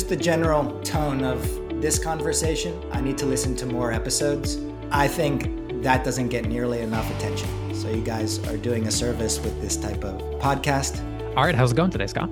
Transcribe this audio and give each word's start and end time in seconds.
just 0.00 0.08
the 0.08 0.16
general 0.16 0.80
tone 0.80 1.22
of 1.22 1.42
this 1.82 1.98
conversation. 1.98 2.72
I 2.90 3.02
need 3.02 3.18
to 3.18 3.26
listen 3.26 3.54
to 3.56 3.66
more 3.66 3.92
episodes. 3.92 4.56
I 4.90 5.06
think 5.06 5.82
that 5.82 6.06
doesn't 6.06 6.28
get 6.28 6.46
nearly 6.46 6.80
enough 6.80 7.14
attention. 7.18 7.74
So 7.74 7.90
you 7.90 8.00
guys 8.00 8.38
are 8.48 8.56
doing 8.56 8.86
a 8.86 8.90
service 8.90 9.38
with 9.40 9.60
this 9.60 9.76
type 9.76 10.02
of 10.02 10.18
podcast. 10.40 11.04
All 11.36 11.44
right, 11.44 11.54
how's 11.54 11.72
it 11.72 11.74
going 11.74 11.90
today, 11.90 12.06
Scott? 12.06 12.30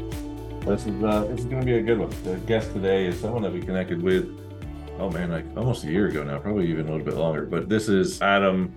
This 0.64 0.86
is 0.86 1.04
uh, 1.04 1.26
this 1.28 1.40
is 1.40 1.44
going 1.44 1.60
to 1.60 1.66
be 1.66 1.74
a 1.74 1.82
good 1.82 1.98
one. 1.98 2.08
The 2.24 2.38
guest 2.46 2.72
today 2.72 3.04
is 3.04 3.20
someone 3.20 3.42
that 3.42 3.52
we 3.52 3.60
connected 3.60 4.00
with. 4.00 4.24
Oh 4.98 5.10
man, 5.10 5.30
like 5.30 5.44
almost 5.54 5.84
a 5.84 5.90
year 5.90 6.06
ago 6.06 6.24
now, 6.24 6.38
probably 6.38 6.70
even 6.70 6.88
a 6.88 6.90
little 6.90 7.04
bit 7.04 7.16
longer. 7.16 7.44
But 7.44 7.68
this 7.68 7.90
is 7.90 8.22
Adam 8.22 8.74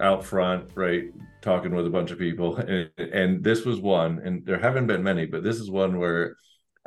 out 0.00 0.24
front, 0.24 0.68
right, 0.74 1.12
talking 1.42 1.72
with 1.72 1.86
a 1.86 1.90
bunch 1.90 2.10
of 2.10 2.18
people, 2.18 2.56
and, 2.72 2.90
and 2.98 3.44
this 3.44 3.64
was 3.64 3.78
one, 3.78 4.18
and 4.24 4.44
there 4.44 4.58
haven't 4.58 4.88
been 4.88 5.04
many, 5.04 5.26
but 5.26 5.44
this 5.44 5.60
is 5.60 5.70
one 5.70 6.00
where 6.00 6.34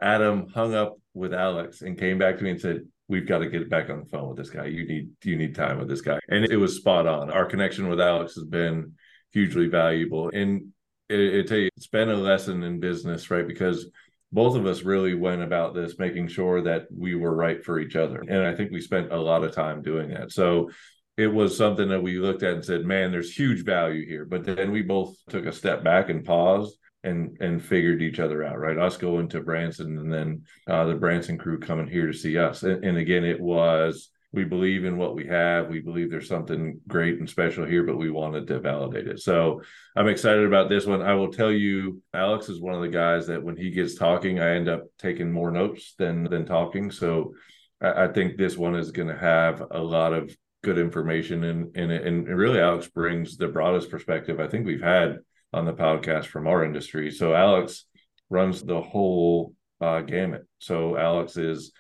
Adam 0.02 0.48
hung 0.50 0.74
up 0.74 0.98
with 1.14 1.34
Alex 1.34 1.82
and 1.82 1.98
came 1.98 2.18
back 2.18 2.38
to 2.38 2.44
me 2.44 2.52
and 2.52 2.62
said, 2.62 2.82
"We've 3.08 3.28
got 3.28 3.40
to 3.40 3.50
get 3.50 3.70
back 3.70 3.90
on 3.90 4.00
the 4.00 4.06
phone 4.06 4.30
with 4.30 4.38
this 4.38 4.50
guy. 4.50 4.66
You 4.66 4.88
need 4.88 5.10
you 5.24 5.36
need 5.36 5.56
time 5.56 5.80
with 5.80 5.88
this 5.88 6.02
guy." 6.02 6.20
And 6.30 6.46
it 6.46 6.58
was 6.58 6.78
spot 6.78 7.08
on. 7.08 7.32
Our 7.32 7.46
connection 7.46 7.88
with 7.90 8.00
Alex 8.00 8.36
has 8.36 8.46
been 8.46 8.94
hugely 9.32 9.68
valuable, 9.68 10.30
and 10.34 10.70
it, 11.10 11.20
it 11.20 11.48
tell 11.48 11.58
you, 11.58 11.70
it's 11.76 11.88
been 11.88 12.10
a 12.10 12.16
lesson 12.16 12.64
in 12.64 12.80
business, 12.80 13.30
right? 13.32 13.48
Because 13.48 13.90
both 14.32 14.56
of 14.56 14.66
us 14.66 14.84
really 14.84 15.16
went 15.16 15.42
about 15.42 15.74
this 15.74 15.98
making 15.98 16.28
sure 16.28 16.62
that 16.62 16.86
we 16.96 17.16
were 17.16 17.36
right 17.36 17.64
for 17.64 17.80
each 17.80 17.96
other, 17.96 18.24
and 18.28 18.46
I 18.46 18.56
think 18.56 18.72
we 18.72 18.82
spent 18.82 19.12
a 19.12 19.18
lot 19.18 19.44
of 19.44 19.54
time 19.54 19.82
doing 19.82 20.10
that. 20.10 20.32
So 20.32 20.70
it 21.18 21.28
was 21.28 21.58
something 21.58 21.90
that 21.90 22.04
we 22.04 22.18
looked 22.18 22.44
at 22.44 22.54
and 22.54 22.66
said, 22.66 22.86
"Man, 22.86 23.12
there's 23.12 23.36
huge 23.36 23.66
value 23.66 24.06
here." 24.06 24.26
But 24.26 24.46
then 24.46 24.72
we 24.72 24.84
both 24.84 25.16
took 25.30 25.46
a 25.46 25.52
step 25.52 25.84
back 25.84 26.10
and 26.10 26.24
paused 26.24 26.78
and 27.04 27.38
and 27.40 27.64
figured 27.64 28.02
each 28.02 28.20
other 28.20 28.44
out 28.44 28.60
right? 28.60 28.78
Us 28.78 28.98
going 28.98 29.30
to 29.30 29.42
branson 29.42 29.98
and 29.98 30.12
then 30.12 30.44
uh, 30.68 30.86
the 30.86 30.96
branson 30.96 31.38
crew 31.38 31.60
coming 31.60 31.88
here 31.88 32.08
to 32.08 32.14
see 32.14 32.38
us. 32.38 32.64
And, 32.64 32.84
and, 32.84 32.98
again 32.98 33.24
it 33.24 33.40
was 33.40 34.10
we 34.32 34.44
believe 34.44 34.86
in 34.86 34.98
what 34.98 35.16
we 35.16 35.26
have. 35.26 35.70
We 35.70 35.80
believe 35.80 36.12
there's 36.12 36.28
something 36.28 36.80
great 36.88 37.18
and 37.18 37.30
special 37.30 37.66
here 37.66 37.84
but 37.84 37.98
we 37.98 38.12
wanted 38.12 38.48
to 38.48 38.60
validate 38.60 39.08
it. 39.08 39.20
So 39.20 39.62
i'm 39.96 40.08
excited 40.08 40.46
about 40.46 40.70
this 40.70 40.86
one. 40.86 41.02
I 41.02 41.14
will 41.14 41.32
tell 41.32 41.52
you 41.52 42.02
alex 42.14 42.50
is 42.50 42.60
one 42.60 42.76
of 42.76 42.82
the 42.82 42.90
guys 42.90 43.28
that 43.28 43.44
when 43.44 43.56
he 43.56 43.70
gets 43.70 43.96
talking 43.96 44.40
i 44.40 44.56
end 44.56 44.68
up 44.68 44.84
taking 44.98 45.32
more 45.32 45.52
notes 45.52 45.96
than 45.98 46.26
than 46.26 46.46
talking. 46.46 46.92
So 46.92 47.34
i, 47.82 48.06
I 48.06 48.08
think 48.10 48.36
this 48.36 48.58
one 48.58 48.76
is 48.76 48.92
going 48.92 49.08
to 49.08 49.18
have 49.18 49.64
a 49.72 49.80
lot 49.80 50.14
of 50.14 50.36
good 50.62 50.78
information 50.78 51.46
in, 51.46 51.72
in 51.76 51.90
it. 51.90 52.06
And 52.06 52.28
really 52.28 52.60
alex 52.60 52.90
brings 52.90 53.38
the 53.38 53.48
broadest 53.48 53.90
perspective 53.90 54.42
i 54.42 54.48
think 54.48 54.66
we've 54.66 54.82
had 54.82 55.20
on 55.54 55.66
the 55.66 55.74
podcast 55.74 56.26
from 56.26 56.48
our 56.48 56.64
industry. 56.64 57.12
So 57.12 57.34
Alex 57.34 57.86
runs 58.30 58.62
the 58.62 58.82
whole 58.82 59.54
uh, 59.82 60.02
gamut. 60.02 60.46
So 60.60 60.98
Alex 60.98 61.38
is 61.38 61.72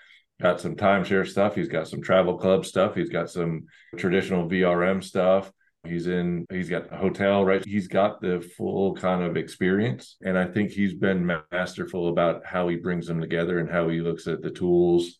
got 0.41 0.61
some 0.61 0.75
timeshare 0.75 1.27
stuff. 1.27 1.55
He's 1.55 1.67
got 1.67 1.87
some 1.87 2.01
travel 2.01 2.37
club 2.37 2.65
stuff. 2.65 2.95
He's 2.95 3.09
got 3.09 3.29
some 3.29 3.65
traditional 3.97 4.49
VRM 4.49 5.03
stuff. 5.03 5.51
He's 5.85 6.07
in, 6.07 6.45
he's 6.49 6.69
got 6.69 6.91
a 6.93 6.97
hotel, 6.97 7.45
right? 7.45 7.63
He's 7.63 7.87
got 7.87 8.21
the 8.21 8.41
full 8.57 8.95
kind 8.95 9.23
of 9.23 9.37
experience. 9.37 10.17
And 10.21 10.37
I 10.37 10.45
think 10.45 10.71
he's 10.71 10.93
been 10.93 11.25
masterful 11.51 12.09
about 12.09 12.45
how 12.45 12.67
he 12.67 12.75
brings 12.75 13.07
them 13.07 13.21
together 13.21 13.59
and 13.59 13.69
how 13.69 13.87
he 13.87 14.01
looks 14.01 14.27
at 14.27 14.41
the 14.41 14.51
tools 14.51 15.19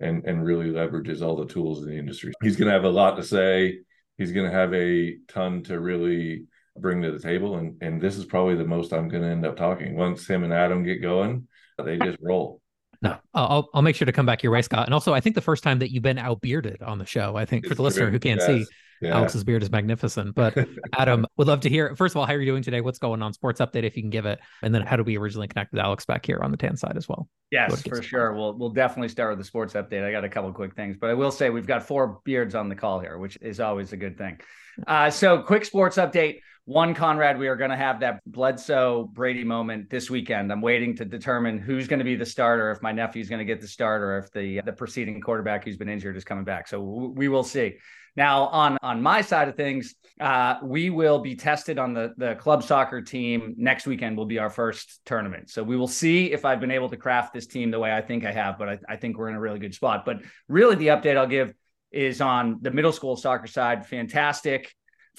and, 0.00 0.24
and 0.24 0.44
really 0.44 0.70
leverages 0.70 1.20
all 1.20 1.36
the 1.36 1.52
tools 1.52 1.82
in 1.82 1.90
the 1.90 1.98
industry. 1.98 2.32
He's 2.42 2.56
going 2.56 2.68
to 2.68 2.72
have 2.72 2.84
a 2.84 2.90
lot 2.90 3.16
to 3.16 3.22
say. 3.22 3.80
He's 4.16 4.32
going 4.32 4.50
to 4.50 4.56
have 4.56 4.72
a 4.72 5.16
ton 5.28 5.62
to 5.64 5.78
really 5.78 6.46
bring 6.80 7.02
to 7.02 7.12
the 7.12 7.18
table. 7.18 7.56
And 7.56 7.80
and 7.82 8.00
this 8.00 8.16
is 8.16 8.24
probably 8.24 8.56
the 8.56 8.64
most 8.64 8.92
I'm 8.92 9.08
going 9.08 9.22
to 9.22 9.28
end 9.28 9.46
up 9.46 9.56
talking. 9.56 9.96
Once 9.96 10.26
him 10.26 10.44
and 10.44 10.52
Adam 10.52 10.84
get 10.84 11.02
going, 11.02 11.48
they 11.84 11.98
just 12.04 12.18
roll. 12.20 12.60
No, 13.00 13.16
I'll 13.32 13.68
I'll 13.74 13.82
make 13.82 13.96
sure 13.96 14.06
to 14.06 14.12
come 14.12 14.26
back 14.26 14.42
your 14.42 14.52
way, 14.52 14.62
Scott. 14.62 14.86
And 14.86 14.94
also, 14.94 15.14
I 15.14 15.20
think 15.20 15.34
the 15.34 15.40
first 15.40 15.62
time 15.62 15.78
that 15.80 15.92
you've 15.92 16.02
been 16.02 16.18
out 16.18 16.40
bearded 16.40 16.82
on 16.82 16.98
the 16.98 17.06
show. 17.06 17.36
I 17.36 17.44
think 17.44 17.66
for 17.66 17.74
the 17.74 17.82
listener 17.82 18.10
who 18.10 18.18
can't 18.18 18.40
yes. 18.40 18.46
see, 18.46 18.66
yeah. 19.00 19.16
Alex's 19.16 19.44
beard 19.44 19.62
is 19.62 19.70
magnificent. 19.70 20.34
But 20.34 20.56
Adam, 20.98 21.26
would 21.36 21.46
love 21.46 21.60
to 21.60 21.68
hear. 21.68 21.94
First 21.94 22.12
of 22.12 22.16
all, 22.18 22.26
how 22.26 22.34
are 22.34 22.40
you 22.40 22.46
doing 22.46 22.62
today? 22.62 22.80
What's 22.80 22.98
going 22.98 23.22
on? 23.22 23.32
Sports 23.32 23.60
update, 23.60 23.84
if 23.84 23.96
you 23.96 24.02
can 24.02 24.10
give 24.10 24.26
it, 24.26 24.40
and 24.62 24.74
then 24.74 24.82
how 24.82 24.96
do 24.96 25.04
we 25.04 25.16
originally 25.16 25.48
connect 25.48 25.72
with 25.72 25.80
Alex 25.80 26.04
back 26.04 26.26
here 26.26 26.40
on 26.42 26.50
the 26.50 26.56
tan 26.56 26.76
side 26.76 26.96
as 26.96 27.08
well? 27.08 27.28
Yes, 27.50 27.82
for 27.82 28.02
sure. 28.02 28.32
We'll 28.32 28.58
we'll 28.58 28.70
definitely 28.70 29.08
start 29.08 29.30
with 29.30 29.38
the 29.38 29.44
sports 29.44 29.74
update. 29.74 30.04
I 30.04 30.10
got 30.10 30.24
a 30.24 30.28
couple 30.28 30.52
quick 30.52 30.74
things, 30.74 30.96
but 31.00 31.10
I 31.10 31.14
will 31.14 31.30
say 31.30 31.50
we've 31.50 31.66
got 31.66 31.86
four 31.86 32.20
beards 32.24 32.54
on 32.54 32.68
the 32.68 32.74
call 32.74 32.98
here, 33.00 33.18
which 33.18 33.38
is 33.40 33.60
always 33.60 33.92
a 33.92 33.96
good 33.96 34.18
thing. 34.18 34.40
Uh, 34.86 35.10
so, 35.10 35.42
quick 35.42 35.64
sports 35.64 35.96
update. 35.96 36.40
One, 36.68 36.92
Conrad, 36.92 37.38
we 37.38 37.48
are 37.48 37.56
going 37.56 37.70
to 37.70 37.78
have 37.78 38.00
that 38.00 38.20
Bledsoe 38.26 39.04
Brady 39.14 39.42
moment 39.42 39.88
this 39.88 40.10
weekend. 40.10 40.52
I'm 40.52 40.60
waiting 40.60 40.94
to 40.96 41.06
determine 41.06 41.56
who's 41.58 41.88
going 41.88 42.00
to 42.00 42.04
be 42.04 42.14
the 42.14 42.26
starter, 42.26 42.70
if 42.70 42.82
my 42.82 42.92
nephew's 42.92 43.30
going 43.30 43.38
to 43.38 43.46
get 43.46 43.62
the 43.62 43.66
starter, 43.66 44.18
if 44.18 44.30
the 44.32 44.60
the 44.60 44.74
preceding 44.74 45.18
quarterback 45.22 45.64
who's 45.64 45.78
been 45.78 45.88
injured 45.88 46.14
is 46.18 46.24
coming 46.24 46.44
back. 46.44 46.68
So 46.68 46.82
we 46.82 47.28
will 47.28 47.42
see. 47.42 47.76
Now, 48.16 48.48
on 48.48 48.76
on 48.82 49.02
my 49.02 49.22
side 49.22 49.48
of 49.48 49.56
things, 49.56 49.94
uh, 50.20 50.56
we 50.62 50.90
will 50.90 51.20
be 51.20 51.36
tested 51.36 51.78
on 51.78 51.94
the 51.94 52.12
the 52.18 52.34
club 52.34 52.62
soccer 52.62 53.00
team 53.00 53.54
next 53.56 53.86
weekend. 53.86 54.18
Will 54.18 54.26
be 54.26 54.38
our 54.38 54.50
first 54.50 55.00
tournament, 55.06 55.48
so 55.48 55.62
we 55.62 55.74
will 55.74 55.88
see 55.88 56.32
if 56.32 56.44
I've 56.44 56.60
been 56.60 56.70
able 56.70 56.90
to 56.90 56.98
craft 56.98 57.32
this 57.32 57.46
team 57.46 57.70
the 57.70 57.78
way 57.78 57.94
I 57.94 58.02
think 58.02 58.26
I 58.26 58.32
have. 58.32 58.58
But 58.58 58.68
I, 58.68 58.78
I 58.90 58.96
think 58.96 59.16
we're 59.16 59.30
in 59.30 59.36
a 59.36 59.40
really 59.40 59.58
good 59.58 59.74
spot. 59.74 60.04
But 60.04 60.18
really, 60.48 60.74
the 60.74 60.88
update 60.88 61.16
I'll 61.16 61.26
give 61.26 61.54
is 61.90 62.20
on 62.20 62.58
the 62.60 62.70
middle 62.70 62.92
school 62.92 63.16
soccer 63.16 63.46
side. 63.46 63.86
Fantastic. 63.86 64.74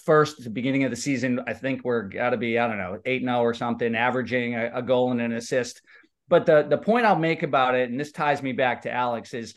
First, 0.05 0.43
the 0.43 0.49
beginning 0.49 0.83
of 0.83 0.91
the 0.91 0.97
season, 0.97 1.41
I 1.47 1.53
think 1.53 1.83
we're 1.83 2.03
got 2.03 2.31
to 2.31 2.37
be, 2.37 2.57
I 2.57 2.67
don't 2.67 2.77
know, 2.77 2.99
8 3.05 3.23
0 3.23 3.39
or 3.39 3.53
something, 3.53 3.95
averaging 3.95 4.55
a, 4.55 4.71
a 4.75 4.81
goal 4.81 5.11
and 5.11 5.21
an 5.21 5.33
assist. 5.33 5.81
But 6.27 6.45
the, 6.45 6.65
the 6.69 6.77
point 6.77 7.05
I'll 7.05 7.17
make 7.17 7.43
about 7.43 7.75
it, 7.75 7.89
and 7.89 7.99
this 7.99 8.11
ties 8.11 8.41
me 8.41 8.53
back 8.53 8.83
to 8.83 8.91
Alex, 8.91 9.33
is 9.33 9.55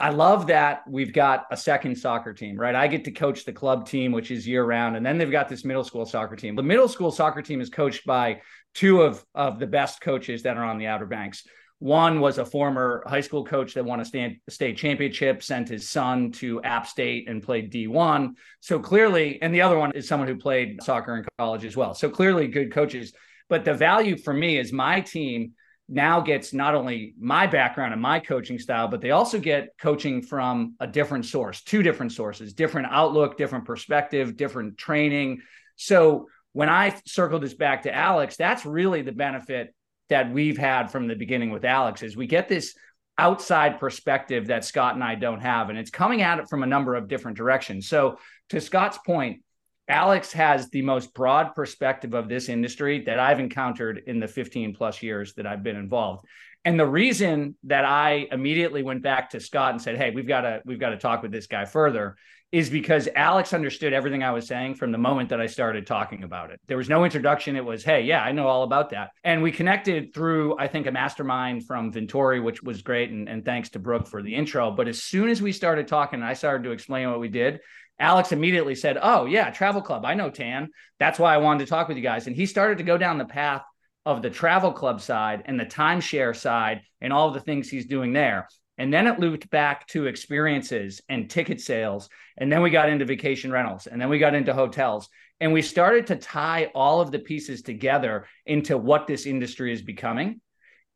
I 0.00 0.10
love 0.10 0.46
that 0.46 0.82
we've 0.88 1.12
got 1.12 1.46
a 1.50 1.56
second 1.56 1.96
soccer 1.96 2.32
team, 2.32 2.56
right? 2.58 2.74
I 2.74 2.86
get 2.86 3.04
to 3.04 3.10
coach 3.10 3.44
the 3.44 3.52
club 3.52 3.88
team, 3.88 4.12
which 4.12 4.30
is 4.30 4.46
year 4.46 4.64
round, 4.64 4.96
and 4.96 5.04
then 5.04 5.18
they've 5.18 5.30
got 5.30 5.48
this 5.48 5.64
middle 5.64 5.82
school 5.82 6.06
soccer 6.06 6.36
team. 6.36 6.54
The 6.54 6.62
middle 6.62 6.88
school 6.88 7.10
soccer 7.10 7.42
team 7.42 7.60
is 7.60 7.68
coached 7.68 8.06
by 8.06 8.42
two 8.74 9.02
of, 9.02 9.24
of 9.34 9.58
the 9.58 9.66
best 9.66 10.00
coaches 10.00 10.44
that 10.44 10.56
are 10.56 10.64
on 10.64 10.78
the 10.78 10.86
Outer 10.86 11.06
Banks. 11.06 11.44
One 11.80 12.20
was 12.20 12.38
a 12.38 12.44
former 12.44 13.04
high 13.06 13.20
school 13.20 13.44
coach 13.44 13.74
that 13.74 13.84
won 13.84 14.00
a 14.00 14.04
state 14.04 14.76
championship, 14.76 15.42
sent 15.42 15.68
his 15.68 15.88
son 15.88 16.32
to 16.32 16.60
App 16.62 16.86
State 16.88 17.28
and 17.28 17.42
played 17.42 17.72
D1. 17.72 18.32
So 18.60 18.80
clearly, 18.80 19.40
and 19.40 19.54
the 19.54 19.62
other 19.62 19.78
one 19.78 19.92
is 19.92 20.08
someone 20.08 20.28
who 20.28 20.36
played 20.36 20.82
soccer 20.82 21.16
in 21.16 21.24
college 21.38 21.64
as 21.64 21.76
well. 21.76 21.94
So 21.94 22.10
clearly, 22.10 22.48
good 22.48 22.72
coaches. 22.72 23.12
But 23.48 23.64
the 23.64 23.74
value 23.74 24.18
for 24.18 24.34
me 24.34 24.58
is 24.58 24.72
my 24.72 25.00
team 25.00 25.52
now 25.88 26.20
gets 26.20 26.52
not 26.52 26.74
only 26.74 27.14
my 27.18 27.46
background 27.46 27.92
and 27.92 28.02
my 28.02 28.20
coaching 28.20 28.58
style, 28.58 28.88
but 28.88 29.00
they 29.00 29.12
also 29.12 29.38
get 29.38 29.70
coaching 29.80 30.20
from 30.20 30.74
a 30.80 30.86
different 30.86 31.26
source, 31.26 31.62
two 31.62 31.82
different 31.82 32.12
sources, 32.12 32.52
different 32.52 32.88
outlook, 32.90 33.38
different 33.38 33.64
perspective, 33.64 34.36
different 34.36 34.76
training. 34.76 35.40
So 35.76 36.26
when 36.52 36.68
I 36.68 37.00
circle 37.06 37.38
this 37.38 37.54
back 37.54 37.84
to 37.84 37.94
Alex, 37.94 38.36
that's 38.36 38.66
really 38.66 39.02
the 39.02 39.12
benefit 39.12 39.74
that 40.08 40.32
we've 40.32 40.58
had 40.58 40.90
from 40.90 41.06
the 41.06 41.14
beginning 41.14 41.50
with 41.50 41.64
Alex 41.64 42.02
is 42.02 42.16
we 42.16 42.26
get 42.26 42.48
this 42.48 42.74
outside 43.18 43.80
perspective 43.80 44.46
that 44.46 44.64
Scott 44.64 44.94
and 44.94 45.02
I 45.02 45.16
don't 45.16 45.40
have. 45.40 45.70
And 45.70 45.78
it's 45.78 45.90
coming 45.90 46.22
at 46.22 46.38
it 46.38 46.48
from 46.48 46.62
a 46.62 46.66
number 46.66 46.94
of 46.94 47.08
different 47.08 47.36
directions. 47.36 47.88
So, 47.88 48.18
to 48.50 48.60
Scott's 48.60 48.98
point, 48.98 49.42
Alex 49.88 50.32
has 50.32 50.68
the 50.68 50.82
most 50.82 51.14
broad 51.14 51.54
perspective 51.54 52.14
of 52.14 52.28
this 52.28 52.48
industry 52.48 53.04
that 53.04 53.18
I've 53.18 53.40
encountered 53.40 54.02
in 54.06 54.20
the 54.20 54.28
15 54.28 54.74
plus 54.74 55.02
years 55.02 55.34
that 55.34 55.46
I've 55.46 55.62
been 55.62 55.76
involved. 55.76 56.26
And 56.64 56.78
the 56.78 56.86
reason 56.86 57.56
that 57.64 57.84
I 57.84 58.28
immediately 58.30 58.82
went 58.82 59.02
back 59.02 59.30
to 59.30 59.40
Scott 59.40 59.72
and 59.72 59.80
said, 59.80 59.96
"Hey, 59.96 60.10
we've 60.10 60.28
got 60.28 60.42
to 60.42 60.60
we've 60.64 60.80
got 60.80 60.90
to 60.90 60.98
talk 60.98 61.22
with 61.22 61.32
this 61.32 61.46
guy 61.46 61.64
further," 61.64 62.16
is 62.50 62.70
because 62.70 63.08
Alex 63.14 63.52
understood 63.52 63.92
everything 63.92 64.22
I 64.22 64.30
was 64.30 64.46
saying 64.46 64.76
from 64.76 64.90
the 64.90 64.98
moment 64.98 65.28
that 65.28 65.40
I 65.40 65.46
started 65.46 65.86
talking 65.86 66.22
about 66.22 66.50
it. 66.50 66.60
There 66.66 66.78
was 66.78 66.88
no 66.88 67.04
introduction. 67.04 67.56
It 67.56 67.64
was, 67.64 67.84
"Hey, 67.84 68.02
yeah, 68.02 68.22
I 68.22 68.32
know 68.32 68.46
all 68.46 68.62
about 68.62 68.90
that." 68.90 69.10
And 69.22 69.42
we 69.42 69.52
connected 69.52 70.14
through, 70.14 70.58
I 70.58 70.66
think, 70.66 70.86
a 70.86 70.92
mastermind 70.92 71.66
from 71.66 71.92
Vintory, 71.92 72.42
which 72.42 72.62
was 72.62 72.80
great, 72.80 73.10
and, 73.10 73.28
and 73.28 73.44
thanks 73.44 73.68
to 73.70 73.78
Brooke 73.78 74.06
for 74.06 74.22
the 74.22 74.34
intro. 74.34 74.70
But 74.70 74.88
as 74.88 75.02
soon 75.02 75.28
as 75.28 75.42
we 75.42 75.52
started 75.52 75.88
talking, 75.88 76.22
I 76.22 76.32
started 76.32 76.64
to 76.64 76.70
explain 76.70 77.10
what 77.10 77.20
we 77.20 77.28
did. 77.28 77.60
Alex 78.00 78.32
immediately 78.32 78.74
said, 78.74 78.96
"Oh 79.00 79.26
yeah, 79.26 79.50
Travel 79.50 79.82
Club. 79.82 80.06
I 80.06 80.14
know 80.14 80.30
Tan. 80.30 80.68
That's 80.98 81.18
why 81.18 81.34
I 81.34 81.38
wanted 81.38 81.64
to 81.64 81.70
talk 81.70 81.88
with 81.88 81.98
you 81.98 82.02
guys." 82.02 82.26
And 82.26 82.36
he 82.36 82.46
started 82.46 82.78
to 82.78 82.84
go 82.84 82.96
down 82.96 83.18
the 83.18 83.24
path 83.26 83.62
of 84.06 84.22
the 84.22 84.30
travel 84.30 84.72
club 84.72 85.02
side 85.02 85.42
and 85.44 85.60
the 85.60 85.66
timeshare 85.66 86.34
side 86.34 86.80
and 87.02 87.12
all 87.12 87.30
the 87.30 87.40
things 87.40 87.68
he's 87.68 87.84
doing 87.84 88.14
there. 88.14 88.48
And 88.78 88.94
then 88.94 89.08
it 89.08 89.18
looped 89.18 89.50
back 89.50 89.86
to 89.88 90.06
experiences 90.06 91.02
and 91.08 91.28
ticket 91.28 91.60
sales. 91.60 92.08
And 92.36 92.50
then 92.50 92.62
we 92.62 92.70
got 92.70 92.88
into 92.88 93.04
vacation 93.04 93.50
rentals 93.50 93.88
and 93.88 94.00
then 94.00 94.08
we 94.08 94.18
got 94.18 94.34
into 94.34 94.54
hotels. 94.54 95.08
And 95.40 95.52
we 95.52 95.62
started 95.62 96.06
to 96.08 96.16
tie 96.16 96.70
all 96.74 97.00
of 97.00 97.10
the 97.10 97.18
pieces 97.18 97.62
together 97.62 98.26
into 98.46 98.78
what 98.78 99.06
this 99.06 99.26
industry 99.26 99.72
is 99.72 99.82
becoming. 99.82 100.40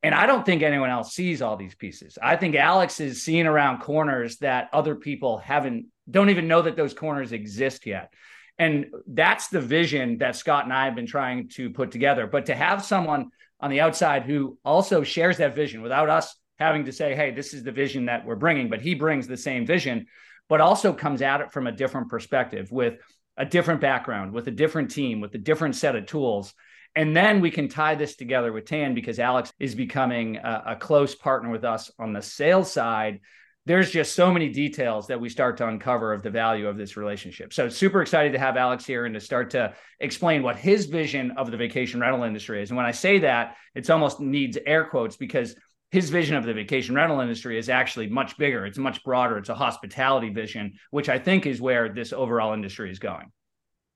And 0.05 0.15
I 0.15 0.27
don't 0.27 0.45
think 0.45 0.63
anyone 0.63 0.91
else 0.91 1.13
sees 1.13 1.43
all 1.43 1.57
these 1.57 1.75
pieces. 1.75 2.19
I 2.21 2.37
think 2.37 2.57
Alex 2.57 2.99
is 2.99 3.23
seeing 3.23 3.47
around 3.47 3.81
corners 3.81 4.39
that 4.39 4.69
other 4.73 4.97
people 4.97 5.39
haven't, 5.39 5.87
don't 6.11 6.31
even 6.31 6.49
know 6.49 6.63
that 6.63 6.77
those 6.77 6.95
corners 6.95 7.33
exist 7.33 7.87
yet. 7.87 8.13
And 8.59 8.87
that's 9.07 9.49
the 9.49 9.61
vision 9.61 10.19
that 10.19 10.37
Scott 10.37 10.65
and 10.65 10.73
I 10.73 10.87
have 10.87 10.95
been 10.95 11.07
trying 11.07 11.49
to 11.51 11.71
put 11.71 11.91
together. 11.91 12.27
But 12.27 12.47
to 12.47 12.55
have 12.55 12.85
someone 12.85 13.31
on 13.61 13.71
the 13.71 13.81
outside 13.81 14.25
who 14.25 14.59
also 14.65 15.05
shares 15.05 15.39
that 15.39 15.55
vision 15.55 15.83
without 15.83 16.11
us 16.11 16.37
having 16.63 16.85
to 16.87 16.93
say, 16.93 17.15
hey, 17.15 17.31
this 17.31 17.55
is 17.55 17.63
the 17.63 17.73
vision 17.73 18.07
that 18.07 18.25
we're 18.25 18.37
bringing, 18.37 18.69
but 18.69 18.81
he 18.81 18.95
brings 18.95 19.27
the 19.27 19.37
same 19.37 19.67
vision, 19.67 20.07
but 20.49 20.61
also 20.61 20.93
comes 20.93 21.23
at 21.23 21.41
it 21.41 21.53
from 21.53 21.67
a 21.67 21.73
different 21.73 22.09
perspective 22.09 22.71
with 22.71 22.99
a 23.37 23.45
different 23.45 23.81
background, 23.81 24.33
with 24.33 24.47
a 24.49 24.53
different 24.53 24.91
team, 24.91 25.21
with 25.21 25.35
a 25.35 25.39
different 25.39 25.77
set 25.77 25.97
of 25.97 26.07
tools. 26.07 26.55
And 26.95 27.17
then 27.17 27.41
we 27.41 27.51
can 27.51 27.69
tie 27.69 27.95
this 27.95 28.17
together 28.17 28.53
with 28.53 28.67
Tan 28.67 28.95
because 28.95 29.19
Alex 29.19 29.53
is 29.59 29.75
becoming 29.75 30.37
a, 30.37 30.63
a 30.69 30.77
close 30.77 31.15
partner 31.15 31.51
with 31.51 31.65
us 31.65 31.91
on 31.99 32.13
the 32.13 32.23
sales 32.23 32.73
side 32.73 33.21
there's 33.65 33.91
just 33.91 34.15
so 34.15 34.33
many 34.33 34.49
details 34.49 35.07
that 35.07 35.21
we 35.21 35.29
start 35.29 35.57
to 35.59 35.69
uncover 35.69 36.13
of 36.13 36.23
the 36.23 36.31
value 36.31 36.67
of 36.67 36.77
this 36.77 36.97
relationship. 36.97 37.53
So 37.53 37.69
super 37.69 38.03
excited 38.03 38.33
to 38.33 38.39
have 38.39 38.57
Alex 38.57 38.85
here 38.85 39.05
and 39.05 39.15
to 39.15 39.21
start 39.21 39.51
to 39.51 39.75
explain 40.01 40.43
what 40.43 40.57
his 40.57 40.87
vision 40.87 41.33
of 41.33 41.51
the 41.51 41.57
vacation 41.57 42.01
rental 42.01 42.25
industry 42.25 42.61
is. 42.61 42.71
And 42.71 42.77
when 42.77 42.87
I 42.87 42.91
say 42.91 43.21
that, 43.21 43.57
it's 43.75 43.91
almost 43.91 44.19
needs 44.19 44.59
air 44.67 44.85
quotes 44.85 45.17
because 45.17 45.55
his 45.93 46.09
vision 46.09 46.37
of 46.37 46.45
the 46.45 46.55
vacation 46.55 46.95
rental 46.95 47.21
industry 47.21 47.59
is 47.59 47.69
actually 47.69 48.09
much 48.09 48.39
bigger. 48.39 48.65
It's 48.65 48.79
much 48.79 49.05
broader. 49.05 49.37
It's 49.37 49.51
a 49.51 49.55
hospitality 49.55 50.31
vision, 50.31 50.73
which 50.91 51.11
I 51.11 51.19
think 51.19 51.47
is 51.47 51.61
where 51.61 51.91
this 51.91 52.15
overall 52.15 52.55
industry 52.55 52.91
is 52.91 52.99
going. 52.99 53.31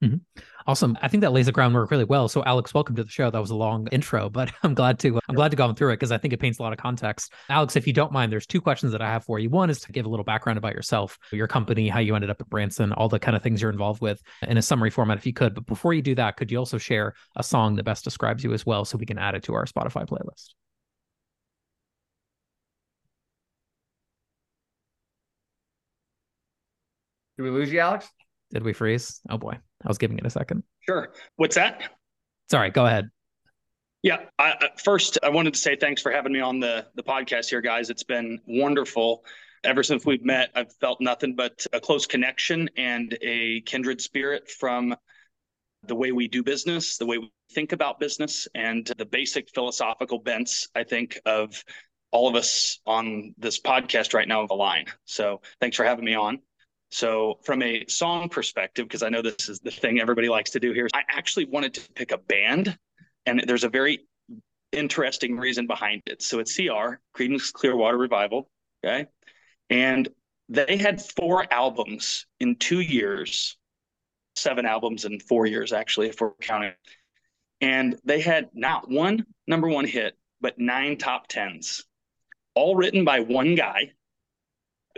Mm-hmm. 0.04 0.16
Awesome. 0.66 0.98
I 1.00 1.08
think 1.08 1.22
that 1.22 1.32
lays 1.32 1.46
the 1.46 1.52
groundwork 1.52 1.90
really 1.90 2.04
well. 2.04 2.28
So, 2.28 2.44
Alex, 2.44 2.75
welcome 2.75 2.96
to 2.96 3.04
the 3.04 3.08
show. 3.08 3.31
That 3.31 3.40
was 3.40 3.48
a 3.48 3.56
long 3.56 3.88
intro, 3.93 4.28
but 4.28 4.52
I'm 4.62 4.75
glad 4.75 4.98
to 4.98 5.19
I'm 5.26 5.34
glad 5.34 5.52
to 5.52 5.56
go 5.56 5.72
through 5.72 5.93
it 5.93 5.96
because 5.96 6.12
I 6.12 6.19
think 6.19 6.34
it 6.34 6.40
paints 6.40 6.58
a 6.58 6.62
lot 6.62 6.75
of 6.75 6.78
context. 6.78 7.32
Alex, 7.48 7.76
if 7.76 7.87
you 7.87 7.94
don't 7.94 8.12
mind, 8.12 8.31
there's 8.31 8.46
two 8.46 8.60
questions 8.60 8.93
that 8.93 9.00
I 9.00 9.08
have 9.08 9.25
for 9.25 9.38
you. 9.38 9.48
One 9.48 9.70
is 9.70 9.81
to 9.81 9.93
give 9.93 10.04
a 10.04 10.08
little 10.10 10.25
background 10.25 10.58
about 10.58 10.75
yourself, 10.75 11.19
your 11.32 11.46
company, 11.46 11.88
how 11.88 12.00
you 12.00 12.14
ended 12.14 12.28
up 12.28 12.43
at 12.43 12.50
Branson, 12.50 12.93
all 12.93 13.08
the 13.08 13.19
kind 13.19 13.34
of 13.34 13.43
things 13.43 13.62
you're 13.62 13.70
involved 13.70 14.02
with 14.02 14.20
in 14.46 14.58
a 14.58 14.62
summary 14.62 14.90
format, 14.90 15.16
if 15.16 15.25
you 15.25 15.32
could. 15.32 15.54
But 15.54 15.64
before 15.64 15.94
you 15.94 16.02
do 16.02 16.14
that, 16.16 16.37
could 16.37 16.50
you 16.50 16.58
also 16.58 16.76
share 16.76 17.14
a 17.37 17.43
song 17.43 17.76
that 17.76 17.84
best 17.84 18.04
describes 18.04 18.44
you 18.44 18.52
as 18.52 18.66
well, 18.66 18.84
so 18.84 18.98
we 18.98 19.06
can 19.06 19.16
add 19.16 19.34
it 19.34 19.44
to 19.44 19.54
our 19.54 19.64
Spotify 19.64 20.06
playlist? 20.06 20.50
Did 27.37 27.43
we 27.43 27.50
lose 27.50 27.71
you, 27.71 27.81
Alex? 27.81 28.09
Did 28.50 28.62
we 28.62 28.73
freeze? 28.73 29.21
Oh 29.29 29.38
boy, 29.38 29.53
I 29.85 29.88
was 29.88 29.99
giving 29.99 30.19
it 30.19 30.27
a 30.27 30.31
second. 30.31 30.62
Sure. 30.81 31.12
What's 31.37 31.56
that? 31.56 31.91
Sorry, 32.50 32.71
go 32.71 32.87
ahead. 32.87 33.11
Yeah. 34.03 34.19
I, 34.38 34.71
first, 34.83 35.19
I 35.23 35.31
wanted 35.31 35.55
to 35.55 35.61
say 35.61 35.77
thanks 35.77 36.00
for 36.00 36.12
having 36.12 36.33
me 36.33 36.41
on 36.41 36.61
the 36.61 36.87
the 36.94 37.03
podcast 37.03 37.49
here, 37.49 37.61
guys. 37.61 37.91
It's 37.91 38.05
been 38.05 38.41
wonderful. 38.47 39.25
Ever 39.65 39.83
since 39.83 40.06
we've 40.06 40.25
met, 40.25 40.50
I've 40.55 40.73
felt 40.81 41.00
nothing 41.00 41.35
but 41.35 41.67
a 41.73 41.81
close 41.81 42.06
connection 42.06 42.71
and 42.77 43.19
a 43.21 43.62
kindred 43.62 44.00
spirit 44.00 44.49
from 44.49 44.94
the 45.87 45.94
way 45.94 46.12
we 46.12 46.29
do 46.29 46.43
business, 46.43 46.99
the 46.99 47.06
way 47.06 47.19
we 47.19 47.32
think 47.53 47.73
about 47.73 47.99
business, 47.99 48.47
and 48.55 48.87
the 48.97 49.06
basic 49.06 49.49
philosophical 49.50 50.19
bents, 50.21 50.69
I 50.75 50.85
think, 50.85 51.19
of 51.27 51.65
all 52.12 52.29
of 52.29 52.37
us 52.37 52.79
on 52.87 53.35
this 53.39 53.61
podcast 53.61 54.15
right 54.15 54.29
now 54.29 54.43
of 54.43 54.50
align. 54.50 54.87
So 55.05 55.41
thanks 55.61 55.77
for 55.77 55.85
having 55.85 56.05
me 56.05 56.15
on. 56.15 56.41
So, 56.91 57.38
from 57.43 57.62
a 57.62 57.85
song 57.87 58.29
perspective, 58.29 58.87
because 58.87 59.03
I 59.03 59.09
know 59.09 59.23
this 59.23 59.49
is 59.49 59.59
the 59.61 59.71
thing 59.71 60.00
everybody 60.00 60.29
likes 60.29 60.50
to 60.50 60.61
do 60.61 60.73
here, 60.73 60.88
I 60.94 61.03
actually 61.09 61.47
wanted 61.47 61.75
to 61.75 61.93
pick 61.94 62.12
a 62.12 62.19
band, 62.19 62.79
and 63.27 63.43
there's 63.47 63.65
a 63.65 63.69
very 63.69 64.06
interesting 64.73 65.37
reason 65.37 65.67
behind 65.67 66.03
it. 66.06 66.23
So, 66.23 66.38
it's 66.38 66.55
CR, 66.55 67.00
Creedence 67.17 67.53
Clearwater 67.53 67.99
Revival. 67.99 68.49
Okay. 68.85 69.06
And 69.69 70.09
they 70.49 70.77
had 70.77 71.03
four 71.03 71.53
albums 71.53 72.27
in 72.38 72.56
two 72.56 72.81
years, 72.81 73.56
seven 74.37 74.65
albums 74.65 75.05
in 75.05 75.19
four 75.19 75.47
years, 75.47 75.73
actually, 75.73 76.09
if 76.09 76.21
we're 76.21 76.35
counting. 76.41 76.73
And 77.61 77.97
they 78.05 78.21
had 78.21 78.50
not 78.55 78.89
one 78.89 79.27
number 79.49 79.69
one 79.69 79.87
hit, 79.87 80.17
but 80.41 80.59
nine 80.59 80.99
top 80.99 81.27
tens, 81.27 81.85
all 82.55 82.77
written 82.77 83.05
by 83.05 83.21
one 83.21 83.55
guy 83.55 83.93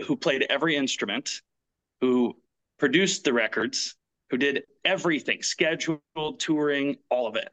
who 0.05 0.15
played 0.15 0.45
every 0.49 0.75
instrument 0.75 1.41
who 2.01 2.35
produced 2.77 3.23
the 3.23 3.33
records, 3.33 3.95
who 4.29 4.37
did 4.37 4.63
everything, 4.85 5.41
scheduled, 5.41 6.39
touring, 6.39 6.97
all 7.09 7.27
of 7.27 7.35
it. 7.35 7.49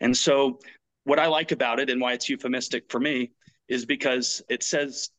And 0.00 0.16
so, 0.16 0.58
what 1.04 1.18
I 1.18 1.26
like 1.26 1.52
about 1.52 1.80
it 1.80 1.90
and 1.90 2.00
why 2.00 2.14
it's 2.14 2.28
euphemistic 2.28 2.90
for 2.90 2.98
me 2.98 3.30
is 3.68 3.84
because 3.84 4.42
it 4.48 4.62
says 4.62 5.10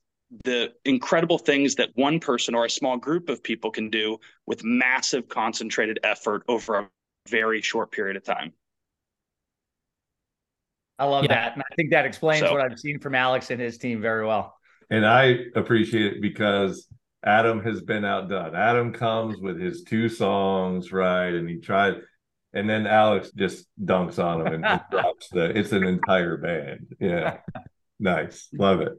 the 0.43 0.73
incredible 0.83 1.37
things 1.37 1.75
that 1.75 1.89
one 1.95 2.19
person 2.19 2.55
or 2.55 2.65
a 2.65 2.69
small 2.69 2.97
group 2.97 3.29
of 3.29 3.43
people 3.43 3.69
can 3.69 3.89
do 3.89 4.17
with 4.47 4.63
massive 4.63 5.27
concentrated 5.29 5.99
effort 6.03 6.43
over 6.47 6.79
a 6.79 6.89
very 7.29 7.61
short 7.61 7.91
period 7.91 8.17
of 8.17 8.23
time. 8.23 8.51
I 10.97 11.05
love 11.05 11.25
yeah. 11.25 11.35
that. 11.35 11.53
And 11.53 11.61
I 11.61 11.75
think 11.75 11.91
that 11.91 12.05
explains 12.05 12.41
so, 12.41 12.51
what 12.51 12.61
I've 12.61 12.79
seen 12.79 12.99
from 12.99 13.15
Alex 13.15 13.51
and 13.51 13.59
his 13.59 13.77
team 13.77 14.01
very 14.01 14.25
well. 14.25 14.55
And 14.89 15.05
I 15.05 15.37
appreciate 15.55 16.13
it 16.13 16.21
because 16.21 16.87
Adam 17.25 17.63
has 17.63 17.81
been 17.81 18.05
outdone. 18.05 18.55
Adam 18.55 18.93
comes 18.93 19.37
with 19.39 19.59
his 19.59 19.83
two 19.83 20.09
songs, 20.09 20.91
right? 20.91 21.33
And 21.33 21.49
he 21.49 21.57
tried, 21.57 21.95
and 22.53 22.69
then 22.69 22.85
Alex 22.85 23.31
just 23.31 23.67
dunks 23.83 24.23
on 24.23 24.41
him 24.41 24.53
and, 24.53 24.65
and 24.65 24.81
drops 24.91 25.29
the. 25.29 25.57
It's 25.57 25.71
an 25.71 25.83
entire 25.83 26.37
band. 26.37 26.95
Yeah, 26.99 27.37
nice, 27.99 28.47
love 28.53 28.81
it. 28.81 28.93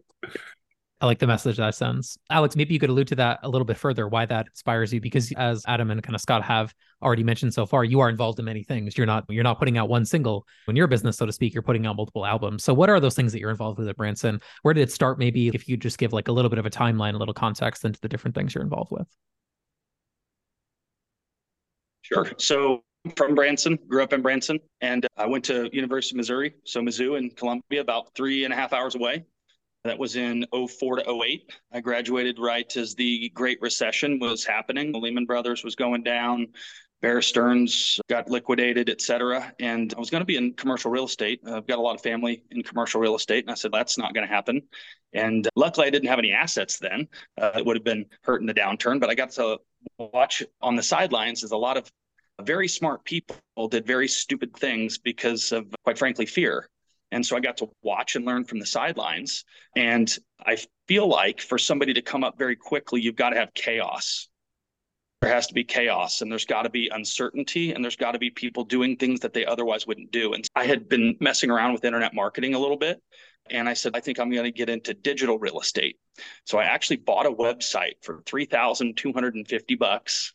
I 1.00 1.06
like 1.06 1.18
the 1.18 1.26
message 1.26 1.58
that 1.58 1.74
sends. 1.74 2.18
Alex, 2.30 2.56
maybe 2.56 2.72
you 2.72 2.80
could 2.80 2.88
allude 2.90 3.08
to 3.08 3.16
that 3.16 3.40
a 3.42 3.48
little 3.48 3.66
bit 3.66 3.76
further, 3.76 4.08
why 4.08 4.24
that 4.26 4.46
inspires 4.46 4.92
you, 4.92 5.00
because 5.00 5.30
as 5.32 5.62
Adam 5.68 5.90
and 5.90 6.02
kind 6.02 6.14
of 6.14 6.20
Scott 6.20 6.42
have 6.42 6.74
already 7.02 7.22
mentioned 7.22 7.52
so 7.54 7.66
far, 7.66 7.84
you 7.84 8.00
are 8.00 8.08
involved 8.08 8.38
in 8.38 8.44
many 8.44 8.62
things. 8.62 8.96
You're 8.96 9.06
not 9.06 9.24
you're 9.28 9.44
not 9.44 9.58
putting 9.58 9.78
out 9.78 9.88
one 9.88 10.04
single 10.04 10.46
in 10.68 10.76
your 10.76 10.86
business, 10.86 11.16
so 11.16 11.26
to 11.26 11.32
speak. 11.32 11.54
You're 11.54 11.62
putting 11.62 11.86
out 11.86 11.96
multiple 11.96 12.24
albums. 12.24 12.64
So 12.64 12.74
what 12.74 12.90
are 12.90 13.00
those 13.00 13.14
things 13.14 13.32
that 13.32 13.40
you're 13.40 13.50
involved 13.50 13.78
with 13.78 13.88
at 13.88 13.96
Branson? 13.96 14.40
Where 14.62 14.74
did 14.74 14.82
it 14.82 14.92
start? 14.92 15.18
Maybe 15.18 15.48
if 15.48 15.68
you 15.68 15.76
just 15.76 15.98
give 15.98 16.12
like 16.12 16.28
a 16.28 16.32
little 16.32 16.48
bit 16.48 16.58
of 16.58 16.66
a 16.66 16.70
timeline, 16.70 17.14
a 17.14 17.18
little 17.18 17.34
context 17.34 17.84
into 17.84 18.00
the 18.00 18.08
different 18.08 18.34
things 18.34 18.54
you're 18.54 18.64
involved 18.64 18.90
with. 18.90 19.06
Sure. 22.02 22.30
So 22.38 22.84
from 23.16 23.34
Branson, 23.34 23.78
grew 23.88 24.02
up 24.02 24.12
in 24.12 24.22
Branson, 24.22 24.58
and 24.80 25.06
I 25.16 25.26
went 25.26 25.44
to 25.46 25.68
University 25.72 26.14
of 26.14 26.18
Missouri, 26.18 26.54
so 26.64 26.80
Mizzou 26.80 27.18
in 27.18 27.30
Columbia, 27.30 27.80
about 27.80 28.14
three 28.14 28.44
and 28.44 28.52
a 28.52 28.56
half 28.56 28.72
hours 28.72 28.94
away. 28.94 29.24
That 29.84 29.98
was 29.98 30.16
in 30.16 30.44
04 30.52 30.96
to 30.96 31.22
08. 31.22 31.52
I 31.72 31.80
graduated 31.80 32.40
right 32.40 32.76
as 32.76 32.96
the 32.96 33.28
Great 33.34 33.60
Recession 33.60 34.18
was 34.18 34.44
happening. 34.44 34.90
The 34.90 34.98
Lehman 34.98 35.26
Brothers 35.26 35.62
was 35.62 35.76
going 35.76 36.02
down. 36.02 36.48
Bear 37.02 37.20
Stearns 37.20 38.00
got 38.08 38.30
liquidated, 38.30 38.88
et 38.88 39.00
cetera. 39.00 39.52
And 39.60 39.92
I 39.94 40.00
was 40.00 40.10
going 40.10 40.22
to 40.22 40.26
be 40.26 40.36
in 40.36 40.54
commercial 40.54 40.90
real 40.90 41.04
estate. 41.04 41.40
I've 41.46 41.66
got 41.66 41.78
a 41.78 41.82
lot 41.82 41.94
of 41.94 42.02
family 42.02 42.42
in 42.50 42.62
commercial 42.62 43.00
real 43.00 43.14
estate. 43.14 43.44
And 43.44 43.50
I 43.50 43.54
said, 43.54 43.70
that's 43.70 43.98
not 43.98 44.14
going 44.14 44.26
to 44.26 44.32
happen. 44.32 44.62
And 45.12 45.46
luckily, 45.56 45.86
I 45.86 45.90
didn't 45.90 46.08
have 46.08 46.18
any 46.18 46.32
assets 46.32 46.78
then. 46.78 47.06
Uh, 47.40 47.52
it 47.56 47.66
would 47.66 47.76
have 47.76 47.84
been 47.84 48.06
hurt 48.22 48.40
in 48.40 48.46
the 48.46 48.54
downturn. 48.54 48.98
But 48.98 49.10
I 49.10 49.14
got 49.14 49.30
to 49.32 49.58
watch 49.98 50.42
on 50.62 50.74
the 50.74 50.82
sidelines 50.82 51.44
as 51.44 51.52
a 51.52 51.56
lot 51.56 51.76
of 51.76 51.88
very 52.42 52.68
smart 52.68 53.04
people 53.04 53.36
did 53.70 53.86
very 53.86 54.08
stupid 54.08 54.54
things 54.56 54.98
because 54.98 55.52
of, 55.52 55.66
quite 55.84 55.98
frankly, 55.98 56.26
fear. 56.26 56.66
And 57.12 57.24
so 57.24 57.36
I 57.36 57.40
got 57.40 57.58
to 57.58 57.68
watch 57.82 58.16
and 58.16 58.24
learn 58.24 58.44
from 58.44 58.58
the 58.58 58.66
sidelines. 58.66 59.44
And 59.76 60.14
I 60.44 60.58
feel 60.88 61.08
like 61.08 61.40
for 61.40 61.56
somebody 61.56 61.94
to 61.94 62.02
come 62.02 62.24
up 62.24 62.36
very 62.36 62.56
quickly, 62.56 63.00
you've 63.00 63.16
got 63.16 63.30
to 63.30 63.36
have 63.36 63.54
chaos. 63.54 64.28
There 65.26 65.34
has 65.34 65.48
to 65.48 65.54
be 65.54 65.64
chaos 65.64 66.22
and 66.22 66.30
there's 66.30 66.44
got 66.44 66.62
to 66.62 66.70
be 66.70 66.88
uncertainty 66.88 67.72
and 67.72 67.82
there's 67.82 67.96
got 67.96 68.12
to 68.12 68.18
be 68.20 68.30
people 68.30 68.62
doing 68.62 68.96
things 68.96 69.18
that 69.18 69.32
they 69.32 69.44
otherwise 69.44 69.84
wouldn't 69.84 70.12
do. 70.12 70.34
And 70.34 70.46
I 70.54 70.66
had 70.66 70.88
been 70.88 71.16
messing 71.18 71.50
around 71.50 71.72
with 71.72 71.84
internet 71.84 72.14
marketing 72.14 72.54
a 72.54 72.60
little 72.60 72.76
bit. 72.76 73.02
And 73.50 73.68
I 73.68 73.74
said, 73.74 73.96
I 73.96 74.00
think 74.00 74.20
I'm 74.20 74.30
going 74.30 74.44
to 74.44 74.52
get 74.52 74.68
into 74.68 74.94
digital 74.94 75.36
real 75.40 75.58
estate. 75.58 75.98
So 76.44 76.58
I 76.58 76.66
actually 76.66 76.98
bought 76.98 77.26
a 77.26 77.32
website 77.32 77.94
for 78.02 78.22
3,250 78.24 79.74
bucks 79.74 80.32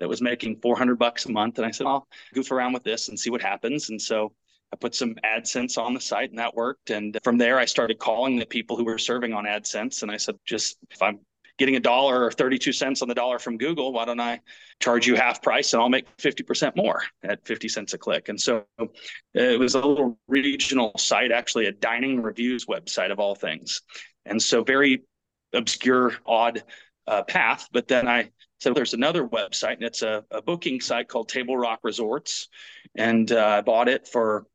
that 0.00 0.08
was 0.10 0.20
making 0.20 0.60
400 0.60 0.98
bucks 0.98 1.24
a 1.24 1.32
month. 1.32 1.56
And 1.56 1.66
I 1.66 1.70
said, 1.70 1.86
I'll 1.86 2.06
goof 2.34 2.50
around 2.50 2.74
with 2.74 2.84
this 2.84 3.08
and 3.08 3.18
see 3.18 3.30
what 3.30 3.40
happens. 3.40 3.88
And 3.88 4.02
so 4.02 4.34
I 4.70 4.76
put 4.76 4.94
some 4.94 5.14
AdSense 5.24 5.78
on 5.78 5.94
the 5.94 6.00
site 6.00 6.28
and 6.28 6.38
that 6.40 6.54
worked. 6.54 6.90
And 6.90 7.16
from 7.24 7.38
there, 7.38 7.58
I 7.58 7.64
started 7.64 7.98
calling 7.98 8.38
the 8.38 8.44
people 8.44 8.76
who 8.76 8.84
were 8.84 8.98
serving 8.98 9.32
on 9.32 9.46
AdSense. 9.46 10.02
And 10.02 10.10
I 10.10 10.18
said, 10.18 10.34
just 10.44 10.76
if 10.90 11.00
I'm 11.00 11.20
getting 11.58 11.76
a 11.76 11.80
dollar 11.80 12.24
or 12.24 12.30
32 12.30 12.72
cents 12.72 13.02
on 13.02 13.08
the 13.08 13.14
dollar 13.14 13.38
from 13.38 13.56
Google, 13.56 13.92
why 13.92 14.04
don't 14.04 14.20
I 14.20 14.40
charge 14.80 15.06
you 15.06 15.16
half 15.16 15.42
price 15.42 15.72
and 15.72 15.82
I'll 15.82 15.88
make 15.88 16.06
50% 16.18 16.76
more 16.76 17.02
at 17.22 17.46
50 17.46 17.68
cents 17.68 17.94
a 17.94 17.98
click? 17.98 18.28
And 18.28 18.40
so 18.40 18.64
uh, 18.80 18.86
it 19.34 19.58
was 19.58 19.74
a 19.74 19.80
little 19.80 20.18
regional 20.28 20.92
site, 20.98 21.32
actually 21.32 21.66
a 21.66 21.72
dining 21.72 22.22
reviews 22.22 22.66
website 22.66 23.10
of 23.10 23.18
all 23.18 23.34
things. 23.34 23.82
And 24.26 24.40
so 24.40 24.64
very 24.64 25.04
obscure, 25.52 26.14
odd 26.26 26.62
uh, 27.06 27.22
path. 27.22 27.68
But 27.72 27.88
then 27.88 28.06
I 28.08 28.30
said, 28.60 28.74
there's 28.74 28.94
another 28.94 29.26
website 29.26 29.74
and 29.74 29.84
it's 29.84 30.02
a, 30.02 30.24
a 30.30 30.42
booking 30.42 30.80
site 30.80 31.08
called 31.08 31.28
Table 31.28 31.56
Rock 31.56 31.80
Resorts. 31.82 32.48
And 32.94 33.30
uh, 33.32 33.46
I 33.46 33.60
bought 33.62 33.88
it 33.88 34.08
for 34.08 34.46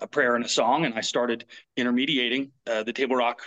a 0.00 0.06
prayer 0.06 0.34
and 0.34 0.44
a 0.44 0.48
song, 0.48 0.84
and 0.84 0.94
I 0.94 1.00
started 1.00 1.44
intermediating 1.76 2.50
uh, 2.66 2.82
the 2.82 2.92
Table 2.92 3.16
Rock 3.16 3.42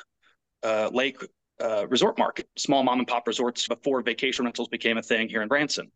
uh, 0.63 0.89
Lake 0.93 1.17
uh, 1.61 1.87
resort 1.87 2.17
market, 2.17 2.47
small 2.57 2.83
mom 2.83 2.99
and 2.99 3.07
pop 3.07 3.27
resorts 3.27 3.67
before 3.67 4.01
vacation 4.01 4.45
rentals 4.45 4.67
became 4.67 4.97
a 4.97 5.03
thing 5.03 5.29
here 5.29 5.41
in 5.41 5.47
Branson. 5.47 5.91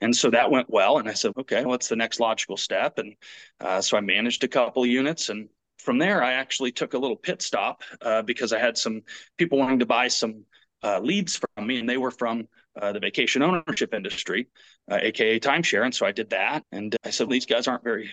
And 0.00 0.14
so 0.14 0.30
that 0.30 0.50
went 0.50 0.70
well. 0.70 0.98
And 0.98 1.08
I 1.08 1.14
said, 1.14 1.32
okay, 1.36 1.64
what's 1.64 1.88
the 1.88 1.96
next 1.96 2.20
logical 2.20 2.56
step? 2.56 2.98
And 2.98 3.16
uh, 3.60 3.80
so 3.80 3.96
I 3.96 4.00
managed 4.00 4.44
a 4.44 4.48
couple 4.48 4.84
of 4.84 4.88
units 4.88 5.28
and 5.28 5.48
from 5.78 5.98
there, 5.98 6.22
I 6.22 6.34
actually 6.34 6.72
took 6.72 6.94
a 6.94 6.98
little 6.98 7.16
pit 7.16 7.40
stop 7.40 7.82
uh, 8.02 8.22
because 8.22 8.52
I 8.52 8.58
had 8.58 8.76
some 8.76 9.02
people 9.36 9.58
wanting 9.58 9.78
to 9.78 9.86
buy 9.86 10.08
some 10.08 10.44
uh, 10.82 11.00
leads 11.00 11.36
from 11.36 11.66
me, 11.66 11.80
and 11.80 11.88
they 11.88 11.96
were 11.96 12.10
from 12.10 12.46
uh, 12.80 12.92
the 12.92 13.00
vacation 13.00 13.42
ownership 13.42 13.94
industry, 13.94 14.48
aka 14.90 15.36
uh, 15.36 15.38
timeshare. 15.38 15.84
And 15.84 15.94
so 15.94 16.06
I 16.06 16.12
did 16.12 16.30
that, 16.30 16.64
and 16.72 16.94
I 17.04 17.10
said 17.10 17.28
these 17.28 17.46
guys 17.46 17.68
aren't 17.68 17.84
very, 17.84 18.10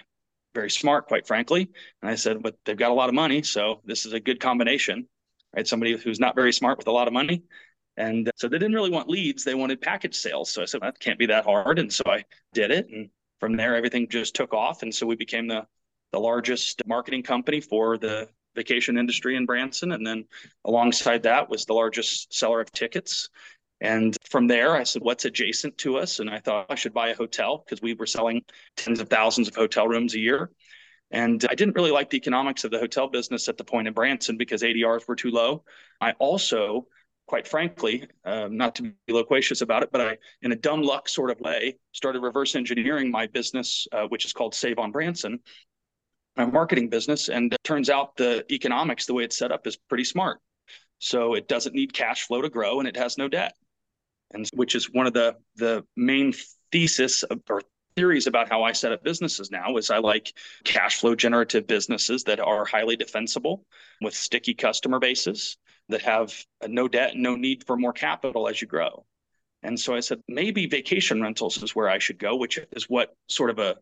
very 0.53 0.71
smart, 0.71 1.07
quite 1.07 1.27
frankly. 1.27 1.69
And 2.01 2.09
I 2.09 2.15
said, 2.15 2.41
but 2.41 2.55
they've 2.65 2.77
got 2.77 2.91
a 2.91 2.95
lot 2.95 3.09
of 3.09 3.15
money, 3.15 3.43
so 3.43 3.81
this 3.85 4.05
is 4.05 4.13
a 4.13 4.19
good 4.19 4.39
combination, 4.39 5.07
Somebody 5.63 5.97
who's 5.97 6.19
not 6.19 6.35
very 6.35 6.53
smart 6.53 6.77
with 6.77 6.87
a 6.87 6.91
lot 6.91 7.07
of 7.07 7.13
money. 7.13 7.43
And 7.97 8.27
uh, 8.27 8.31
so 8.35 8.47
they 8.47 8.57
didn't 8.57 8.75
really 8.75 8.89
want 8.89 9.09
leads; 9.09 9.43
they 9.43 9.55
wanted 9.55 9.81
package 9.81 10.15
sales. 10.15 10.51
So 10.51 10.61
I 10.61 10.65
said 10.65 10.81
that 10.81 10.99
can't 10.99 11.19
be 11.19 11.27
that 11.27 11.45
hard, 11.45 11.79
and 11.79 11.91
so 11.91 12.03
I 12.07 12.25
did 12.53 12.71
it. 12.71 12.87
And 12.89 13.09
from 13.39 13.55
there, 13.55 13.75
everything 13.75 14.07
just 14.09 14.35
took 14.35 14.53
off, 14.53 14.83
and 14.83 14.93
so 14.93 15.05
we 15.05 15.15
became 15.15 15.47
the 15.47 15.65
the 16.11 16.19
largest 16.19 16.81
marketing 16.85 17.23
company 17.23 17.59
for 17.61 17.97
the 17.97 18.29
vacation 18.55 18.97
industry 18.97 19.35
in 19.35 19.45
Branson. 19.45 19.91
And 19.91 20.05
then 20.05 20.25
alongside 20.63 21.23
that 21.23 21.49
was 21.49 21.65
the 21.65 21.73
largest 21.73 22.33
seller 22.33 22.61
of 22.61 22.71
tickets. 22.71 23.29
And 23.81 24.15
from 24.29 24.47
there, 24.47 24.75
I 24.75 24.83
said, 24.83 25.01
what's 25.01 25.25
adjacent 25.25 25.77
to 25.79 25.97
us? 25.97 26.19
And 26.19 26.29
I 26.29 26.39
thought 26.39 26.67
I 26.69 26.75
should 26.75 26.93
buy 26.93 27.09
a 27.09 27.15
hotel 27.15 27.63
because 27.65 27.81
we 27.81 27.93
were 27.93 28.05
selling 28.05 28.43
tens 28.77 29.01
of 29.01 29.09
thousands 29.09 29.49
of 29.49 29.55
hotel 29.55 29.87
rooms 29.87 30.15
a 30.15 30.19
year. 30.19 30.49
And 31.15 31.45
I 31.49 31.55
didn't 31.55 31.75
really 31.75 31.91
like 31.91 32.09
the 32.09 32.17
economics 32.17 32.65
of 32.65 32.71
the 32.71 32.77
hotel 32.77 33.07
business 33.07 33.47
at 33.47 33.57
the 33.57 33.63
point 33.63 33.87
in 33.87 33.93
Branson 33.93 34.35
because 34.35 34.63
ADRs 34.63 35.07
were 35.07 35.15
too 35.15 35.31
low. 35.31 35.63
I 36.01 36.11
also, 36.19 36.87
quite 37.25 37.47
frankly, 37.47 38.05
uh, 38.25 38.49
not 38.51 38.75
to 38.75 38.83
be 38.83 39.13
loquacious 39.13 39.61
about 39.61 39.81
it, 39.81 39.93
but 39.93 40.01
I, 40.01 40.17
in 40.41 40.51
a 40.51 40.57
dumb 40.57 40.81
luck 40.81 41.07
sort 41.07 41.31
of 41.31 41.39
way, 41.39 41.77
started 41.93 42.21
reverse 42.21 42.53
engineering 42.53 43.09
my 43.09 43.27
business, 43.27 43.87
uh, 43.93 44.07
which 44.07 44.25
is 44.25 44.33
called 44.33 44.53
Save 44.53 44.77
on 44.77 44.91
Branson, 44.91 45.39
my 46.35 46.47
marketing 46.47 46.89
business. 46.89 47.29
And 47.29 47.53
it 47.53 47.63
turns 47.63 47.89
out 47.89 48.17
the 48.17 48.43
economics, 48.51 49.05
the 49.05 49.13
way 49.13 49.23
it's 49.23 49.37
set 49.37 49.53
up, 49.53 49.65
is 49.67 49.77
pretty 49.77 50.03
smart. 50.03 50.41
So 50.99 51.35
it 51.35 51.47
doesn't 51.47 51.73
need 51.73 51.93
cash 51.93 52.27
flow 52.27 52.41
to 52.41 52.49
grow 52.49 52.79
and 52.79 52.89
it 52.89 52.97
has 52.97 53.17
no 53.17 53.29
debt. 53.29 53.53
And 54.33 54.49
which 54.53 54.75
is 54.75 54.91
one 54.91 55.07
of 55.07 55.13
the 55.13 55.37
the 55.55 55.85
main 55.95 56.33
thesis 56.73 57.23
of, 57.23 57.39
or 57.49 57.61
theories 57.95 58.27
about 58.27 58.49
how 58.49 58.63
I 58.63 58.71
set 58.73 58.91
up 58.91 59.03
businesses 59.03 59.51
now 59.51 59.77
is 59.77 59.89
I 59.89 59.97
like 59.97 60.33
cash 60.63 60.99
flow 60.99 61.15
generative 61.15 61.67
businesses 61.67 62.23
that 62.25 62.39
are 62.39 62.65
highly 62.65 62.95
defensible 62.95 63.65
with 64.01 64.13
sticky 64.13 64.53
customer 64.53 64.99
bases 64.99 65.57
that 65.89 66.01
have 66.01 66.33
no 66.67 66.87
debt, 66.87 67.15
no 67.15 67.35
need 67.35 67.63
for 67.65 67.77
more 67.77 67.93
capital 67.93 68.47
as 68.47 68.61
you 68.61 68.67
grow. 68.67 69.05
And 69.63 69.79
so 69.79 69.95
I 69.95 69.99
said, 69.99 70.19
maybe 70.27 70.67
vacation 70.67 71.21
rentals 71.21 71.61
is 71.63 71.75
where 71.75 71.89
I 71.89 71.99
should 71.99 72.19
go, 72.19 72.35
which 72.35 72.59
is 72.73 72.89
what 72.89 73.15
sort 73.27 73.49
of 73.49 73.59
a, 73.59 73.75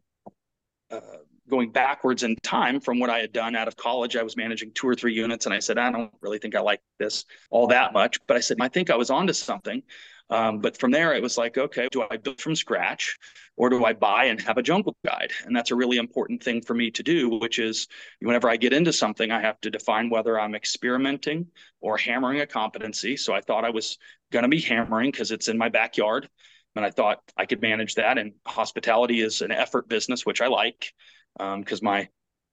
a 0.91 1.01
going 1.49 1.71
backwards 1.71 2.23
in 2.23 2.35
time 2.41 2.79
from 2.79 2.99
what 2.99 3.09
I 3.09 3.19
had 3.19 3.33
done 3.33 3.55
out 3.55 3.67
of 3.67 3.75
college. 3.75 4.15
I 4.15 4.23
was 4.23 4.37
managing 4.37 4.71
two 4.73 4.87
or 4.87 4.95
three 4.95 5.13
units, 5.13 5.45
and 5.45 5.53
I 5.53 5.59
said, 5.59 5.77
I 5.77 5.91
don't 5.91 6.11
really 6.21 6.39
think 6.39 6.55
I 6.55 6.61
like 6.61 6.81
this 6.99 7.25
all 7.49 7.67
that 7.67 7.91
much. 7.93 8.17
But 8.27 8.37
I 8.37 8.39
said, 8.39 8.57
I 8.61 8.69
think 8.69 8.89
I 8.89 8.95
was 8.95 9.09
onto 9.09 9.33
something. 9.33 9.83
Um, 10.29 10.59
but 10.59 10.77
from 10.77 10.91
there, 10.91 11.13
it 11.13 11.21
was 11.21 11.37
like, 11.37 11.57
okay, 11.57 11.87
do 11.91 12.05
I 12.09 12.17
build 12.17 12.41
from 12.41 12.55
scratch 12.55 13.17
or 13.55 13.69
do 13.69 13.85
I 13.85 13.93
buy 13.93 14.25
and 14.25 14.41
have 14.41 14.57
a 14.57 14.63
jungle 14.63 14.95
guide? 15.05 15.31
And 15.45 15.55
that's 15.55 15.71
a 15.71 15.75
really 15.75 15.97
important 15.97 16.41
thing 16.41 16.61
for 16.61 16.73
me 16.73 16.89
to 16.91 17.03
do, 17.03 17.29
which 17.29 17.59
is 17.59 17.87
whenever 18.19 18.49
I 18.49 18.57
get 18.57 18.73
into 18.73 18.93
something, 18.93 19.31
I 19.31 19.41
have 19.41 19.59
to 19.61 19.69
define 19.69 20.09
whether 20.09 20.39
I'm 20.39 20.55
experimenting 20.55 21.47
or 21.81 21.97
hammering 21.97 22.39
a 22.39 22.47
competency. 22.47 23.17
So 23.17 23.33
I 23.33 23.41
thought 23.41 23.65
I 23.65 23.69
was 23.69 23.97
going 24.31 24.43
to 24.43 24.49
be 24.49 24.61
hammering 24.61 25.11
because 25.11 25.31
it's 25.31 25.49
in 25.49 25.57
my 25.57 25.69
backyard. 25.69 26.27
And 26.75 26.83
I 26.83 26.89
thought 26.89 27.19
I 27.37 27.45
could 27.45 27.61
manage 27.61 27.95
that. 27.95 28.17
And 28.17 28.33
hospitality 28.47 29.21
is 29.21 29.41
an 29.41 29.51
effort 29.51 29.87
business, 29.87 30.25
which 30.25 30.41
I 30.41 30.47
like 30.47 30.93
because 31.37 31.81
um, 31.81 31.85
my 31.85 32.07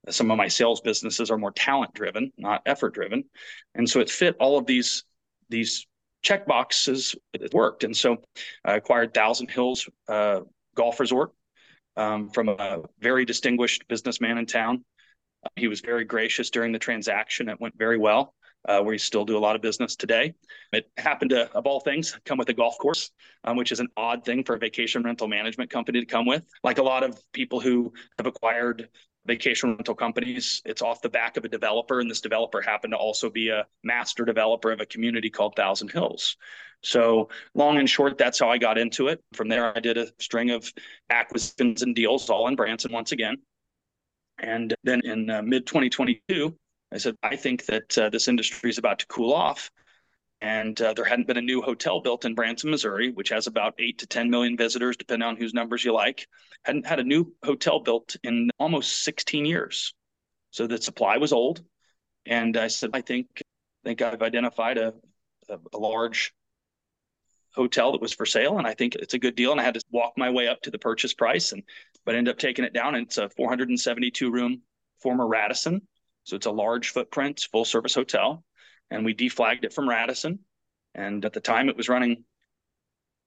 some 0.09 0.31
of 0.31 0.39
my 0.39 0.49
sales 0.49 0.81
businesses 0.81 1.31
are 1.31 1.39
more 1.39 1.53
talent 1.53 1.93
driven, 1.95 2.33
not 2.39 2.63
effort 2.65 2.95
driven, 2.95 3.25
and 3.75 3.89
so 3.89 4.01
it 4.01 4.11
fit 4.11 4.37
all 4.41 4.59
of 4.59 4.67
these 4.67 5.05
these 5.51 5.87
check 6.23 6.47
boxes. 6.47 7.15
It 7.33 7.53
worked, 7.55 7.85
and 7.85 7.97
so 7.97 8.23
I 8.65 8.77
acquired 8.77 9.15
Thousand 9.15 9.51
Hills 9.51 9.89
uh, 10.09 10.41
Golf 10.75 11.01
Resort 11.01 11.33
um, 11.97 12.31
from 12.31 12.49
a 12.49 12.83
very 13.01 13.25
distinguished 13.25 13.87
businessman 13.89 14.39
in 14.39 14.47
town. 14.47 14.85
he 15.57 15.69
was 15.69 15.81
very 15.81 16.05
gracious 16.05 16.51
during 16.51 16.73
the 16.73 16.79
transaction. 16.79 17.49
It 17.49 17.61
went 17.61 17.77
very 17.79 17.99
well. 17.99 18.35
Uh, 18.69 18.83
we 18.85 18.99
still 18.99 19.25
do 19.25 19.39
a 19.39 19.41
lot 19.41 19.57
of 19.57 19.63
business 19.63 19.97
today. 19.97 20.35
It 20.73 20.91
happened 20.99 21.31
to, 21.31 21.51
of 21.53 21.67
all 21.67 21.81
things, 21.81 22.19
come 22.27 22.37
with 22.37 22.49
a 22.51 22.53
golf 22.53 22.77
course, 22.79 23.11
um, 23.45 23.57
which 23.57 23.73
is 23.73 23.81
an 23.81 23.89
odd 23.97 24.25
thing 24.25 24.45
for 24.45 24.55
a 24.55 24.59
vacation 24.59 25.03
rental 25.03 25.29
management 25.29 25.71
company 25.71 26.01
to 26.01 26.07
come 26.07 26.27
with. 26.27 26.43
Like 26.63 26.79
a 26.79 26.83
lot 26.83 27.03
of 27.03 27.19
people 27.33 27.61
who 27.61 27.93
have 28.19 28.27
acquired 28.27 28.89
vacation 29.27 29.71
rental 29.71 29.95
companies, 29.95 30.63
it's 30.65 30.83
off 30.83 31.03
the 31.03 31.09
back 31.09 31.37
of 31.37 31.45
a 31.45 31.49
developer, 31.49 32.01
and 32.01 32.11
this 32.11 32.21
developer 32.21 32.61
happened 32.61 32.93
to 32.93 32.97
also 32.97 33.31
be 33.31 33.49
a 33.49 33.67
master 33.83 34.25
developer 34.25 34.73
of 34.73 34.81
a 34.81 34.87
community 34.87 35.31
called 35.31 35.55
Thousand 35.57 35.91
Hills. 35.91 36.37
So, 36.83 37.29
long 37.55 37.79
and 37.79 37.89
short, 37.89 38.17
that's 38.17 38.39
how 38.39 38.51
I 38.51 38.57
got 38.57 38.79
into 38.79 39.09
it. 39.09 39.21
From 39.35 39.49
there, 39.49 39.77
I 39.77 39.81
did 39.81 39.99
a 39.99 40.09
string 40.19 40.51
of 40.51 40.73
acquisitions 41.11 41.83
and 41.83 41.95
deals, 41.95 42.31
all 42.31 42.49
in 42.49 42.57
Branson 42.57 42.93
once 42.93 43.13
again. 43.13 43.37
And 44.39 44.75
then 44.85 45.03
in 45.05 45.29
uh, 45.29 45.43
mid 45.43 45.67
2022, 45.67 46.57
I 46.93 46.99
said, 46.99 47.17
I 47.23 47.37
think 47.37 47.67
that 47.67 47.99
uh, 47.99 48.09
this 48.09 48.29
industry 48.29 48.71
is 48.71 48.79
about 48.79 49.01
to 49.01 49.07
cool 49.07 49.33
off. 49.33 49.71
And 50.43 50.81
uh, 50.81 50.95
there 50.95 51.05
hadn't 51.05 51.27
been 51.27 51.37
a 51.37 51.43
new 51.43 51.61
hotel 51.61 52.01
built 52.01 52.25
in 52.25 52.35
Branson, 52.35 52.71
Missouri, 52.71 53.11
which 53.11 53.29
has 53.29 53.47
about 53.47 53.75
eight 53.79 53.99
to 53.99 54.07
10 54.07 54.31
million 54.31 54.57
visitors, 54.57 54.97
depending 54.97 55.29
on 55.29 55.37
whose 55.37 55.53
numbers 55.53 55.85
you 55.85 55.93
like. 55.93 56.27
Hadn't 56.65 56.87
had 56.87 56.99
a 56.99 57.05
new 57.05 57.35
hotel 57.45 57.81
built 57.81 58.17
in 58.23 58.51
almost 58.59 59.05
16 59.05 59.45
years. 59.45 59.95
So 60.51 60.67
the 60.67 60.81
supply 60.81 61.19
was 61.19 61.33
old. 61.33 61.63
And 62.27 62.57
I 62.57 62.69
said, 62.69 62.91
I 62.95 63.03
think, 63.03 63.27
I 63.39 63.89
think 63.89 64.03
I've 64.03 64.23
identified 64.23 64.79
a, 64.79 64.95
a, 65.49 65.59
a 65.75 65.79
large 65.79 66.33
hotel 67.55 67.93
that 67.93 68.01
was 68.01 68.15
for 68.15 68.25
sale 68.25 68.59
and 68.59 68.67
I 68.67 68.75
think 68.75 68.95
it's 68.95 69.15
a 69.15 69.19
good 69.19 69.35
deal. 69.35 69.51
And 69.51 69.61
I 69.61 69.65
had 69.65 69.75
to 69.75 69.83
walk 69.91 70.15
my 70.17 70.31
way 70.31 70.49
up 70.49 70.63
to 70.63 70.71
the 70.71 70.79
purchase 70.79 71.13
price 71.13 71.53
and 71.53 71.63
but 72.07 72.15
ended 72.15 72.33
up 72.33 72.39
taking 72.39 72.65
it 72.65 72.73
down. 72.73 72.95
And 72.95 73.07
it's 73.07 73.19
a 73.19 73.29
472 73.29 74.31
room 74.31 74.63
former 75.01 75.27
Radisson 75.27 75.83
so 76.25 76.37
it's 76.37 76.47
a 76.47 76.51
large 76.51 76.91
footprint, 76.91 77.47
full 77.51 77.65
service 77.65 77.95
hotel. 77.95 78.45
And 78.91 79.05
we 79.05 79.15
deflagged 79.15 79.65
it 79.65 79.73
from 79.73 79.89
Radisson. 79.89 80.41
And 80.95 81.25
at 81.25 81.33
the 81.33 81.41
time, 81.41 81.69
it 81.69 81.77
was 81.77 81.89
running 81.89 82.25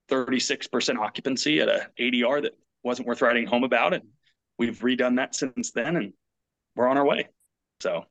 36% 0.09 0.97
occupancy 0.97 1.59
at 1.61 1.69
a 1.69 1.89
ADR 1.99 2.41
that 2.43 2.57
wasn't 2.83 3.07
worth 3.07 3.21
writing 3.21 3.47
home 3.47 3.63
about. 3.63 3.93
And 3.93 4.03
we've 4.57 4.79
redone 4.79 5.17
that 5.17 5.35
since 5.35 5.71
then, 5.71 5.95
and 5.95 6.13
we're 6.75 6.87
on 6.87 6.97
our 6.97 7.05
way. 7.05 7.29
So 7.81 8.05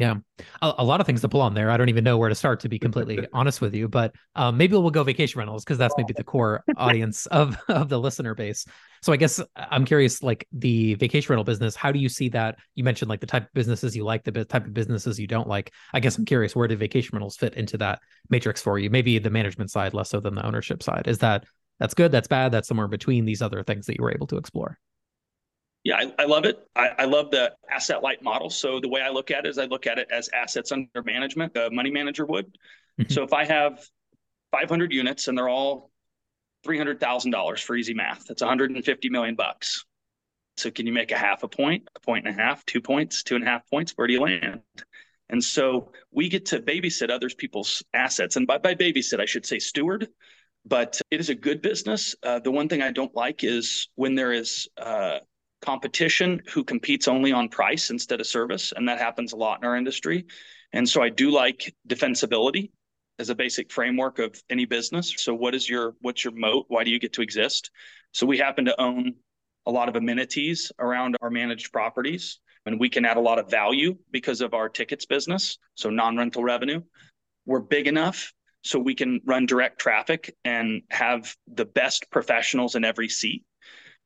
yeah, 0.00 0.14
a, 0.62 0.72
a, 0.78 0.84
lot 0.84 1.00
of 1.00 1.06
things 1.06 1.20
to 1.20 1.28
pull 1.28 1.42
on 1.42 1.52
there. 1.52 1.70
I 1.70 1.76
don't 1.76 1.90
even 1.90 2.04
know 2.04 2.16
where 2.16 2.30
to 2.30 2.34
start, 2.34 2.60
to 2.60 2.70
be 2.70 2.78
completely 2.78 3.28
honest 3.34 3.60
with 3.60 3.74
you. 3.74 3.86
But 3.86 4.14
um, 4.34 4.56
maybe 4.56 4.72
we'll 4.72 4.88
go 4.88 5.04
vacation 5.04 5.38
rentals 5.38 5.62
because 5.62 5.76
that's 5.76 5.94
maybe 5.98 6.14
the 6.14 6.24
core 6.32 6.64
audience 6.78 7.26
of 7.26 7.58
of 7.68 7.90
the 7.90 8.00
listener 8.00 8.34
base. 8.34 8.64
So 9.02 9.12
I 9.12 9.16
guess 9.16 9.42
I'm 9.56 9.84
curious, 9.84 10.22
like 10.22 10.48
the 10.52 10.94
vacation 10.94 11.30
rental 11.30 11.44
business. 11.44 11.76
How 11.76 11.92
do 11.92 11.98
you 11.98 12.08
see 12.08 12.30
that? 12.30 12.56
You 12.74 12.82
mentioned 12.82 13.10
like 13.10 13.20
the 13.20 13.26
type 13.26 13.42
of 13.42 13.52
businesses 13.52 13.94
you 13.94 14.04
like, 14.04 14.24
the 14.24 14.44
type 14.46 14.64
of 14.64 14.72
businesses 14.72 15.20
you 15.20 15.26
don't 15.26 15.48
like. 15.48 15.70
I 15.92 16.00
guess 16.00 16.16
I'm 16.16 16.24
curious, 16.24 16.56
where 16.56 16.66
do 16.66 16.76
vacation 16.76 17.10
rentals 17.12 17.36
fit 17.36 17.54
into 17.54 17.76
that 17.78 18.00
matrix 18.30 18.62
for 18.62 18.78
you? 18.78 18.88
Maybe 18.88 19.18
the 19.18 19.28
management 19.28 19.70
side 19.70 19.92
less 19.92 20.08
so 20.08 20.20
than 20.20 20.34
the 20.34 20.46
ownership 20.46 20.82
side. 20.82 21.08
Is 21.08 21.18
that 21.18 21.44
that's 21.78 21.92
good? 21.92 22.10
That's 22.10 22.28
bad? 22.28 22.52
That's 22.52 22.68
somewhere 22.68 22.88
between 22.88 23.26
these 23.26 23.42
other 23.42 23.62
things 23.62 23.84
that 23.84 23.98
you 23.98 24.02
were 24.02 24.12
able 24.12 24.28
to 24.28 24.38
explore. 24.38 24.78
Yeah, 25.84 25.96
I, 25.96 26.22
I 26.22 26.24
love 26.26 26.44
it. 26.44 26.58
I, 26.76 26.88
I, 26.98 27.04
love 27.06 27.30
the 27.30 27.52
asset 27.70 28.02
light 28.02 28.22
model. 28.22 28.50
So 28.50 28.80
the 28.80 28.88
way 28.88 29.00
I 29.00 29.08
look 29.08 29.30
at 29.30 29.46
it 29.46 29.48
is 29.48 29.56
I 29.56 29.64
look 29.64 29.86
at 29.86 29.98
it 29.98 30.08
as 30.10 30.28
assets 30.28 30.72
under 30.72 31.02
management, 31.02 31.56
a 31.56 31.70
money 31.70 31.90
manager 31.90 32.26
would. 32.26 32.46
Mm-hmm. 33.00 33.12
So 33.12 33.22
if 33.22 33.32
I 33.32 33.46
have 33.46 33.82
500 34.52 34.92
units 34.92 35.28
and 35.28 35.38
they're 35.38 35.48
all 35.48 35.90
$300,000 36.66 37.62
for 37.62 37.76
easy 37.76 37.94
math, 37.94 38.26
that's 38.26 38.42
150 38.42 39.08
million 39.08 39.36
bucks. 39.36 39.86
So 40.58 40.70
can 40.70 40.86
you 40.86 40.92
make 40.92 41.12
a 41.12 41.16
half 41.16 41.42
a 41.42 41.48
point, 41.48 41.88
a 41.94 42.00
point 42.00 42.26
and 42.26 42.38
a 42.38 42.42
half, 42.42 42.66
two 42.66 42.82
points, 42.82 43.22
two 43.22 43.34
and 43.34 43.44
a 43.44 43.46
half 43.46 43.68
points? 43.70 43.92
Where 43.92 44.06
do 44.06 44.12
you 44.12 44.20
land? 44.20 44.60
And 45.30 45.42
so 45.42 45.92
we 46.10 46.28
get 46.28 46.46
to 46.46 46.60
babysit 46.60 47.08
others 47.08 47.34
people's 47.34 47.82
assets. 47.94 48.36
And 48.36 48.46
by, 48.46 48.58
by 48.58 48.74
babysit, 48.74 49.20
I 49.20 49.24
should 49.24 49.46
say 49.46 49.58
steward, 49.58 50.08
but 50.66 51.00
it 51.10 51.20
is 51.20 51.30
a 51.30 51.34
good 51.34 51.62
business. 51.62 52.14
Uh, 52.22 52.40
the 52.40 52.50
one 52.50 52.68
thing 52.68 52.82
I 52.82 52.90
don't 52.90 53.14
like 53.14 53.44
is 53.44 53.88
when 53.94 54.14
there 54.14 54.32
is 54.32 54.68
uh, 54.76 55.20
competition 55.62 56.40
who 56.52 56.64
competes 56.64 57.08
only 57.08 57.32
on 57.32 57.48
price 57.48 57.90
instead 57.90 58.20
of 58.20 58.26
service. 58.26 58.72
And 58.74 58.88
that 58.88 58.98
happens 58.98 59.32
a 59.32 59.36
lot 59.36 59.60
in 59.60 59.68
our 59.68 59.76
industry. 59.76 60.26
And 60.72 60.88
so 60.88 61.02
I 61.02 61.08
do 61.08 61.30
like 61.30 61.74
defensibility 61.88 62.70
as 63.18 63.28
a 63.28 63.34
basic 63.34 63.70
framework 63.70 64.18
of 64.18 64.40
any 64.48 64.64
business. 64.64 65.14
So 65.18 65.34
what 65.34 65.54
is 65.54 65.68
your 65.68 65.94
what's 66.00 66.24
your 66.24 66.34
moat? 66.34 66.66
Why 66.68 66.84
do 66.84 66.90
you 66.90 66.98
get 66.98 67.12
to 67.14 67.22
exist? 67.22 67.70
So 68.12 68.26
we 68.26 68.38
happen 68.38 68.64
to 68.64 68.80
own 68.80 69.14
a 69.66 69.70
lot 69.70 69.88
of 69.88 69.96
amenities 69.96 70.72
around 70.78 71.16
our 71.20 71.30
managed 71.30 71.72
properties 71.72 72.40
and 72.66 72.78
we 72.78 72.88
can 72.88 73.04
add 73.04 73.16
a 73.16 73.20
lot 73.20 73.38
of 73.38 73.50
value 73.50 73.96
because 74.10 74.40
of 74.40 74.54
our 74.54 74.68
tickets 74.68 75.06
business, 75.06 75.58
so 75.74 75.90
non-rental 75.90 76.42
revenue. 76.42 76.82
We're 77.46 77.60
big 77.60 77.86
enough 77.86 78.32
so 78.62 78.78
we 78.78 78.94
can 78.94 79.20
run 79.24 79.46
direct 79.46 79.78
traffic 79.78 80.36
and 80.44 80.82
have 80.90 81.34
the 81.46 81.64
best 81.64 82.10
professionals 82.10 82.74
in 82.74 82.84
every 82.84 83.08
seat. 83.08 83.44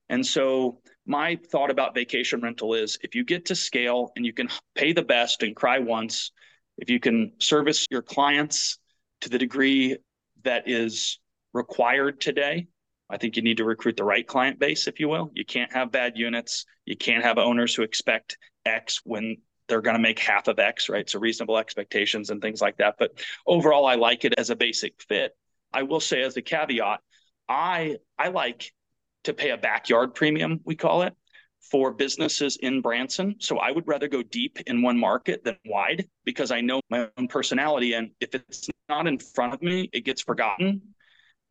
And 0.09 0.25
so 0.25 0.81
my 1.07 1.37
thought 1.51 1.71
about 1.71 1.95
vacation 1.95 2.41
rental 2.41 2.75
is 2.75 2.99
if 3.03 3.15
you 3.15 3.25
get 3.25 3.47
to 3.47 3.55
scale 3.55 4.13
and 4.17 4.25
you 4.25 4.33
can 4.33 4.49
pay 4.75 4.93
the 4.93 5.03
best 5.03 5.43
and 5.43 5.55
cry 5.55 5.79
once, 5.79 6.33
if 6.79 6.91
you 6.91 6.99
can 6.99 7.33
service 7.39 7.87
your 7.91 8.03
clients 8.03 8.79
to 9.21 9.29
the 9.29 9.39
degree 9.39 9.97
that 10.43 10.69
is 10.69 11.19
required 11.53 12.21
today, 12.21 12.67
I 13.11 13.19
think 13.19 13.37
you 13.37 13.43
need 13.43 13.59
to 13.59 13.65
recruit 13.65 13.97
the 13.97 14.05
right 14.05 14.27
client 14.27 14.59
base, 14.59 14.87
if 14.87 14.99
you 14.99 15.09
will. 15.09 15.31
You 15.35 15.45
can't 15.45 15.73
have 15.73 15.93
bad 15.93 16.17
units. 16.17 16.65
You 16.87 16.97
can't 16.97 17.23
have 17.23 17.39
owners 17.39 17.75
who 17.75 17.83
expect 17.83 18.39
X 18.65 19.01
when 19.05 19.37
they're 19.69 19.83
going 19.83 19.97
to 19.97 20.03
make 20.03 20.19
half 20.19 20.49
of 20.49 20.59
X, 20.59 20.89
right? 20.89 21.09
So 21.09 21.19
reasonable 21.19 21.59
expectations 21.59 22.31
and 22.31 22.41
things 22.41 22.61
like 22.61 22.79
that. 22.79 22.97
But 22.99 23.13
overall, 23.47 23.87
I 23.87 23.95
like 23.95 24.25
it 24.25 24.35
as 24.39 24.51
a 24.51 24.57
basic 24.57 25.01
fit. 25.03 25.33
I 25.73 25.83
will 25.83 26.01
say 26.01 26.23
as 26.23 26.37
a 26.37 26.43
caveat, 26.43 27.01
I 27.49 27.97
I 28.19 28.29
like 28.29 28.73
to 29.25 29.35
pay 29.35 29.51
a 29.51 29.57
backyard 29.57 30.15
premium, 30.15 30.61
we 30.65 30.77
call 30.77 31.03
it, 31.03 31.15
for 31.71 31.93
businesses 31.93 32.59
in 32.61 32.81
Branson. 32.81 33.37
So 33.41 33.59
I 33.59 33.71
would 33.71 33.89
rather 33.89 34.07
go 34.07 34.23
deep 34.23 34.59
in 34.67 34.83
one 34.83 34.99
market 34.99 35.45
than 35.45 35.57
wide 35.65 36.07
because 36.25 36.51
I 36.51 36.61
know 36.61 36.81
my 36.91 37.09
own 37.17 37.29
personality. 37.29 37.95
And 37.95 38.11
if 38.21 38.35
it's 38.35 38.69
not 38.89 39.07
in 39.07 39.19
front 39.19 39.55
of 39.55 39.63
me, 39.63 39.89
it 39.93 40.05
gets 40.05 40.23
forgotten. 40.23 40.83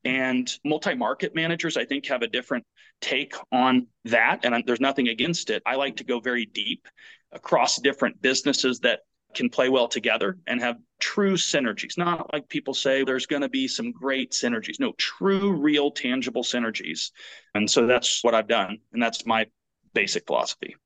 And 0.06 0.52
multi 0.64 0.96
market 0.96 1.34
managers, 1.34 1.78
I 1.78 1.86
think, 1.86 2.06
have 2.08 2.22
a 2.22 2.28
different 2.28 2.66
take 3.02 3.36
on 3.52 3.88
that. 4.06 4.42
And 4.44 4.64
there's 4.66 4.82
nothing 4.82 5.08
against 5.08 5.50
it. 5.50 5.64
I 5.66 5.76
like 5.76 5.98
to 5.98 6.04
go 6.04 6.20
very 6.20 6.46
deep 6.46 6.88
across 7.32 7.80
different 7.80 8.22
businesses 8.22 8.80
that 8.82 9.00
can 9.34 9.50
play 9.50 9.70
well 9.70 9.88
together 9.88 10.38
and 10.46 10.62
have 10.62 10.78
true 11.04 11.34
synergies. 11.34 11.98
Not 11.98 12.32
like 12.32 12.48
people 12.48 12.74
say 12.74 13.04
there's 13.04 13.26
going 13.26 13.42
to 13.42 13.50
be 13.50 13.68
some 13.68 13.92
great 13.92 14.32
synergies. 14.32 14.80
No, 14.80 14.94
true, 14.98 15.52
real, 15.52 15.92
tangible 15.92 16.44
synergies. 16.44 17.12
And 17.54 17.70
so 17.70 17.86
that's 17.86 18.24
what 18.24 18.34
I've 18.34 18.48
done. 18.48 18.78
And 18.94 19.04
that's 19.04 19.26
my 19.26 19.48
basic 19.94 20.26
philosophy. 20.26 20.78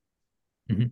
Mm-hmm. 0.68 0.86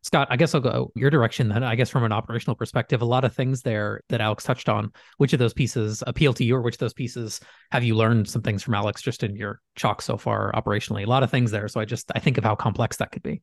Scott, 0.00 0.28
I 0.30 0.36
guess 0.36 0.54
I'll 0.54 0.62
go 0.62 0.92
your 0.94 1.10
direction 1.10 1.48
then. 1.48 1.62
I 1.62 1.74
guess 1.74 1.90
from 1.90 2.04
an 2.04 2.12
operational 2.12 2.56
perspective, 2.56 3.02
a 3.02 3.06
lot 3.06 3.24
of 3.24 3.34
things 3.34 3.60
there 3.60 4.00
that 4.08 4.22
Alex 4.22 4.44
touched 4.44 4.70
on. 4.70 4.90
Which 5.18 5.34
of 5.34 5.38
those 5.38 5.54
pieces 5.54 6.02
appeal 6.06 6.32
to 6.34 6.44
you, 6.44 6.56
or 6.56 6.62
which 6.62 6.76
of 6.76 6.80
those 6.80 6.94
pieces 6.94 7.40
have 7.70 7.84
you 7.84 7.94
learned 7.94 8.28
some 8.28 8.42
things 8.42 8.62
from 8.62 8.74
Alex 8.74 9.02
just 9.02 9.22
in 9.22 9.36
your 9.36 9.60
chalk 9.76 10.00
so 10.00 10.16
far 10.16 10.52
operationally? 10.52 11.04
A 11.04 11.08
lot 11.08 11.22
of 11.22 11.30
things 11.30 11.50
there. 11.50 11.68
So 11.68 11.80
I 11.80 11.84
just 11.84 12.10
I 12.14 12.18
think 12.18 12.38
of 12.38 12.44
how 12.44 12.54
complex 12.54 12.96
that 12.98 13.12
could 13.12 13.22
be. 13.22 13.42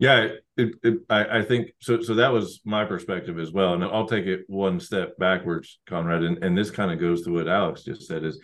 Yeah, 0.00 0.28
it, 0.56 0.74
it, 0.82 0.94
I, 1.10 1.40
I 1.40 1.42
think 1.42 1.72
so. 1.82 2.00
So 2.00 2.14
that 2.14 2.32
was 2.32 2.62
my 2.64 2.86
perspective 2.86 3.38
as 3.38 3.52
well, 3.52 3.74
and 3.74 3.84
I'll 3.84 4.08
take 4.08 4.24
it 4.24 4.44
one 4.48 4.80
step 4.80 5.18
backwards, 5.18 5.78
Conrad. 5.86 6.22
And, 6.22 6.42
and 6.42 6.56
this 6.56 6.70
kind 6.70 6.90
of 6.90 6.98
goes 6.98 7.22
to 7.22 7.30
what 7.32 7.48
Alex 7.48 7.84
just 7.84 8.08
said: 8.08 8.24
is 8.24 8.40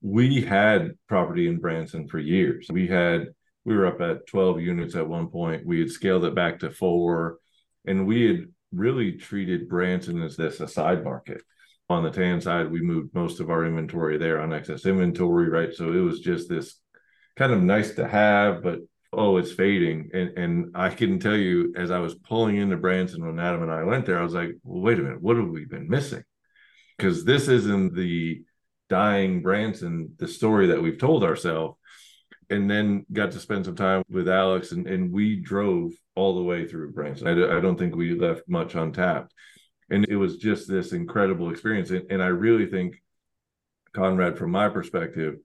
we 0.00 0.40
had 0.40 0.92
property 1.06 1.46
in 1.46 1.60
Branson 1.60 2.08
for 2.08 2.18
years. 2.18 2.68
We 2.72 2.88
had 2.88 3.26
we 3.66 3.76
were 3.76 3.86
up 3.86 4.00
at 4.00 4.26
12 4.26 4.60
units 4.60 4.96
at 4.96 5.06
one 5.06 5.28
point. 5.28 5.66
We 5.66 5.78
had 5.78 5.90
scaled 5.90 6.24
it 6.24 6.34
back 6.34 6.60
to 6.60 6.70
four, 6.70 7.36
and 7.86 8.06
we 8.06 8.26
had 8.26 8.46
really 8.72 9.12
treated 9.12 9.68
Branson 9.68 10.22
as 10.22 10.36
this 10.38 10.60
a 10.60 10.66
side 10.66 11.04
market. 11.04 11.42
On 11.90 12.02
the 12.02 12.10
tan 12.10 12.40
side, 12.40 12.72
we 12.72 12.80
moved 12.80 13.14
most 13.14 13.40
of 13.40 13.50
our 13.50 13.66
inventory 13.66 14.16
there 14.16 14.40
on 14.40 14.54
excess 14.54 14.86
inventory, 14.86 15.50
right? 15.50 15.74
So 15.74 15.92
it 15.92 16.00
was 16.00 16.20
just 16.20 16.48
this 16.48 16.80
kind 17.36 17.52
of 17.52 17.62
nice 17.62 17.94
to 17.96 18.08
have, 18.08 18.62
but 18.62 18.78
oh, 19.16 19.36
it's 19.36 19.52
fading. 19.52 20.10
And 20.12 20.38
and 20.38 20.70
I 20.74 20.90
can 20.90 21.18
tell 21.18 21.36
you, 21.36 21.72
as 21.76 21.90
I 21.90 21.98
was 21.98 22.14
pulling 22.14 22.56
into 22.56 22.76
Branson 22.76 23.24
when 23.24 23.38
Adam 23.38 23.62
and 23.62 23.72
I 23.72 23.84
went 23.84 24.06
there, 24.06 24.18
I 24.18 24.22
was 24.22 24.34
like, 24.34 24.50
well, 24.62 24.82
wait 24.82 24.98
a 24.98 25.02
minute, 25.02 25.22
what 25.22 25.36
have 25.36 25.48
we 25.48 25.64
been 25.64 25.88
missing? 25.88 26.22
Because 26.96 27.24
this 27.24 27.48
isn't 27.48 27.94
the 27.94 28.42
dying 28.88 29.42
Branson, 29.42 30.14
the 30.18 30.28
story 30.28 30.68
that 30.68 30.82
we've 30.82 30.98
told 30.98 31.24
ourselves 31.24 31.76
and 32.50 32.70
then 32.70 33.06
got 33.12 33.32
to 33.32 33.40
spend 33.40 33.64
some 33.64 33.76
time 33.76 34.02
with 34.08 34.28
Alex, 34.28 34.72
and, 34.72 34.86
and 34.86 35.12
we 35.12 35.36
drove 35.36 35.92
all 36.14 36.34
the 36.34 36.42
way 36.42 36.66
through 36.66 36.92
Branson. 36.92 37.26
I, 37.26 37.56
I 37.56 37.60
don't 37.60 37.78
think 37.78 37.94
we 37.94 38.18
left 38.18 38.42
much 38.48 38.74
untapped. 38.74 39.32
And 39.90 40.06
it 40.08 40.16
was 40.16 40.36
just 40.36 40.68
this 40.68 40.92
incredible 40.92 41.50
experience. 41.50 41.90
And, 41.90 42.10
and 42.10 42.22
I 42.22 42.28
really 42.28 42.66
think, 42.66 43.02
Conrad, 43.92 44.38
from 44.38 44.50
my 44.50 44.68
perspective, 44.68 45.36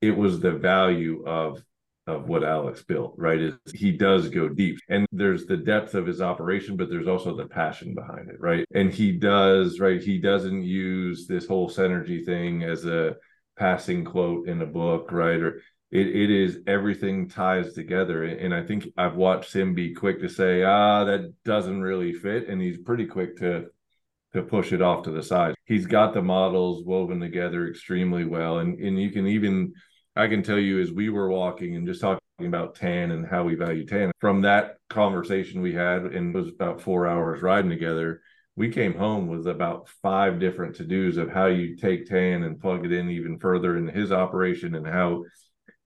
it 0.00 0.16
was 0.16 0.40
the 0.40 0.52
value 0.52 1.24
of 1.26 1.62
of 2.10 2.28
what 2.28 2.44
Alex 2.44 2.82
built, 2.82 3.14
right? 3.16 3.40
Is 3.40 3.54
he 3.74 3.92
does 3.92 4.28
go 4.28 4.48
deep. 4.48 4.78
And 4.88 5.06
there's 5.12 5.46
the 5.46 5.56
depth 5.56 5.94
of 5.94 6.06
his 6.06 6.20
operation, 6.20 6.76
but 6.76 6.90
there's 6.90 7.08
also 7.08 7.36
the 7.36 7.46
passion 7.46 7.94
behind 7.94 8.28
it, 8.28 8.40
right? 8.40 8.64
And 8.74 8.92
he 8.92 9.12
does, 9.12 9.80
right? 9.80 10.02
He 10.02 10.18
doesn't 10.18 10.62
use 10.62 11.26
this 11.26 11.46
whole 11.46 11.70
synergy 11.70 12.24
thing 12.24 12.62
as 12.62 12.84
a 12.84 13.16
passing 13.58 14.04
quote 14.04 14.48
in 14.48 14.62
a 14.62 14.66
book, 14.66 15.12
right? 15.12 15.40
Or 15.40 15.62
it, 15.90 16.06
it 16.06 16.30
is 16.30 16.58
everything 16.66 17.28
ties 17.28 17.72
together. 17.72 18.24
And 18.24 18.54
I 18.54 18.62
think 18.62 18.86
I've 18.96 19.16
watched 19.16 19.54
him 19.54 19.74
be 19.74 19.94
quick 19.94 20.20
to 20.20 20.28
say, 20.28 20.62
ah, 20.62 21.04
that 21.04 21.32
doesn't 21.44 21.82
really 21.82 22.12
fit. 22.12 22.48
And 22.48 22.60
he's 22.60 22.78
pretty 22.78 23.06
quick 23.06 23.38
to 23.38 23.66
to 24.32 24.42
push 24.42 24.72
it 24.72 24.80
off 24.80 25.02
to 25.02 25.10
the 25.10 25.24
side. 25.24 25.56
He's 25.64 25.86
got 25.86 26.14
the 26.14 26.22
models 26.22 26.84
woven 26.84 27.18
together 27.18 27.68
extremely 27.68 28.24
well. 28.24 28.58
And 28.58 28.78
and 28.78 29.00
you 29.00 29.10
can 29.10 29.26
even 29.26 29.72
I 30.20 30.28
can 30.28 30.42
tell 30.42 30.58
you 30.58 30.80
as 30.80 30.92
we 30.92 31.08
were 31.08 31.30
walking 31.30 31.76
and 31.76 31.86
just 31.86 32.02
talking 32.02 32.20
about 32.40 32.74
tan 32.74 33.10
and 33.10 33.26
how 33.26 33.42
we 33.44 33.54
value 33.54 33.86
tan, 33.86 34.12
from 34.20 34.42
that 34.42 34.76
conversation 34.90 35.62
we 35.62 35.72
had 35.72 36.02
and 36.02 36.34
it 36.34 36.38
was 36.38 36.48
about 36.48 36.82
four 36.82 37.06
hours 37.06 37.40
riding 37.40 37.70
together, 37.70 38.20
we 38.54 38.68
came 38.68 38.92
home 38.92 39.28
with 39.28 39.46
about 39.46 39.88
five 40.02 40.38
different 40.38 40.76
to-dos 40.76 41.16
of 41.16 41.30
how 41.30 41.46
you 41.46 41.74
take 41.74 42.06
tan 42.06 42.42
and 42.42 42.60
plug 42.60 42.84
it 42.84 42.92
in 42.92 43.08
even 43.08 43.38
further 43.38 43.78
in 43.78 43.88
his 43.88 44.12
operation 44.12 44.74
and 44.74 44.86
how 44.86 45.24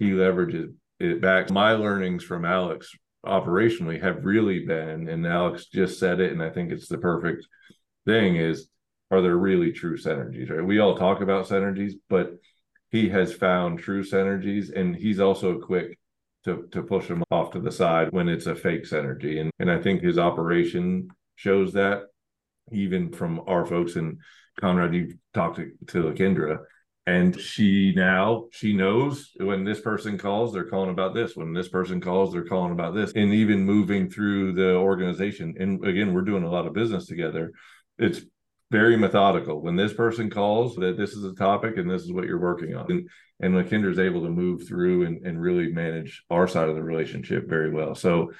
he 0.00 0.10
leverages 0.10 0.74
it 0.98 1.20
back. 1.20 1.50
My 1.50 1.74
learnings 1.74 2.24
from 2.24 2.44
Alex 2.44 2.90
operationally 3.24 4.02
have 4.02 4.24
really 4.24 4.66
been, 4.66 5.08
and 5.08 5.24
Alex 5.24 5.66
just 5.66 6.00
said 6.00 6.18
it, 6.18 6.32
and 6.32 6.42
I 6.42 6.50
think 6.50 6.72
it's 6.72 6.88
the 6.88 6.98
perfect 6.98 7.46
thing 8.04 8.34
is 8.34 8.66
are 9.12 9.22
there 9.22 9.36
really 9.36 9.70
true 9.70 9.96
synergies, 9.96 10.50
right? 10.50 10.66
We 10.66 10.80
all 10.80 10.96
talk 10.96 11.20
about 11.20 11.46
synergies, 11.46 11.92
but 12.08 12.32
he 12.94 13.08
has 13.08 13.34
found 13.34 13.80
true 13.80 14.04
synergies 14.04 14.72
and 14.72 14.94
he's 14.94 15.18
also 15.18 15.58
quick 15.58 15.98
to 16.44 16.68
to 16.70 16.80
push 16.80 17.08
them 17.08 17.24
off 17.32 17.50
to 17.50 17.58
the 17.58 17.72
side 17.72 18.12
when 18.12 18.28
it's 18.28 18.46
a 18.46 18.54
fake 18.54 18.84
synergy. 18.84 19.40
And 19.40 19.50
and 19.58 19.68
I 19.68 19.80
think 19.82 20.00
his 20.00 20.16
operation 20.16 21.08
shows 21.34 21.72
that 21.72 22.02
even 22.70 23.10
from 23.10 23.42
our 23.48 23.66
folks 23.66 23.96
and 23.96 24.18
Conrad, 24.60 24.94
you 24.94 25.14
talked 25.32 25.56
to, 25.56 25.72
to 25.88 26.04
Lakendra, 26.04 26.60
and 27.06 27.38
she 27.40 27.92
now 27.96 28.44
she 28.52 28.72
knows 28.72 29.32
when 29.38 29.64
this 29.64 29.80
person 29.80 30.16
calls 30.16 30.52
they're 30.52 30.70
calling 30.70 30.90
about 30.90 31.14
this 31.14 31.34
when 31.34 31.52
this 31.52 31.68
person 31.68 32.00
calls 32.00 32.32
they're 32.32 32.46
calling 32.46 32.72
about 32.72 32.94
this 32.94 33.12
and 33.14 33.34
even 33.34 33.64
moving 33.64 34.08
through 34.08 34.52
the 34.52 34.74
organization 34.76 35.54
and 35.58 35.84
again 35.84 36.14
we're 36.14 36.22
doing 36.22 36.44
a 36.44 36.50
lot 36.50 36.66
of 36.66 36.72
business 36.72 37.06
together 37.06 37.52
it's 37.98 38.22
very 38.74 38.96
methodical. 38.96 39.62
When 39.62 39.76
this 39.76 39.92
person 39.92 40.30
calls 40.30 40.74
that 40.76 40.96
this 40.96 41.12
is 41.12 41.24
a 41.24 41.34
topic 41.34 41.76
and 41.76 41.88
this 41.88 42.02
is 42.02 42.12
what 42.12 42.24
you're 42.24 42.40
working 42.40 42.74
on. 42.74 42.90
And 42.90 43.08
and 43.40 43.84
is 43.86 43.98
able 43.98 44.22
to 44.22 44.30
move 44.30 44.66
through 44.66 45.06
and, 45.06 45.26
and 45.26 45.40
really 45.40 45.72
manage 45.72 46.24
our 46.30 46.48
side 46.48 46.68
of 46.68 46.76
the 46.76 46.82
relationship 46.82 47.48
very 47.48 47.70
well. 47.70 47.94
So 47.94 48.32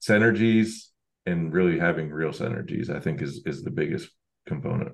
synergies 0.00 0.88
and 1.26 1.52
really 1.52 1.78
having 1.78 2.10
real 2.10 2.30
synergies 2.30 2.90
i 2.90 3.00
think 3.00 3.22
is 3.22 3.42
is 3.46 3.62
the 3.62 3.70
biggest 3.70 4.10
component 4.46 4.92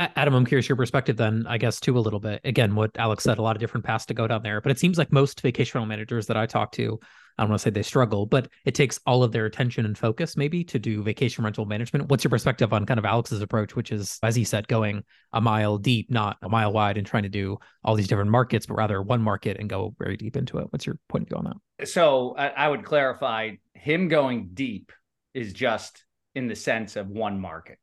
Adam, 0.00 0.32
I'm 0.32 0.46
curious 0.46 0.66
your 0.66 0.76
perspective 0.76 1.18
then, 1.18 1.44
I 1.46 1.58
guess, 1.58 1.78
too, 1.78 1.98
a 1.98 2.00
little 2.00 2.20
bit. 2.20 2.40
Again, 2.44 2.74
what 2.74 2.90
Alex 2.96 3.24
said, 3.24 3.36
a 3.36 3.42
lot 3.42 3.54
of 3.54 3.60
different 3.60 3.84
paths 3.84 4.06
to 4.06 4.14
go 4.14 4.26
down 4.26 4.42
there. 4.42 4.62
But 4.62 4.72
it 4.72 4.78
seems 4.78 4.96
like 4.96 5.12
most 5.12 5.42
vacation 5.42 5.78
rental 5.78 5.88
managers 5.88 6.26
that 6.26 6.38
I 6.38 6.46
talk 6.46 6.72
to, 6.72 6.98
I 7.36 7.42
don't 7.42 7.50
want 7.50 7.60
to 7.60 7.62
say 7.64 7.70
they 7.70 7.82
struggle, 7.82 8.24
but 8.24 8.48
it 8.64 8.74
takes 8.74 8.98
all 9.04 9.22
of 9.22 9.32
their 9.32 9.44
attention 9.44 9.84
and 9.84 9.96
focus 9.96 10.38
maybe 10.38 10.64
to 10.64 10.78
do 10.78 11.02
vacation 11.02 11.44
rental 11.44 11.66
management. 11.66 12.08
What's 12.08 12.24
your 12.24 12.30
perspective 12.30 12.72
on 12.72 12.86
kind 12.86 12.98
of 12.98 13.04
Alex's 13.04 13.42
approach, 13.42 13.76
which 13.76 13.92
is, 13.92 14.18
as 14.22 14.34
he 14.34 14.44
said, 14.44 14.68
going 14.68 15.04
a 15.34 15.40
mile 15.40 15.76
deep, 15.76 16.10
not 16.10 16.38
a 16.40 16.48
mile 16.48 16.72
wide, 16.72 16.96
and 16.96 17.06
trying 17.06 17.24
to 17.24 17.28
do 17.28 17.58
all 17.84 17.94
these 17.94 18.08
different 18.08 18.30
markets, 18.30 18.64
but 18.64 18.74
rather 18.74 19.02
one 19.02 19.20
market 19.20 19.58
and 19.58 19.68
go 19.68 19.94
very 19.98 20.16
deep 20.16 20.34
into 20.34 20.58
it? 20.58 20.66
What's 20.70 20.86
your 20.86 20.96
point 21.08 21.24
of 21.24 21.28
view 21.28 21.36
on 21.36 21.44
that? 21.78 21.88
So 21.88 22.34
I, 22.36 22.68
would 22.68 22.84
clarify 22.84 23.52
him 23.74 24.08
going 24.08 24.50
deep 24.54 24.92
is 25.34 25.52
just 25.52 26.04
in 26.34 26.48
the 26.48 26.56
sense 26.56 26.96
of 26.96 27.08
one 27.08 27.38
market. 27.38 27.78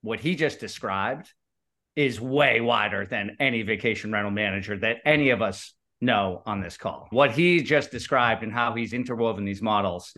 What 0.00 0.20
he 0.20 0.34
just 0.34 0.58
described 0.58 1.32
is 1.96 2.20
way 2.20 2.60
wider 2.60 3.06
than 3.06 3.36
any 3.38 3.62
vacation 3.62 4.12
rental 4.12 4.30
manager 4.30 4.78
that 4.78 4.98
any 5.04 5.30
of 5.30 5.42
us 5.42 5.74
know 6.00 6.42
on 6.46 6.60
this 6.60 6.76
call. 6.76 7.06
What 7.10 7.32
he 7.32 7.62
just 7.62 7.90
described 7.90 8.42
and 8.42 8.52
how 8.52 8.74
he's 8.74 8.92
interwoven 8.92 9.44
these 9.44 9.62
models 9.62 10.14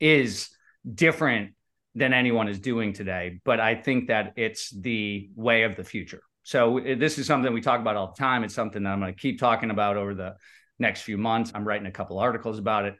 is 0.00 0.48
different 0.94 1.54
than 1.94 2.12
anyone 2.12 2.48
is 2.48 2.58
doing 2.58 2.92
today. 2.92 3.40
But 3.44 3.60
I 3.60 3.74
think 3.74 4.08
that 4.08 4.32
it's 4.36 4.70
the 4.70 5.30
way 5.34 5.62
of 5.62 5.76
the 5.76 5.84
future. 5.84 6.22
So 6.42 6.78
uh, 6.78 6.94
this 6.96 7.18
is 7.18 7.26
something 7.26 7.52
we 7.52 7.60
talk 7.60 7.80
about 7.80 7.96
all 7.96 8.12
the 8.16 8.20
time. 8.20 8.44
It's 8.44 8.54
something 8.54 8.82
that 8.82 8.90
I'm 8.90 9.00
going 9.00 9.14
to 9.14 9.20
keep 9.20 9.38
talking 9.38 9.70
about 9.70 9.96
over 9.96 10.14
the 10.14 10.34
next 10.78 11.02
few 11.02 11.16
months. 11.16 11.52
I'm 11.54 11.66
writing 11.66 11.86
a 11.86 11.92
couple 11.92 12.18
articles 12.18 12.58
about 12.58 12.84
it. 12.84 12.96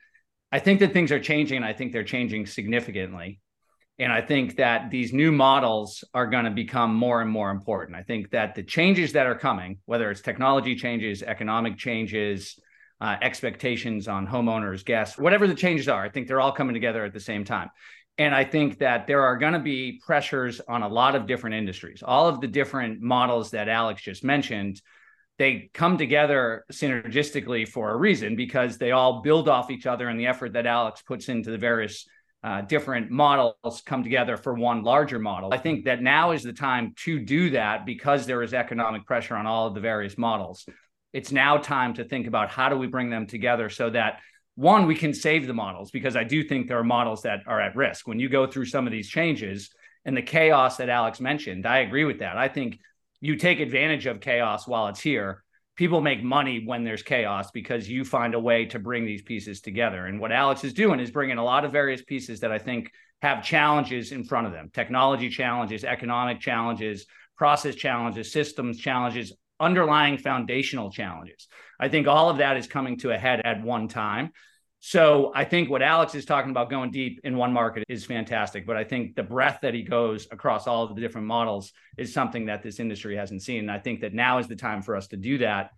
I 0.50 0.58
think 0.58 0.80
that 0.80 0.92
things 0.92 1.10
are 1.12 1.20
changing 1.20 1.62
I 1.62 1.72
think 1.72 1.92
they're 1.92 2.04
changing 2.04 2.46
significantly. 2.46 3.40
And 4.02 4.12
I 4.12 4.20
think 4.20 4.56
that 4.56 4.90
these 4.90 5.12
new 5.12 5.30
models 5.30 6.02
are 6.12 6.26
going 6.26 6.44
to 6.44 6.50
become 6.50 6.92
more 6.92 7.22
and 7.22 7.30
more 7.30 7.52
important. 7.52 7.96
I 7.96 8.02
think 8.02 8.30
that 8.30 8.56
the 8.56 8.64
changes 8.64 9.12
that 9.12 9.28
are 9.28 9.38
coming, 9.38 9.78
whether 9.84 10.10
it's 10.10 10.20
technology 10.20 10.74
changes, 10.74 11.22
economic 11.22 11.78
changes, 11.78 12.58
uh, 13.00 13.14
expectations 13.22 14.08
on 14.08 14.26
homeowners, 14.26 14.84
guests, 14.84 15.16
whatever 15.16 15.46
the 15.46 15.54
changes 15.54 15.88
are. 15.88 16.02
I 16.02 16.08
think 16.08 16.26
they're 16.26 16.40
all 16.40 16.50
coming 16.50 16.74
together 16.74 17.04
at 17.04 17.12
the 17.12 17.20
same 17.20 17.44
time. 17.44 17.70
And 18.18 18.34
I 18.34 18.42
think 18.42 18.80
that 18.80 19.06
there 19.06 19.22
are 19.22 19.36
going 19.36 19.52
to 19.52 19.60
be 19.60 20.00
pressures 20.04 20.60
on 20.68 20.82
a 20.82 20.88
lot 20.88 21.14
of 21.14 21.28
different 21.28 21.54
industries. 21.54 22.02
All 22.04 22.26
of 22.26 22.40
the 22.40 22.48
different 22.48 23.00
models 23.00 23.52
that 23.52 23.68
Alex 23.68 24.02
just 24.02 24.24
mentioned, 24.24 24.82
they 25.38 25.70
come 25.74 25.96
together 25.96 26.64
synergistically 26.72 27.68
for 27.68 27.90
a 27.90 27.96
reason 27.96 28.34
because 28.34 28.78
they 28.78 28.90
all 28.90 29.22
build 29.22 29.48
off 29.48 29.70
each 29.70 29.86
other 29.86 30.08
and 30.08 30.18
the 30.18 30.26
effort 30.26 30.54
that 30.54 30.66
Alex 30.66 31.02
puts 31.02 31.28
into 31.28 31.52
the 31.52 31.58
various 31.58 32.04
uh, 32.44 32.60
different 32.62 33.10
models 33.10 33.82
come 33.86 34.02
together 34.02 34.36
for 34.36 34.54
one 34.54 34.82
larger 34.82 35.18
model. 35.18 35.52
I 35.52 35.58
think 35.58 35.84
that 35.84 36.02
now 36.02 36.32
is 36.32 36.42
the 36.42 36.52
time 36.52 36.94
to 37.04 37.20
do 37.20 37.50
that 37.50 37.86
because 37.86 38.26
there 38.26 38.42
is 38.42 38.52
economic 38.52 39.06
pressure 39.06 39.36
on 39.36 39.46
all 39.46 39.68
of 39.68 39.74
the 39.74 39.80
various 39.80 40.18
models. 40.18 40.66
It's 41.12 41.30
now 41.30 41.58
time 41.58 41.94
to 41.94 42.04
think 42.04 42.26
about 42.26 42.50
how 42.50 42.68
do 42.68 42.76
we 42.76 42.86
bring 42.86 43.10
them 43.10 43.26
together 43.26 43.68
so 43.68 43.90
that 43.90 44.20
one, 44.54 44.86
we 44.86 44.94
can 44.94 45.14
save 45.14 45.46
the 45.46 45.54
models 45.54 45.90
because 45.90 46.14
I 46.14 46.24
do 46.24 46.42
think 46.42 46.68
there 46.68 46.78
are 46.78 46.84
models 46.84 47.22
that 47.22 47.40
are 47.46 47.60
at 47.60 47.74
risk. 47.74 48.06
When 48.06 48.18
you 48.18 48.28
go 48.28 48.46
through 48.46 48.66
some 48.66 48.86
of 48.86 48.92
these 48.92 49.08
changes 49.08 49.70
and 50.04 50.16
the 50.16 50.22
chaos 50.22 50.76
that 50.76 50.88
Alex 50.88 51.20
mentioned, 51.20 51.64
I 51.64 51.78
agree 51.78 52.04
with 52.04 52.18
that. 52.18 52.36
I 52.36 52.48
think 52.48 52.78
you 53.20 53.36
take 53.36 53.60
advantage 53.60 54.06
of 54.06 54.20
chaos 54.20 54.66
while 54.66 54.88
it's 54.88 55.00
here. 55.00 55.41
People 55.76 56.00
make 56.00 56.22
money 56.22 56.62
when 56.64 56.84
there's 56.84 57.02
chaos 57.02 57.50
because 57.50 57.88
you 57.88 58.04
find 58.04 58.34
a 58.34 58.40
way 58.40 58.66
to 58.66 58.78
bring 58.78 59.06
these 59.06 59.22
pieces 59.22 59.60
together. 59.60 60.06
And 60.06 60.20
what 60.20 60.32
Alex 60.32 60.64
is 60.64 60.74
doing 60.74 61.00
is 61.00 61.10
bringing 61.10 61.38
a 61.38 61.44
lot 61.44 61.64
of 61.64 61.72
various 61.72 62.02
pieces 62.02 62.40
that 62.40 62.52
I 62.52 62.58
think 62.58 62.90
have 63.22 63.42
challenges 63.42 64.12
in 64.12 64.24
front 64.24 64.46
of 64.46 64.52
them 64.52 64.70
technology 64.72 65.30
challenges, 65.30 65.84
economic 65.84 66.40
challenges, 66.40 67.06
process 67.36 67.74
challenges, 67.74 68.32
systems 68.32 68.78
challenges, 68.78 69.32
underlying 69.58 70.18
foundational 70.18 70.90
challenges. 70.90 71.48
I 71.80 71.88
think 71.88 72.06
all 72.06 72.28
of 72.28 72.38
that 72.38 72.56
is 72.56 72.66
coming 72.66 72.98
to 72.98 73.10
a 73.10 73.18
head 73.18 73.40
at 73.44 73.62
one 73.62 73.88
time. 73.88 74.32
So 74.84 75.30
I 75.32 75.44
think 75.44 75.70
what 75.70 75.80
Alex 75.80 76.16
is 76.16 76.24
talking 76.24 76.50
about 76.50 76.68
going 76.68 76.90
deep 76.90 77.20
in 77.22 77.36
one 77.36 77.52
market 77.52 77.84
is 77.88 78.04
fantastic, 78.04 78.66
but 78.66 78.76
I 78.76 78.82
think 78.82 79.14
the 79.14 79.22
breadth 79.22 79.60
that 79.62 79.74
he 79.74 79.84
goes 79.84 80.26
across 80.32 80.66
all 80.66 80.82
of 80.82 80.96
the 80.96 81.00
different 81.00 81.28
models 81.28 81.72
is 81.96 82.12
something 82.12 82.46
that 82.46 82.64
this 82.64 82.80
industry 82.80 83.16
hasn't 83.16 83.42
seen. 83.42 83.60
And 83.60 83.70
I 83.70 83.78
think 83.78 84.00
that 84.00 84.12
now 84.12 84.38
is 84.38 84.48
the 84.48 84.56
time 84.56 84.82
for 84.82 84.96
us 84.96 85.06
to 85.08 85.16
do 85.16 85.38
that. 85.38 85.70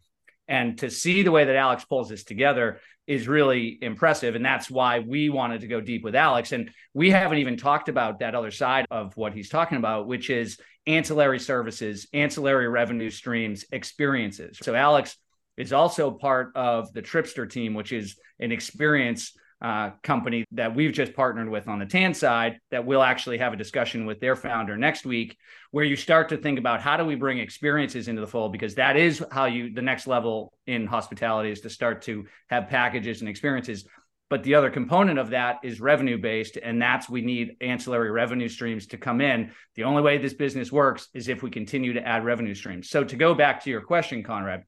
And 0.48 0.78
to 0.78 0.90
see 0.90 1.22
the 1.22 1.30
way 1.30 1.44
that 1.44 1.54
Alex 1.54 1.84
pulls 1.84 2.08
this 2.08 2.24
together 2.24 2.80
is 3.06 3.28
really 3.28 3.78
impressive. 3.82 4.36
And 4.36 4.44
that's 4.44 4.70
why 4.70 5.00
we 5.00 5.28
wanted 5.28 5.60
to 5.60 5.66
go 5.66 5.82
deep 5.82 6.02
with 6.02 6.16
Alex. 6.16 6.52
And 6.52 6.70
we 6.94 7.10
haven't 7.10 7.38
even 7.38 7.58
talked 7.58 7.90
about 7.90 8.20
that 8.20 8.34
other 8.34 8.50
side 8.50 8.86
of 8.90 9.14
what 9.18 9.34
he's 9.34 9.50
talking 9.50 9.76
about, 9.76 10.06
which 10.06 10.30
is 10.30 10.58
ancillary 10.86 11.40
services, 11.40 12.06
ancillary 12.14 12.68
revenue 12.68 13.10
streams, 13.10 13.66
experiences. 13.70 14.58
So 14.62 14.74
Alex 14.74 15.18
is 15.56 15.72
also 15.72 16.10
part 16.10 16.52
of 16.54 16.92
the 16.92 17.02
Tripster 17.02 17.48
team, 17.48 17.74
which 17.74 17.92
is 17.92 18.16
an 18.40 18.52
experience 18.52 19.32
uh, 19.64 19.90
company 20.02 20.44
that 20.52 20.74
we've 20.74 20.92
just 20.92 21.14
partnered 21.14 21.48
with 21.48 21.68
on 21.68 21.78
the 21.78 21.86
tan 21.86 22.12
side 22.12 22.58
that 22.70 22.84
we'll 22.84 23.02
actually 23.02 23.38
have 23.38 23.54
a 23.54 23.56
discussion 23.56 24.04
with 24.04 24.20
their 24.20 24.36
founder 24.36 24.76
next 24.76 25.06
week 25.06 25.38
where 25.70 25.86
you 25.86 25.96
start 25.96 26.28
to 26.28 26.36
think 26.36 26.58
about 26.58 26.82
how 26.82 26.98
do 26.98 27.04
we 27.04 27.14
bring 27.14 27.38
experiences 27.38 28.06
into 28.06 28.20
the 28.20 28.26
fold 28.26 28.52
because 28.52 28.74
that 28.74 28.96
is 28.96 29.24
how 29.30 29.46
you 29.46 29.72
the 29.72 29.80
next 29.80 30.06
level 30.06 30.52
in 30.66 30.86
hospitality 30.86 31.50
is 31.50 31.62
to 31.62 31.70
start 31.70 32.02
to 32.02 32.26
have 32.50 32.68
packages 32.68 33.20
and 33.20 33.28
experiences. 33.28 33.86
But 34.28 34.42
the 34.42 34.54
other 34.54 34.70
component 34.70 35.18
of 35.18 35.30
that 35.30 35.60
is 35.62 35.80
revenue 35.80 36.18
based 36.18 36.58
and 36.62 36.82
that's 36.82 37.08
we 37.08 37.22
need 37.22 37.56
ancillary 37.62 38.10
revenue 38.10 38.48
streams 38.48 38.86
to 38.88 38.98
come 38.98 39.22
in. 39.22 39.50
The 39.76 39.84
only 39.84 40.02
way 40.02 40.18
this 40.18 40.34
business 40.34 40.72
works 40.72 41.08
is 41.14 41.28
if 41.28 41.42
we 41.42 41.50
continue 41.50 41.94
to 41.94 42.06
add 42.06 42.24
revenue 42.24 42.54
streams. 42.54 42.90
So 42.90 43.02
to 43.02 43.16
go 43.16 43.34
back 43.34 43.62
to 43.64 43.70
your 43.70 43.80
question 43.80 44.22
conrad 44.22 44.64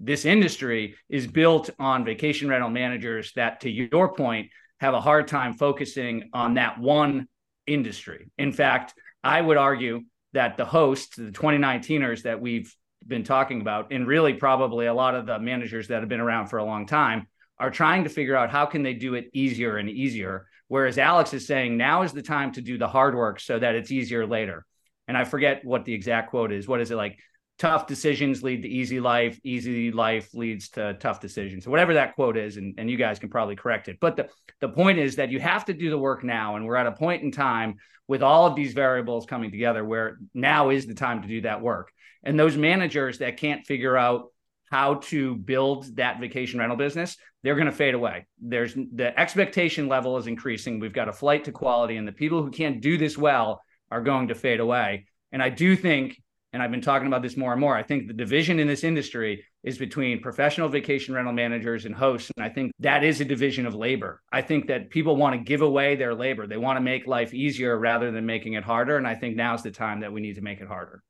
this 0.00 0.24
industry 0.24 0.96
is 1.08 1.26
built 1.26 1.70
on 1.78 2.04
vacation 2.04 2.48
rental 2.48 2.70
managers 2.70 3.32
that 3.36 3.60
to 3.60 3.70
your 3.70 4.14
point 4.14 4.48
have 4.80 4.94
a 4.94 5.00
hard 5.00 5.28
time 5.28 5.52
focusing 5.52 6.30
on 6.32 6.54
that 6.54 6.80
one 6.80 7.28
industry. 7.66 8.30
In 8.38 8.52
fact 8.52 8.94
i 9.22 9.40
would 9.40 9.58
argue 9.58 10.00
that 10.32 10.56
the 10.56 10.64
hosts 10.64 11.16
the 11.16 11.30
2019ers 11.30 12.22
that 12.22 12.40
we've 12.40 12.74
been 13.06 13.24
talking 13.24 13.60
about 13.60 13.92
and 13.92 14.06
really 14.06 14.34
probably 14.34 14.86
a 14.86 14.94
lot 14.94 15.14
of 15.14 15.26
the 15.26 15.38
managers 15.38 15.88
that 15.88 16.00
have 16.00 16.08
been 16.08 16.20
around 16.20 16.46
for 16.48 16.58
a 16.58 16.64
long 16.64 16.86
time 16.86 17.26
are 17.58 17.70
trying 17.70 18.04
to 18.04 18.10
figure 18.10 18.36
out 18.36 18.50
how 18.50 18.64
can 18.64 18.82
they 18.82 18.94
do 18.94 19.14
it 19.14 19.28
easier 19.34 19.76
and 19.76 19.90
easier. 19.90 20.46
Whereas 20.68 20.98
alex 20.98 21.34
is 21.34 21.46
saying 21.46 21.76
now 21.76 22.02
is 22.02 22.12
the 22.12 22.22
time 22.22 22.52
to 22.52 22.62
do 22.62 22.78
the 22.78 22.88
hard 22.88 23.14
work 23.14 23.40
so 23.40 23.58
that 23.58 23.74
it's 23.74 23.90
easier 23.90 24.26
later. 24.26 24.64
And 25.06 25.16
i 25.16 25.24
forget 25.24 25.64
what 25.64 25.84
the 25.84 25.92
exact 25.92 26.30
quote 26.30 26.52
is. 26.52 26.66
What 26.66 26.80
is 26.80 26.90
it 26.90 26.96
like 26.96 27.18
tough 27.60 27.86
decisions 27.86 28.42
lead 28.42 28.62
to 28.62 28.68
easy 28.68 29.00
life 29.00 29.38
easy 29.44 29.92
life 29.92 30.32
leads 30.32 30.70
to 30.70 30.94
tough 30.94 31.20
decisions. 31.20 31.68
Whatever 31.68 31.94
that 31.94 32.14
quote 32.14 32.38
is 32.38 32.56
and, 32.56 32.74
and 32.78 32.90
you 32.90 32.96
guys 32.96 33.18
can 33.18 33.28
probably 33.28 33.54
correct 33.54 33.88
it. 33.88 33.98
But 34.00 34.16
the, 34.16 34.30
the 34.60 34.70
point 34.70 34.98
is 34.98 35.16
that 35.16 35.30
you 35.30 35.38
have 35.40 35.66
to 35.66 35.74
do 35.74 35.90
the 35.90 35.98
work 35.98 36.24
now 36.24 36.56
and 36.56 36.64
we're 36.64 36.76
at 36.76 36.86
a 36.86 36.92
point 36.92 37.22
in 37.22 37.30
time 37.30 37.76
with 38.08 38.22
all 38.22 38.46
of 38.46 38.56
these 38.56 38.72
variables 38.72 39.26
coming 39.26 39.50
together 39.50 39.84
where 39.84 40.18
now 40.32 40.70
is 40.70 40.86
the 40.86 40.94
time 40.94 41.20
to 41.20 41.28
do 41.28 41.42
that 41.42 41.60
work. 41.60 41.92
And 42.24 42.40
those 42.40 42.56
managers 42.56 43.18
that 43.18 43.36
can't 43.36 43.66
figure 43.66 43.96
out 43.96 44.32
how 44.70 44.94
to 44.94 45.36
build 45.36 45.96
that 45.96 46.18
vacation 46.18 46.60
rental 46.60 46.78
business 46.78 47.16
they're 47.42 47.54
going 47.54 47.66
to 47.66 47.72
fade 47.72 47.94
away. 47.94 48.26
There's 48.38 48.74
the 48.74 49.18
expectation 49.18 49.88
level 49.88 50.18
is 50.18 50.26
increasing. 50.26 50.78
We've 50.78 50.92
got 50.92 51.08
a 51.08 51.12
flight 51.12 51.44
to 51.44 51.52
quality 51.52 51.96
and 51.96 52.06
the 52.06 52.12
people 52.12 52.42
who 52.42 52.50
can't 52.50 52.82
do 52.82 52.98
this 52.98 53.16
well 53.16 53.62
are 53.90 54.02
going 54.02 54.28
to 54.28 54.34
fade 54.34 54.60
away. 54.60 55.06
And 55.32 55.42
i 55.42 55.48
do 55.48 55.76
think 55.76 56.20
and 56.52 56.62
I've 56.62 56.70
been 56.70 56.80
talking 56.80 57.06
about 57.06 57.22
this 57.22 57.36
more 57.36 57.52
and 57.52 57.60
more. 57.60 57.76
I 57.76 57.82
think 57.82 58.08
the 58.08 58.12
division 58.12 58.58
in 58.58 58.66
this 58.66 58.82
industry 58.82 59.44
is 59.62 59.78
between 59.78 60.20
professional 60.20 60.68
vacation 60.68 61.14
rental 61.14 61.32
managers 61.32 61.84
and 61.84 61.94
hosts. 61.94 62.30
And 62.36 62.44
I 62.44 62.48
think 62.48 62.72
that 62.80 63.04
is 63.04 63.20
a 63.20 63.24
division 63.24 63.66
of 63.66 63.74
labor. 63.74 64.20
I 64.32 64.42
think 64.42 64.66
that 64.68 64.90
people 64.90 65.16
want 65.16 65.34
to 65.36 65.44
give 65.44 65.60
away 65.60 65.96
their 65.96 66.14
labor. 66.14 66.46
They 66.46 66.56
want 66.56 66.76
to 66.76 66.80
make 66.80 67.06
life 67.06 67.34
easier 67.34 67.78
rather 67.78 68.10
than 68.10 68.26
making 68.26 68.54
it 68.54 68.64
harder. 68.64 68.96
And 68.96 69.06
I 69.06 69.14
think 69.14 69.36
now's 69.36 69.62
the 69.62 69.70
time 69.70 70.00
that 70.00 70.12
we 70.12 70.20
need 70.20 70.36
to 70.36 70.40
make 70.40 70.60
it 70.60 70.66
harder. 70.66 71.02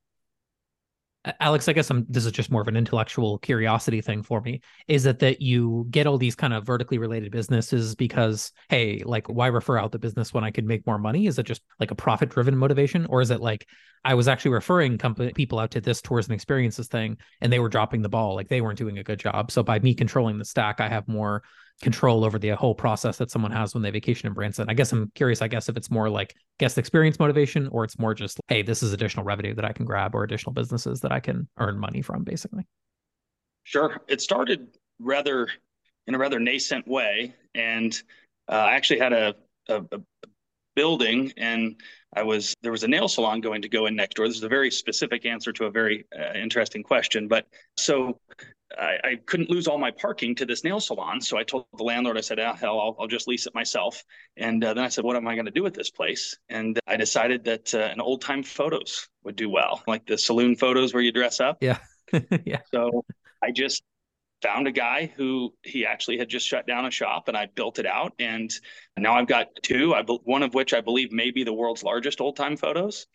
Alex, 1.39 1.67
I 1.67 1.73
guess 1.73 1.89
I'm, 1.91 2.05
this 2.09 2.25
is 2.25 2.31
just 2.31 2.49
more 2.49 2.61
of 2.61 2.67
an 2.67 2.75
intellectual 2.75 3.37
curiosity 3.37 4.01
thing 4.01 4.23
for 4.23 4.41
me. 4.41 4.61
Is 4.87 5.05
it 5.05 5.19
that 5.19 5.39
you 5.39 5.85
get 5.91 6.07
all 6.07 6.17
these 6.17 6.35
kind 6.35 6.51
of 6.51 6.65
vertically 6.65 6.97
related 6.97 7.31
businesses 7.31 7.93
because, 7.93 8.51
hey, 8.69 9.03
like, 9.05 9.29
why 9.29 9.47
refer 9.47 9.77
out 9.77 9.91
the 9.91 9.99
business 9.99 10.33
when 10.33 10.43
I 10.43 10.49
could 10.49 10.65
make 10.65 10.87
more 10.87 10.97
money? 10.97 11.27
Is 11.27 11.37
it 11.37 11.43
just 11.43 11.61
like 11.79 11.91
a 11.91 11.95
profit 11.95 12.29
driven 12.29 12.57
motivation? 12.57 13.05
Or 13.05 13.21
is 13.21 13.29
it 13.29 13.39
like, 13.39 13.67
I 14.03 14.15
was 14.15 14.27
actually 14.27 14.51
referring 14.51 14.97
people 15.35 15.59
out 15.59 15.69
to 15.71 15.81
this 15.81 16.01
tours 16.01 16.25
and 16.25 16.33
experiences 16.33 16.87
thing 16.87 17.17
and 17.39 17.53
they 17.53 17.59
were 17.59 17.69
dropping 17.69 18.01
the 18.01 18.09
ball, 18.09 18.33
like 18.33 18.47
they 18.47 18.61
weren't 18.61 18.79
doing 18.79 18.97
a 18.97 19.03
good 19.03 19.19
job. 19.19 19.51
So 19.51 19.61
by 19.61 19.77
me 19.77 19.93
controlling 19.93 20.39
the 20.39 20.45
stack, 20.45 20.79
I 20.79 20.89
have 20.89 21.07
more 21.07 21.43
control 21.81 22.23
over 22.23 22.39
the 22.39 22.49
whole 22.49 22.75
process 22.75 23.17
that 23.17 23.31
someone 23.31 23.51
has 23.51 23.73
when 23.73 23.83
they 23.83 23.91
vacation 23.91 24.27
in 24.27 24.33
Branson. 24.33 24.67
I 24.69 24.73
guess 24.73 24.91
I'm 24.91 25.11
curious, 25.15 25.41
I 25.41 25.47
guess 25.47 25.69
if 25.69 25.77
it's 25.77 25.91
more 25.91 26.09
like 26.09 26.35
guest 26.59 26.77
experience 26.77 27.19
motivation 27.19 27.67
or 27.69 27.83
it's 27.83 27.99
more 27.99 28.13
just, 28.13 28.39
hey, 28.47 28.61
this 28.61 28.83
is 28.83 28.93
additional 28.93 29.25
revenue 29.25 29.53
that 29.55 29.65
I 29.65 29.73
can 29.73 29.85
grab 29.85 30.15
or 30.15 30.23
additional 30.23 30.53
businesses 30.53 31.01
that 31.01 31.11
I 31.11 31.19
can 31.19 31.47
earn 31.57 31.79
money 31.79 32.01
from, 32.01 32.23
basically. 32.23 32.65
Sure. 33.63 34.01
It 34.07 34.21
started 34.21 34.67
rather 34.99 35.47
in 36.07 36.15
a 36.15 36.17
rather 36.17 36.39
nascent 36.39 36.87
way. 36.87 37.35
And 37.55 37.99
uh, 38.49 38.55
I 38.55 38.75
actually 38.75 38.99
had 38.99 39.13
a, 39.13 39.35
a, 39.69 39.83
a 39.91 39.99
building 40.75 41.31
and 41.37 41.75
I 42.15 42.23
was 42.23 42.55
there 42.61 42.71
was 42.71 42.83
a 42.83 42.87
nail 42.87 43.07
salon 43.07 43.41
going 43.41 43.61
to 43.61 43.69
go 43.69 43.85
in 43.85 43.95
next 43.95 44.15
door. 44.15 44.27
This 44.27 44.37
is 44.37 44.43
a 44.43 44.49
very 44.49 44.71
specific 44.71 45.25
answer 45.25 45.51
to 45.53 45.65
a 45.65 45.71
very 45.71 46.05
uh, 46.17 46.37
interesting 46.37 46.83
question. 46.83 47.27
But 47.27 47.47
so 47.77 48.19
I, 48.77 48.97
I, 49.03 49.15
couldn't 49.25 49.49
lose 49.49 49.67
all 49.67 49.77
my 49.77 49.91
parking 49.91 50.35
to 50.35 50.45
this 50.45 50.63
nail 50.63 50.79
salon. 50.79 51.21
So 51.21 51.37
I 51.37 51.43
told 51.43 51.65
the 51.77 51.83
landlord, 51.83 52.17
I 52.17 52.21
said, 52.21 52.39
ah, 52.39 52.53
hell, 52.53 52.79
I'll, 52.79 52.95
I'll 52.99 53.07
just 53.07 53.27
lease 53.27 53.47
it 53.47 53.55
myself. 53.55 54.03
And 54.37 54.63
uh, 54.63 54.73
then 54.73 54.83
I 54.83 54.89
said, 54.89 55.03
what 55.03 55.15
am 55.15 55.27
I 55.27 55.35
going 55.35 55.45
to 55.45 55.51
do 55.51 55.63
with 55.63 55.73
this 55.73 55.89
place? 55.89 56.37
And 56.49 56.79
I 56.87 56.97
decided 56.97 57.43
that 57.45 57.73
uh, 57.73 57.79
an 57.79 58.01
old 58.01 58.21
time 58.21 58.43
photos 58.43 59.07
would 59.23 59.35
do 59.35 59.49
well, 59.49 59.83
like 59.87 60.05
the 60.05 60.17
saloon 60.17 60.55
photos 60.55 60.93
where 60.93 61.03
you 61.03 61.11
dress 61.11 61.39
up. 61.39 61.57
Yeah. 61.61 61.79
yeah. 62.45 62.59
So 62.73 63.05
I 63.41 63.51
just 63.51 63.83
found 64.41 64.67
a 64.67 64.71
guy 64.71 65.11
who 65.15 65.53
he 65.63 65.85
actually 65.85 66.17
had 66.17 66.29
just 66.29 66.47
shut 66.47 66.67
down 66.67 66.85
a 66.85 66.91
shop 66.91 67.27
and 67.27 67.37
I 67.37 67.47
built 67.53 67.79
it 67.79 67.85
out. 67.85 68.13
And 68.19 68.51
now 68.97 69.13
I've 69.13 69.27
got 69.27 69.47
two, 69.63 69.93
I, 69.93 70.03
one 70.03 70.43
of 70.43 70.53
which 70.53 70.73
I 70.73 70.81
believe 70.81 71.11
may 71.11 71.31
be 71.31 71.43
the 71.43 71.53
world's 71.53 71.83
largest 71.83 72.21
old 72.21 72.35
time 72.35 72.57
photos. 72.57 73.07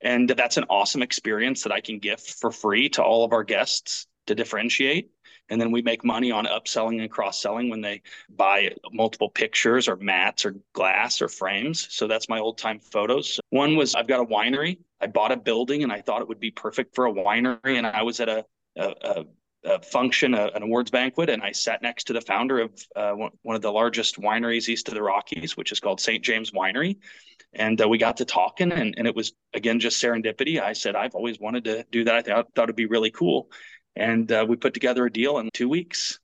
And 0.00 0.28
that's 0.28 0.56
an 0.56 0.64
awesome 0.68 1.02
experience 1.02 1.62
that 1.62 1.72
I 1.72 1.80
can 1.80 1.98
gift 1.98 2.38
for 2.40 2.50
free 2.50 2.88
to 2.90 3.02
all 3.02 3.24
of 3.24 3.32
our 3.32 3.44
guests 3.44 4.06
to 4.26 4.34
differentiate. 4.34 5.10
And 5.50 5.60
then 5.60 5.70
we 5.70 5.82
make 5.82 6.04
money 6.04 6.30
on 6.30 6.46
upselling 6.46 7.02
and 7.02 7.10
cross 7.10 7.40
selling 7.40 7.68
when 7.68 7.82
they 7.82 8.00
buy 8.30 8.74
multiple 8.92 9.28
pictures 9.28 9.88
or 9.88 9.96
mats 9.96 10.46
or 10.46 10.56
glass 10.72 11.20
or 11.20 11.28
frames. 11.28 11.86
So 11.90 12.06
that's 12.06 12.30
my 12.30 12.38
old 12.38 12.56
time 12.56 12.80
photos. 12.80 13.38
One 13.50 13.76
was 13.76 13.94
I've 13.94 14.08
got 14.08 14.20
a 14.20 14.24
winery. 14.24 14.78
I 15.02 15.06
bought 15.06 15.32
a 15.32 15.36
building 15.36 15.82
and 15.82 15.92
I 15.92 16.00
thought 16.00 16.22
it 16.22 16.28
would 16.28 16.40
be 16.40 16.50
perfect 16.50 16.94
for 16.94 17.06
a 17.06 17.12
winery. 17.12 17.76
And 17.76 17.86
I 17.86 18.02
was 18.02 18.20
at 18.20 18.30
a, 18.30 18.46
a, 18.76 18.94
a 19.02 19.24
a 19.64 19.80
function, 19.80 20.34
a, 20.34 20.50
an 20.54 20.62
awards 20.62 20.90
banquet, 20.90 21.30
and 21.30 21.42
I 21.42 21.52
sat 21.52 21.82
next 21.82 22.04
to 22.04 22.12
the 22.12 22.20
founder 22.20 22.60
of 22.60 22.86
uh, 22.94 23.12
one 23.12 23.56
of 23.56 23.62
the 23.62 23.72
largest 23.72 24.20
wineries 24.20 24.68
east 24.68 24.88
of 24.88 24.94
the 24.94 25.02
Rockies, 25.02 25.56
which 25.56 25.72
is 25.72 25.80
called 25.80 26.00
St. 26.00 26.22
James 26.22 26.50
Winery. 26.50 26.98
And 27.52 27.80
uh, 27.80 27.88
we 27.88 27.98
got 27.98 28.16
to 28.18 28.24
talking, 28.24 28.72
and, 28.72 28.94
and 28.96 29.06
it 29.06 29.14
was 29.14 29.32
again 29.54 29.80
just 29.80 30.02
serendipity. 30.02 30.60
I 30.60 30.72
said, 30.72 30.96
I've 30.96 31.14
always 31.14 31.38
wanted 31.38 31.64
to 31.64 31.84
do 31.90 32.04
that. 32.04 32.14
I 32.14 32.22
thought, 32.22 32.48
thought 32.54 32.64
it'd 32.64 32.76
be 32.76 32.86
really 32.86 33.10
cool. 33.10 33.50
And 33.96 34.30
uh, 34.30 34.44
we 34.48 34.56
put 34.56 34.74
together 34.74 35.06
a 35.06 35.12
deal 35.12 35.38
in 35.38 35.50
two 35.52 35.68
weeks. 35.68 36.18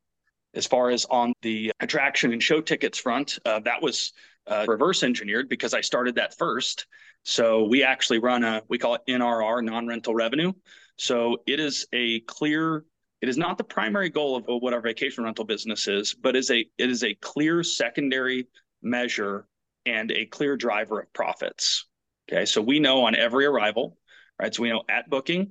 As 0.53 0.67
far 0.67 0.91
as 0.91 1.05
on 1.05 1.33
the 1.43 1.73
attraction 1.79 2.33
and 2.33 2.43
show 2.43 2.61
tickets 2.61 2.99
front, 2.99 3.39
uh, 3.45 3.61
that 3.61 3.81
was 3.81 4.13
uh, 4.49 4.65
reverse 4.67 5.05
engineered 5.05 5.49
because 5.49 5.75
I 5.75 5.81
started 5.81 6.17
that 6.17 6.37
first. 6.37 6.87
So 7.23 7.65
we 7.65 7.85
actually 7.85 8.19
run 8.19 8.43
a 8.43 8.63
we 8.69 8.79
call 8.79 8.95
it 8.95 9.03
NRR 9.09 9.65
non-rental 9.65 10.15
revenue. 10.15 10.53
So 10.97 11.39
it 11.47 11.61
is 11.61 11.87
a 11.93 12.21
clear 12.21 12.85
it 13.21 13.29
is 13.29 13.37
not 13.37 13.59
the 13.59 13.65
primary 13.65 14.09
goal 14.09 14.37
of 14.37 14.45
what 14.47 14.73
our 14.73 14.81
vacation 14.81 15.25
rental 15.25 15.45
business 15.45 15.89
is, 15.89 16.15
but 16.15 16.37
is 16.37 16.51
a 16.51 16.65
it 16.79 16.91
is 16.91 17.05
a 17.05 17.15
clear 17.15 17.63
secondary 17.63 18.49
measure 18.83 19.47
and 19.87 20.11
a 20.13 20.27
clear 20.27 20.57
driver 20.57 21.01
of 21.01 21.13
profits. 21.13 21.87
Okay, 22.31 22.47
so 22.47 22.63
we 22.63 22.79
know 22.79 23.05
on 23.05 23.15
every 23.15 23.45
arrival, 23.45 23.99
right? 24.41 24.55
So 24.55 24.63
we 24.63 24.71
know 24.71 24.83
at 24.89 25.11
booking, 25.11 25.51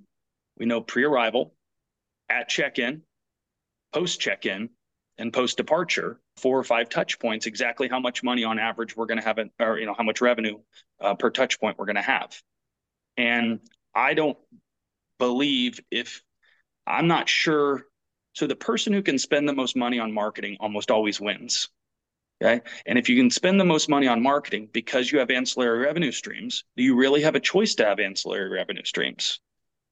we 0.58 0.66
know 0.66 0.82
pre-arrival, 0.82 1.54
at 2.30 2.48
check-in, 2.48 3.02
post 3.92 4.20
check-in, 4.20 4.70
and 5.18 5.34
post 5.34 5.58
departure, 5.58 6.22
four 6.38 6.58
or 6.58 6.64
five 6.64 6.90
touch 6.90 7.20
points, 7.20 7.46
exactly 7.46 7.90
how 7.90 8.00
much 8.00 8.24
money 8.24 8.46
on 8.46 8.58
average 8.58 8.96
we're 8.96 9.06
going 9.06 9.20
to 9.20 9.26
have, 9.26 9.38
or 9.60 9.78
you 9.78 9.86
know 9.86 9.96
how 9.96 10.04
much 10.04 10.22
revenue 10.22 10.58
uh, 11.02 11.14
per 11.14 11.30
touch 11.30 11.60
point 11.60 11.78
we're 11.78 11.86
going 11.86 11.96
to 11.98 12.02
have. 12.02 12.42
And 13.18 13.60
I 13.94 14.14
don't 14.14 14.38
believe 15.18 15.82
if 15.92 16.24
I'm 16.88 17.08
not 17.08 17.30
sure. 17.30 17.86
So 18.34 18.48
the 18.48 18.56
person 18.56 18.94
who 18.94 19.02
can 19.02 19.18
spend 19.18 19.48
the 19.48 19.54
most 19.54 19.76
money 19.76 20.00
on 20.00 20.14
marketing 20.14 20.58
almost 20.60 20.92
always 20.92 21.20
wins. 21.20 21.70
Okay. 22.42 22.62
And 22.86 22.98
if 22.98 23.10
you 23.10 23.18
can 23.18 23.30
spend 23.30 23.60
the 23.60 23.66
most 23.66 23.90
money 23.90 24.08
on 24.08 24.22
marketing 24.22 24.70
because 24.72 25.12
you 25.12 25.20
have 25.20 25.30
ancillary 25.30 25.80
revenue 25.80 26.12
streams, 26.12 26.64
do 26.78 26.84
you 26.84 26.96
really 26.96 27.22
have 27.24 27.36
a 27.36 27.40
choice 27.40 27.76
to 27.76 27.86
have 27.86 28.00
ancillary 28.00 28.50
revenue 28.50 28.86
streams? 28.86 29.42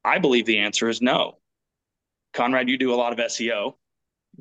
I 0.05 0.19
believe 0.19 0.45
the 0.45 0.59
answer 0.59 0.87
is 0.87 1.01
no. 1.01 1.39
Conrad, 2.33 2.69
you 2.69 2.77
do 2.77 2.93
a 2.93 2.95
lot 2.95 3.11
of 3.11 3.19
SEO. 3.19 3.75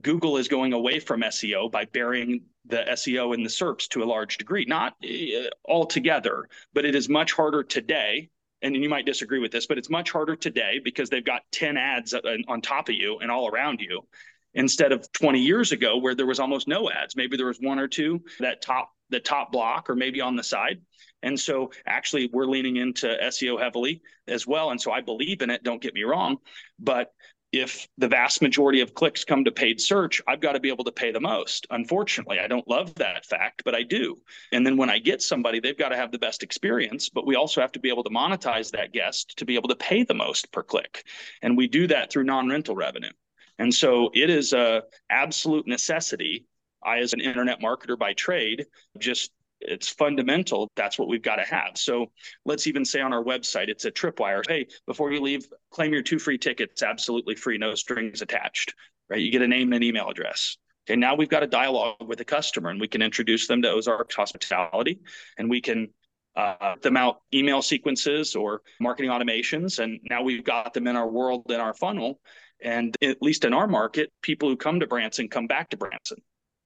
Google 0.01 0.37
is 0.37 0.47
going 0.47 0.73
away 0.73 1.01
from 1.01 1.23
SEO 1.23 1.71
by 1.71 1.87
burying 1.87 2.43
the 2.67 2.85
SEO 2.91 3.35
in 3.35 3.43
the 3.43 3.49
SERPs 3.49 3.89
to 3.89 4.03
a 4.03 4.05
large 4.05 4.39
degree, 4.39 4.67
not 4.67 4.95
uh, 5.03 5.49
altogether, 5.65 6.49
but 6.75 6.85
it 6.85 6.95
is 6.95 7.09
much 7.09 7.33
harder 7.33 7.63
today 7.63 8.31
and 8.63 8.75
you 8.75 8.89
might 8.89 9.07
disagree 9.07 9.39
with 9.39 9.53
this, 9.53 9.67
but 9.67 9.79
it's 9.79 9.91
much 9.91 10.11
harder 10.11 10.37
today 10.37 10.81
because 10.83 11.11
they've 11.11 11.25
got 11.25 11.43
10 11.53 11.77
ads 11.77 12.15
uh, 12.15 12.21
on 12.49 12.61
top 12.61 12.89
of 12.89 12.95
you 12.95 13.19
and 13.19 13.31
all 13.31 13.49
around 13.49 13.81
you 13.81 14.07
instead 14.55 14.93
of 14.93 15.11
20 15.13 15.39
years 15.39 15.73
ago 15.73 15.99
where 15.99 16.15
there 16.15 16.27
was 16.27 16.41
almost 16.41 16.67
no 16.67 16.91
ads. 16.91 17.15
Maybe 17.15 17.37
there 17.37 17.47
was 17.47 17.59
one 17.61 17.79
or 17.79 17.89
two 17.89 18.23
that 18.41 18.63
top 18.63 18.91
the 19.11 19.21
top 19.21 19.53
block 19.53 19.89
or 19.89 19.95
maybe 19.95 20.21
on 20.21 20.35
the 20.35 20.43
side. 20.43 20.81
And 21.23 21.39
so 21.39 21.71
actually 21.87 22.29
we're 22.33 22.47
leaning 22.47 22.77
into 22.77 23.07
SEO 23.07 23.61
heavily 23.61 24.03
as 24.27 24.47
well. 24.47 24.71
And 24.71 24.81
so 24.81 24.91
I 24.91 25.01
believe 25.01 25.43
in 25.43 25.51
it, 25.51 25.63
don't 25.63 25.81
get 25.81 25.95
me 25.95 26.03
wrong, 26.03 26.39
but 26.79 27.13
if 27.53 27.87
the 27.97 28.09
vast 28.09 28.43
majority 28.43 28.81
of 28.81 28.95
clicks 28.95 29.25
come 29.25 29.45
to 29.45 29.53
paid 29.53 29.81
search, 29.81 30.21
I've 30.27 30.41
got 30.41 30.53
to 30.53 30.61
be 30.61 30.69
able 30.69 30.85
to 30.85 30.93
pay 30.93 31.13
the 31.13 31.21
most. 31.21 31.67
Unfortunately, 31.71 32.39
I 32.39 32.49
don't 32.49 32.69
love 32.69 32.95
that 32.97 33.25
fact, 33.25 33.63
but 33.65 33.75
I 33.75 33.83
do. 33.83 34.17
And 34.53 34.67
then 34.67 34.77
when 34.77 34.91
I 34.91 34.99
get 34.99 35.23
somebody, 35.23 35.61
they've 35.61 35.79
got 35.79 35.91
to 35.91 35.97
have 35.97 36.13
the 36.13 36.19
best 36.19 36.43
experience, 36.43 37.09
but 37.09 37.27
we 37.27 37.37
also 37.37 37.61
have 37.61 37.73
to 37.73 37.81
be 37.81 37.89
able 37.89 38.05
to 38.05 38.11
monetize 38.11 38.71
that 38.73 38.93
guest 38.93 39.37
to 39.39 39.45
be 39.45 39.55
able 39.55 39.69
to 39.69 39.77
pay 39.77 40.03
the 40.03 40.15
most 40.15 40.53
per 40.53 40.63
click. 40.63 41.05
And 41.43 41.57
we 41.57 41.69
do 41.69 41.87
that 41.87 42.11
through 42.11 42.25
non-rental 42.25 42.75
revenue. 42.75 43.13
And 43.59 43.73
so 43.73 44.11
it 44.13 44.29
is 44.29 44.53
a 44.53 44.83
absolute 45.09 45.67
necessity. 45.67 46.47
I, 46.85 46.99
as 46.99 47.15
an 47.15 47.21
internet 47.21 47.61
marketer 47.61 47.99
by 47.99 48.13
trade, 48.13 48.67
just 48.99 49.33
it's 49.67 49.89
fundamental. 49.89 50.71
That's 50.77 50.99
what 50.99 51.09
we've 51.09 51.23
got 51.23 51.37
to 51.37 51.43
have. 51.43 51.73
So 51.75 52.11
let's 52.45 52.67
even 52.67 52.85
say 52.85 53.01
on 53.01 53.13
our 53.13 53.23
website, 53.23 53.69
it's 53.69 53.85
a 53.85 53.91
tripwire. 53.91 54.43
Hey, 54.47 54.67
before 54.87 55.13
you 55.13 55.21
leave, 55.21 55.47
claim 55.71 55.93
your 55.93 56.03
two 56.03 56.19
free 56.19 56.39
tickets, 56.39 56.83
absolutely 56.83 57.35
free, 57.35 57.59
no 57.59 57.75
strings 57.75 58.23
attached, 58.23 58.75
right? 59.11 59.21
You 59.21 59.31
get 59.31 59.43
a 59.43 59.49
name 59.49 59.73
and 59.73 59.83
an 59.83 59.83
email 59.83 60.09
address. 60.09 60.57
Okay, 60.89 60.97
now 60.97 61.17
we've 61.17 61.29
got 61.29 61.43
a 61.43 61.49
dialogue 61.49 61.97
with 62.07 62.19
the 62.19 62.25
customer 62.25 62.71
and 62.71 62.81
we 62.81 62.87
can 62.87 63.03
introduce 63.03 63.49
them 63.49 63.61
to 63.63 63.71
Ozark 63.71 64.13
Hospitality 64.13 65.01
and 65.37 65.51
we 65.51 65.61
can 65.61 65.89
uh, 66.37 66.77
them 66.83 66.97
out 66.97 67.23
email 67.35 67.63
sequences 67.63 68.37
or 68.37 68.63
marketing 68.79 69.11
automations. 69.11 69.79
And 69.79 69.99
now 70.09 70.23
we've 70.23 70.45
got 70.45 70.75
them 70.75 70.87
in 70.87 70.95
our 70.95 71.09
world, 71.09 71.51
in 71.51 71.61
our 71.61 71.75
funnel. 71.75 72.21
And 72.63 72.97
at 73.03 73.23
least 73.23 73.45
in 73.45 73.53
our 73.53 73.67
market, 73.67 74.13
people 74.23 74.49
who 74.49 74.57
come 74.57 74.81
to 74.81 74.87
Branson 74.87 75.29
come 75.29 75.47
back 75.47 75.71
to 75.71 75.77
Branson. 75.77 76.19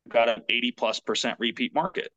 We've 0.04 0.12
got 0.12 0.28
an 0.28 0.42
80 0.48 0.72
plus 0.72 1.00
percent 1.00 1.36
repeat 1.38 1.74
market. 1.74 2.12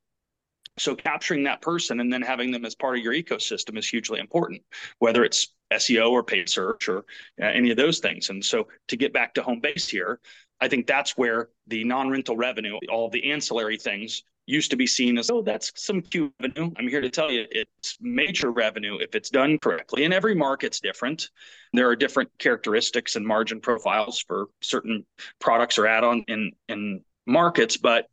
So 0.77 0.95
capturing 0.95 1.43
that 1.43 1.62
person 1.62 1.99
and 1.99 2.12
then 2.12 2.21
having 2.21 2.51
them 2.51 2.65
as 2.65 2.75
part 2.75 2.97
of 2.97 3.03
your 3.03 3.13
ecosystem 3.13 3.77
is 3.77 3.88
hugely 3.88 4.19
important, 4.19 4.62
whether 4.99 5.23
it's 5.23 5.53
SEO 5.71 6.12
or 6.12 6.23
paid 6.23 6.49
search 6.49 6.89
or 6.89 6.99
uh, 7.41 7.45
any 7.45 7.71
of 7.71 7.77
those 7.77 7.99
things. 7.99 8.29
And 8.29 8.43
so 8.43 8.67
to 8.88 8.97
get 8.97 9.13
back 9.13 9.33
to 9.36 9.43
home 9.43 9.59
base 9.59 9.88
here, 9.88 10.19
I 10.59 10.67
think 10.67 10.88
that's 10.88 11.17
where 11.17 11.49
the 11.67 11.83
non-rental 11.83 12.38
revenue, 12.38 12.77
all 12.89 13.09
the 13.09 13.31
ancillary 13.31 13.77
things 13.77 14.23
used 14.45 14.71
to 14.71 14.77
be 14.77 14.88
seen 14.88 15.17
as, 15.17 15.29
oh, 15.31 15.41
that's 15.41 15.71
some 15.75 16.01
cute 16.01 16.33
revenue. 16.41 16.71
I'm 16.77 16.88
here 16.88 17.01
to 17.01 17.09
tell 17.09 17.31
you 17.31 17.45
it's 17.51 17.97
major 18.01 18.51
revenue 18.51 18.97
if 18.99 19.15
it's 19.15 19.29
done 19.29 19.57
correctly. 19.59 20.05
And 20.05 20.13
every 20.13 20.36
market's 20.36 20.79
different. 20.79 21.29
There 21.71 21.88
are 21.89 21.95
different 21.95 22.29
characteristics 22.39 23.15
and 23.15 23.25
margin 23.25 23.62
profiles 23.62 24.19
for 24.19 24.47
certain 24.62 25.05
products 25.39 25.77
or 25.77 25.88
add-on 25.88 26.25
in 26.27 26.51
in 26.67 27.01
markets, 27.25 27.77
but 27.77 28.07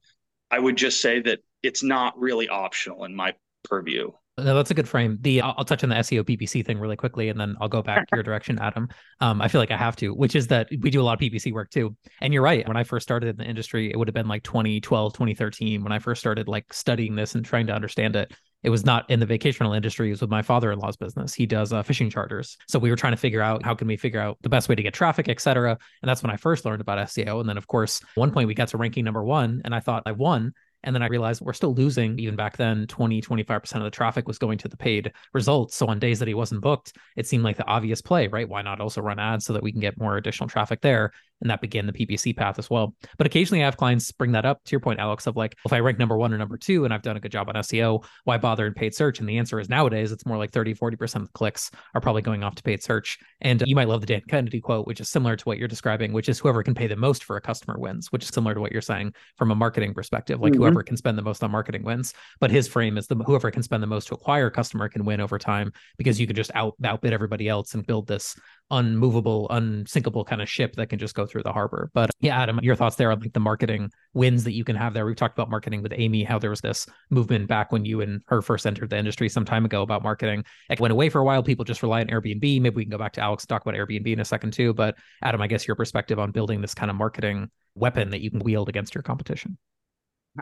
I 0.51 0.59
would 0.59 0.77
just 0.77 1.01
say 1.01 1.21
that 1.23 1.41
it's 1.63 1.83
not 1.83 2.19
really 2.19 2.49
optional 2.49 3.05
in 3.05 3.15
my 3.15 3.35
purview. 3.65 4.11
No, 4.39 4.55
that's 4.55 4.71
a 4.71 4.75
good 4.75 4.89
frame. 4.89 5.19
The 5.21 5.43
I'll, 5.43 5.55
I'll, 5.59 5.65
touch 5.65 5.83
on 5.83 5.91
the 5.91 5.97
SEO 5.97 6.23
PPC 6.23 6.65
thing 6.65 6.79
really 6.79 6.97
quickly, 6.97 7.29
and 7.29 7.39
then 7.39 7.57
I'll 7.61 7.69
go 7.69 7.83
back 7.83 8.07
your 8.13 8.23
direction, 8.23 8.59
Adam. 8.59 8.89
Um, 9.21 9.43
I 9.43 9.49
feel 9.49 9.61
like 9.61 9.71
I 9.71 9.77
have 9.77 9.97
to, 9.97 10.15
which 10.15 10.35
is 10.35 10.47
that 10.47 10.69
we 10.81 10.91
do 10.91 11.01
a 11.01 11.05
lot 11.05 11.15
of 11.15 11.21
PPC 11.21 11.53
work 11.53 11.71
too. 11.71 11.95
And 12.21 12.33
you're 12.33 12.43
right. 12.43 12.67
When 12.67 12.77
I 12.77 12.85
first 12.85 13.03
started 13.03 13.29
in 13.29 13.37
the 13.37 13.45
industry, 13.45 13.91
it 13.91 13.97
would 13.99 14.09
have 14.09 14.15
been 14.15 14.29
like 14.29 14.43
2012, 14.45 15.13
2013. 15.13 15.83
When 15.83 15.93
I 15.93 15.99
first 15.99 16.21
started 16.21 16.49
like 16.49 16.73
studying 16.73 17.15
this 17.15 17.35
and 17.35 17.45
trying 17.45 17.67
to 17.67 17.75
understand 17.75 18.17
it, 18.17 18.33
it 18.63 18.71
was 18.71 18.85
not 18.85 19.09
in 19.11 19.21
the 19.21 19.27
vacation 19.27 19.67
industry. 19.73 20.09
It 20.09 20.13
was 20.13 20.21
with 20.21 20.31
my 20.31 20.43
father-in-law's 20.43 20.97
business. 20.97 21.35
He 21.35 21.47
does 21.47 21.73
uh, 21.73 21.83
fishing 21.83 22.11
charters. 22.11 22.57
So 22.69 22.79
we 22.79 22.91
were 22.91 22.97
trying 22.97 23.13
to 23.13 23.19
figure 23.19 23.41
out 23.41 23.65
how 23.65 23.75
can 23.75 23.89
we 23.89 23.97
figure 23.97 24.21
out 24.21 24.39
the 24.43 24.49
best 24.49 24.69
way 24.69 24.75
to 24.75 24.83
get 24.83 24.95
traffic, 24.95 25.29
et 25.29 25.41
cetera. 25.41 25.79
And 26.03 26.09
that's 26.09 26.23
when 26.23 26.31
I 26.31 26.37
first 26.37 26.65
learned 26.65 26.81
about 26.81 26.99
SEO. 27.09 27.41
And 27.41 27.49
then 27.49 27.57
of 27.57 27.67
course, 27.67 28.01
one 28.15 28.31
point 28.31 28.49
we 28.49 28.55
got 28.55 28.69
to 28.69 28.77
ranking 28.77 29.05
number 29.05 29.25
one, 29.25 29.63
and 29.65 29.75
I 29.75 29.81
thought 29.81 30.03
I 30.07 30.13
won. 30.13 30.53
And 30.83 30.95
then 30.95 31.03
I 31.03 31.09
realized 31.09 31.43
we're 31.43 31.53
still 31.53 31.75
losing, 31.75 32.19
even 32.19 32.37
back 32.37 32.57
then, 32.57 32.87
20, 32.87 33.21
25% 33.21 33.75
of 33.77 33.83
the 33.83 33.91
traffic 33.91 34.27
was 34.27 34.39
going 34.39 34.57
to 34.59 34.69
the 34.69 34.79
paid 34.79 35.13
results. 35.35 35.77
So 35.77 35.87
on 35.87 35.99
days 35.99 36.19
that 36.21 36.29
he 36.29 36.35
wasn't 36.35 36.63
booked, 36.63 36.97
it 37.17 37.27
seemed 37.27 37.45
like 37.45 37.59
the 37.59 37.67
obvious 37.67 38.01
play, 38.01 38.29
right? 38.29 38.49
Why 38.49 38.63
not 38.63 38.81
also 38.81 39.03
run 39.03 39.19
ads 39.19 39.45
so 39.45 39.53
that 39.53 39.63
we 39.63 39.73
can 39.73 39.81
get 39.81 40.01
more 40.01 40.17
additional 40.17 40.49
traffic 40.49 40.81
there? 40.81 41.13
And 41.41 41.51
that 41.51 41.61
began 41.61 41.87
the 41.87 41.93
PPC 41.93 42.37
path 42.37 42.59
as 42.59 42.69
well. 42.69 42.95
But 43.19 43.27
occasionally 43.27 43.63
I 43.63 43.67
have 43.67 43.77
clients 43.77 44.13
bring 44.13 44.33
that 44.33 44.45
up 44.45 44.63
to 44.65 44.73
your 44.73 44.81
point, 44.81 45.01
Alex, 45.01 45.27
of 45.27 45.37
like, 45.37 45.57
if 45.65 45.73
I 45.73 45.81
rank 45.81 45.99
number 45.99 46.17
one 46.17 46.33
or 46.33 46.39
number 46.39 46.57
two 46.57 46.85
and 46.85 46.93
I've 46.93 47.03
done 47.03 47.17
a 47.17 47.21
good 47.21 47.33
job 47.33 47.49
on 47.49 47.55
SEO, 47.57 48.05
why 48.25 48.39
bother 48.39 48.67
in 48.67 48.75
paid 48.75 48.95
search? 48.95 49.21
And 49.21 49.29
the 49.29 49.39
answer 49.39 49.59
is 49.59 49.69
nowadays 49.69 50.13
it's 50.13 50.27
more 50.27 50.39
like 50.39 50.53
30, 50.53 50.75
40% 50.75 51.23
of 51.23 51.33
clicks 51.33 51.71
are 51.95 52.01
probably 52.01 52.23
going 52.23 52.43
off 52.43 52.55
to 52.57 52.63
paid 52.63 52.83
search. 52.83 53.19
And 53.41 53.63
you 53.67 53.75
might 53.75 53.89
love 53.89 54.01
the 54.01 54.07
Dan 54.07 54.23
Kennedy 54.29 54.61
quote, 54.61 54.87
which 54.87 55.01
is 55.01 55.09
similar 55.09 55.37
to 55.37 55.45
what 55.45 55.59
you're 55.59 55.69
describing, 55.69 56.13
which 56.13 56.29
is 56.29 56.39
whoever 56.39 56.63
can 56.63 56.75
pay 56.75 56.87
the 56.87 56.97
most 56.97 57.25
for 57.25 57.37
a 57.37 57.41
customer 57.41 57.79
wins, 57.79 58.13
which 58.13 58.25
is 58.25 58.29
similar 58.29 58.55
to 58.55 58.61
what 58.61 58.73
you're 58.73 58.83
saying 58.83 59.15
from 59.37 59.51
a 59.51 59.55
marketing 59.55 59.95
perspective. 59.95 60.41
Like 60.41 60.53
mm-hmm. 60.53 60.63
whoever 60.63 60.83
can 60.83 60.97
spend 60.97 61.17
the 61.17 61.23
most 61.23 61.43
on 61.43 61.51
marketing 61.51 61.85
wins. 61.85 62.15
But 62.41 62.51
his 62.51 62.69
frame 62.69 62.99
is 62.99 63.07
the 63.07 63.17
whoever 63.17 63.51
can 63.51 63.63
spend 63.63 63.83
the 63.83 63.87
most 63.87 64.09
to 64.09 64.15
acquire 64.15 64.47
a 64.47 64.51
customer 64.51 64.89
can 64.89 65.05
win 65.05 65.21
over 65.21 65.39
time 65.39 65.73
because 65.97 66.21
you 66.21 66.27
can 66.27 66.37
just 66.37 66.51
out 66.55 66.75
outbid 66.85 67.13
everybody 67.13 67.49
else 67.49 67.75
and 67.75 67.87
build 67.87 68.07
this 68.07 68.37
unmovable, 68.71 69.49
unsinkable 69.51 70.25
kind 70.25 70.41
of 70.41 70.49
ship 70.49 70.77
that 70.77 70.89
can 70.89 70.99
just 70.99 71.15
go 71.15 71.27
through 71.27 71.43
the 71.43 71.53
harbor. 71.53 71.91
But 71.95 72.11
uh, 72.11 72.13
yeah, 72.21 72.41
Adam, 72.41 72.61
your 72.63 72.77
thoughts 72.77 72.97
there 72.97 73.11
on 73.11 73.21
like 73.21 73.33
the 73.33 73.41
marketing 73.41 73.91
wins 74.15 74.45
that 74.45 74.53
you 74.53 74.65
can 74.65 74.77
have 74.77 74.95
there. 74.95 75.07
We've 75.07 75.17
talked 75.17 75.37
about 75.37 75.51
marketing 75.51 75.83
with 75.83 75.93
Amy, 75.97 76.25
how 76.25 76.39
there 76.39 76.51
was 76.51 76.61
this 76.61 76.87
movement 77.11 77.49
back 77.49 77.73
when 77.73 77.85
you 77.85 78.01
and 78.01 78.23
her 78.29 78.43
first 78.43 78.67
entered 78.67 78.91
the 78.91 78.99
industry 78.99 79.29
some 79.29 79.45
time 79.45 79.65
ago 79.65 79.83
about 79.83 80.03
marketing. 80.03 80.45
It 80.69 80.81
went 80.81 80.93
away 80.93 81.09
for 81.09 81.21
a 81.21 81.25
while. 81.25 81.43
People 81.43 81.65
just 81.65 81.83
rely 81.83 82.01
on 82.01 82.09
Airbnb. 82.09 82.61
Maybe 82.61 82.71
we 82.71 82.85
can 82.85 82.91
go 82.91 82.99
back 82.99 83.13
to 83.15 83.21
Alex 83.21 83.45
and 83.45 83.49
talk 83.49 83.63
about 83.63 83.75
Airbnb 83.75 84.13
in 84.13 84.21
a 84.21 84.25
second 84.25 84.53
too. 84.53 84.73
But 84.73 84.97
Adam, 85.23 85.41
I 85.43 85.47
guess 85.47 85.67
your 85.67 85.77
perspective 85.77 86.19
on 86.19 86.31
building 86.31 86.61
this 86.61 86.75
kind 86.75 86.91
of 86.91 86.97
marketing 86.97 87.51
weapon 87.75 88.11
that 88.11 88.21
you 88.21 88.31
can 88.31 88.41
wield 88.41 88.69
against 88.69 88.95
your 88.95 89.03
competition. 89.03 89.59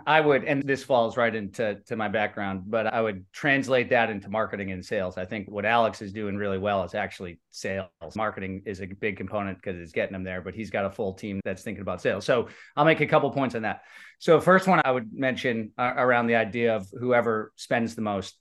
I 0.06 0.20
would, 0.20 0.44
and 0.44 0.62
this 0.62 0.84
falls 0.84 1.16
right 1.16 1.34
into 1.34 1.76
to 1.86 1.96
my 1.96 2.08
background, 2.08 2.64
but 2.66 2.92
I 2.92 3.00
would 3.00 3.24
translate 3.32 3.88
that 3.90 4.10
into 4.10 4.28
marketing 4.28 4.70
and 4.70 4.84
sales. 4.84 5.16
I 5.16 5.24
think 5.24 5.48
what 5.48 5.64
Alex 5.64 6.02
is 6.02 6.12
doing 6.12 6.36
really 6.36 6.58
well 6.58 6.84
is 6.84 6.94
actually 6.94 7.40
sales. 7.50 7.88
Marketing 8.14 8.62
is 8.66 8.82
a 8.82 8.86
big 8.86 9.16
component 9.16 9.56
because 9.56 9.80
it's 9.80 9.92
getting 9.92 10.12
them 10.12 10.24
there, 10.24 10.42
but 10.42 10.54
he's 10.54 10.68
got 10.70 10.84
a 10.84 10.90
full 10.90 11.14
team 11.14 11.40
that's 11.42 11.62
thinking 11.62 11.80
about 11.80 12.02
sales. 12.02 12.26
So 12.26 12.48
I'll 12.76 12.84
make 12.84 13.00
a 13.00 13.06
couple 13.06 13.30
points 13.30 13.54
on 13.54 13.62
that. 13.62 13.80
So 14.18 14.40
first 14.40 14.68
one 14.68 14.82
I 14.84 14.90
would 14.90 15.10
mention 15.12 15.72
uh, 15.78 15.94
around 15.96 16.26
the 16.26 16.36
idea 16.36 16.76
of 16.76 16.86
whoever 16.92 17.52
spends 17.56 17.94
the 17.94 18.02
most. 18.02 18.36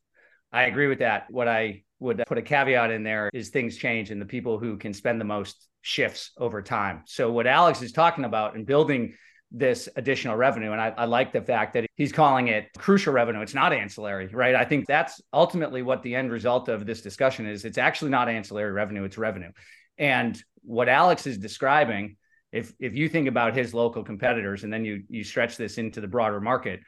I 0.51 0.63
agree 0.63 0.87
with 0.87 0.99
that. 0.99 1.27
What 1.29 1.47
I 1.47 1.83
would 1.99 2.23
put 2.27 2.37
a 2.37 2.41
caveat 2.41 2.91
in 2.91 3.03
there 3.03 3.29
is 3.33 3.49
things 3.49 3.77
change 3.77 4.11
and 4.11 4.21
the 4.21 4.25
people 4.25 4.59
who 4.59 4.77
can 4.77 4.93
spend 4.93 5.19
the 5.21 5.25
most 5.25 5.67
shifts 5.81 6.31
over 6.37 6.61
time. 6.61 7.03
So 7.05 7.31
what 7.31 7.47
Alex 7.47 7.81
is 7.81 7.93
talking 7.93 8.25
about 8.25 8.55
and 8.55 8.65
building 8.65 9.13
this 9.51 9.87
additional 9.95 10.35
revenue. 10.35 10.71
And 10.71 10.81
I, 10.81 10.93
I, 10.97 11.05
like 11.05 11.31
the 11.31 11.41
fact 11.41 11.73
that 11.73 11.85
he's 11.95 12.11
calling 12.11 12.49
it 12.49 12.67
crucial 12.77 13.13
revenue. 13.13 13.41
It's 13.41 13.53
not 13.53 13.71
ancillary, 13.71 14.27
right? 14.27 14.55
I 14.55 14.65
think 14.65 14.87
that's 14.87 15.21
ultimately 15.31 15.81
what 15.81 16.03
the 16.03 16.15
end 16.15 16.31
result 16.31 16.67
of 16.67 16.85
this 16.85 17.01
discussion 17.01 17.47
is. 17.47 17.63
It's 17.63 17.77
actually 17.77 18.11
not 18.11 18.27
ancillary 18.27 18.71
revenue, 18.71 19.03
it's 19.03 19.17
revenue. 19.17 19.51
And 19.97 20.41
what 20.63 20.89
Alex 20.89 21.25
is 21.25 21.37
describing 21.37 22.17
if 22.51 22.73
if 22.79 22.95
you 22.95 23.09
think 23.09 23.27
about 23.27 23.55
his 23.55 23.73
local 23.73 24.03
competitors 24.03 24.63
and 24.63 24.71
then 24.71 24.85
you 24.85 25.03
you 25.09 25.23
stretch 25.23 25.57
this 25.57 25.77
into 25.77 26.01
the 26.01 26.07
broader 26.07 26.39
market, 26.39 26.81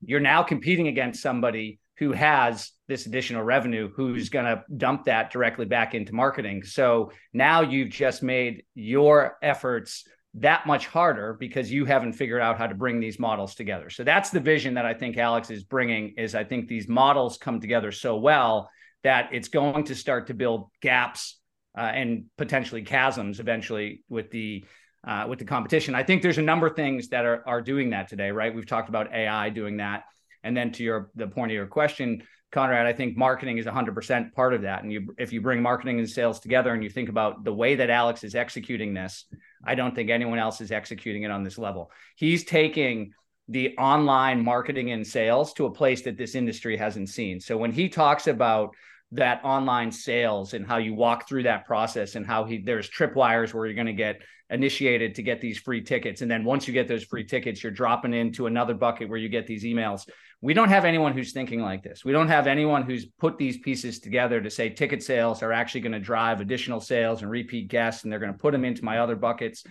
you're 0.00 0.20
now 0.20 0.42
competing 0.42 0.88
against 0.88 1.22
somebody 1.22 1.78
who 1.98 2.12
has 2.12 2.72
this 2.88 3.06
additional 3.06 3.42
revenue 3.42 3.90
who's 3.94 4.28
going 4.28 4.44
to 4.44 4.62
dump 4.76 5.04
that 5.04 5.30
directly 5.30 5.64
back 5.64 5.94
into 5.94 6.14
marketing. 6.14 6.62
So 6.62 7.10
now 7.32 7.62
you've 7.62 7.88
just 7.88 8.22
made 8.22 8.64
your 8.74 9.38
efforts 9.42 10.04
that 10.38 10.66
much 10.66 10.86
harder 10.86 11.34
because 11.34 11.72
you 11.72 11.86
haven't 11.86 12.12
figured 12.12 12.42
out 12.42 12.58
how 12.58 12.66
to 12.66 12.74
bring 12.74 13.00
these 13.00 13.18
models 13.18 13.54
together. 13.54 13.88
So 13.88 14.04
that's 14.04 14.30
the 14.30 14.40
vision 14.40 14.74
that 14.74 14.84
I 14.84 14.92
think 14.92 15.16
Alex 15.16 15.50
is 15.50 15.64
bringing 15.64 16.14
is 16.18 16.34
I 16.34 16.44
think 16.44 16.68
these 16.68 16.88
models 16.88 17.38
come 17.38 17.60
together 17.60 17.90
so 17.90 18.16
well 18.16 18.70
that 19.02 19.30
it's 19.32 19.48
going 19.48 19.84
to 19.84 19.94
start 19.94 20.26
to 20.26 20.34
build 20.34 20.68
gaps 20.82 21.38
uh, 21.76 21.82
and 21.82 22.24
potentially 22.36 22.82
chasms 22.82 23.40
eventually 23.40 24.02
with 24.08 24.30
the 24.30 24.64
uh, 25.06 25.26
with 25.28 25.38
the 25.38 25.44
competition. 25.44 25.94
I 25.94 26.02
think 26.02 26.20
there's 26.20 26.38
a 26.38 26.42
number 26.42 26.66
of 26.66 26.76
things 26.76 27.08
that 27.08 27.24
are 27.24 27.42
are 27.46 27.62
doing 27.62 27.90
that 27.90 28.08
today, 28.08 28.30
right? 28.30 28.54
We've 28.54 28.66
talked 28.66 28.88
about 28.88 29.14
AI 29.14 29.50
doing 29.50 29.78
that, 29.78 30.04
and 30.42 30.56
then 30.56 30.72
to 30.72 30.82
your 30.82 31.10
the 31.14 31.28
point 31.28 31.52
of 31.52 31.54
your 31.54 31.66
question, 31.66 32.22
Conrad, 32.52 32.86
I 32.86 32.92
think 32.92 33.16
marketing 33.16 33.58
is 33.58 33.66
100% 33.66 34.32
part 34.32 34.54
of 34.54 34.62
that. 34.62 34.82
And 34.82 34.92
you, 34.92 35.14
if 35.18 35.32
you 35.32 35.40
bring 35.40 35.60
marketing 35.60 35.98
and 35.98 36.08
sales 36.08 36.40
together, 36.40 36.72
and 36.72 36.82
you 36.82 36.88
think 36.88 37.08
about 37.08 37.44
the 37.44 37.52
way 37.52 37.74
that 37.74 37.90
Alex 37.90 38.24
is 38.24 38.34
executing 38.34 38.94
this, 38.94 39.24
I 39.64 39.74
don't 39.74 39.94
think 39.94 40.10
anyone 40.10 40.38
else 40.38 40.60
is 40.60 40.70
executing 40.72 41.24
it 41.24 41.30
on 41.30 41.42
this 41.42 41.58
level. 41.58 41.90
He's 42.16 42.44
taking 42.44 43.12
the 43.48 43.76
online 43.78 44.42
marketing 44.42 44.90
and 44.90 45.06
sales 45.06 45.52
to 45.54 45.66
a 45.66 45.70
place 45.70 46.02
that 46.02 46.16
this 46.16 46.34
industry 46.34 46.76
hasn't 46.76 47.08
seen. 47.08 47.40
So 47.40 47.56
when 47.56 47.72
he 47.72 47.88
talks 47.88 48.26
about 48.26 48.70
that 49.12 49.40
online 49.44 49.92
sales 49.92 50.54
and 50.54 50.66
how 50.66 50.78
you 50.78 50.94
walk 50.94 51.28
through 51.28 51.44
that 51.44 51.64
process 51.64 52.16
and 52.16 52.26
how 52.26 52.44
he 52.44 52.58
there's 52.58 52.90
tripwires 52.90 53.54
where 53.54 53.66
you're 53.66 53.74
going 53.74 53.86
to 53.86 53.92
get 53.92 54.20
initiated 54.50 55.14
to 55.14 55.22
get 55.22 55.40
these 55.40 55.58
free 55.58 55.80
tickets 55.80 56.22
and 56.22 56.30
then 56.30 56.44
once 56.44 56.66
you 56.66 56.74
get 56.74 56.88
those 56.88 57.04
free 57.04 57.24
tickets 57.24 57.62
you're 57.62 57.70
dropping 57.72 58.14
into 58.14 58.46
another 58.46 58.74
bucket 58.74 59.08
where 59.08 59.18
you 59.18 59.28
get 59.28 59.46
these 59.46 59.64
emails 59.64 60.08
we 60.40 60.54
don't 60.54 60.68
have 60.68 60.84
anyone 60.84 61.12
who's 61.12 61.32
thinking 61.32 61.60
like 61.60 61.82
this 61.82 62.04
we 62.04 62.12
don't 62.12 62.28
have 62.28 62.46
anyone 62.46 62.82
who's 62.82 63.06
put 63.18 63.38
these 63.38 63.58
pieces 63.58 63.98
together 63.98 64.40
to 64.40 64.50
say 64.50 64.68
ticket 64.68 65.02
sales 65.02 65.42
are 65.42 65.52
actually 65.52 65.80
going 65.80 65.92
to 65.92 66.00
drive 66.00 66.40
additional 66.40 66.80
sales 66.80 67.22
and 67.22 67.30
repeat 67.30 67.68
guests 67.68 68.04
and 68.04 68.12
they're 68.12 68.20
going 68.20 68.32
to 68.32 68.38
put 68.38 68.52
them 68.52 68.64
into 68.64 68.84
my 68.84 68.98
other 68.98 69.16
buckets 69.16 69.64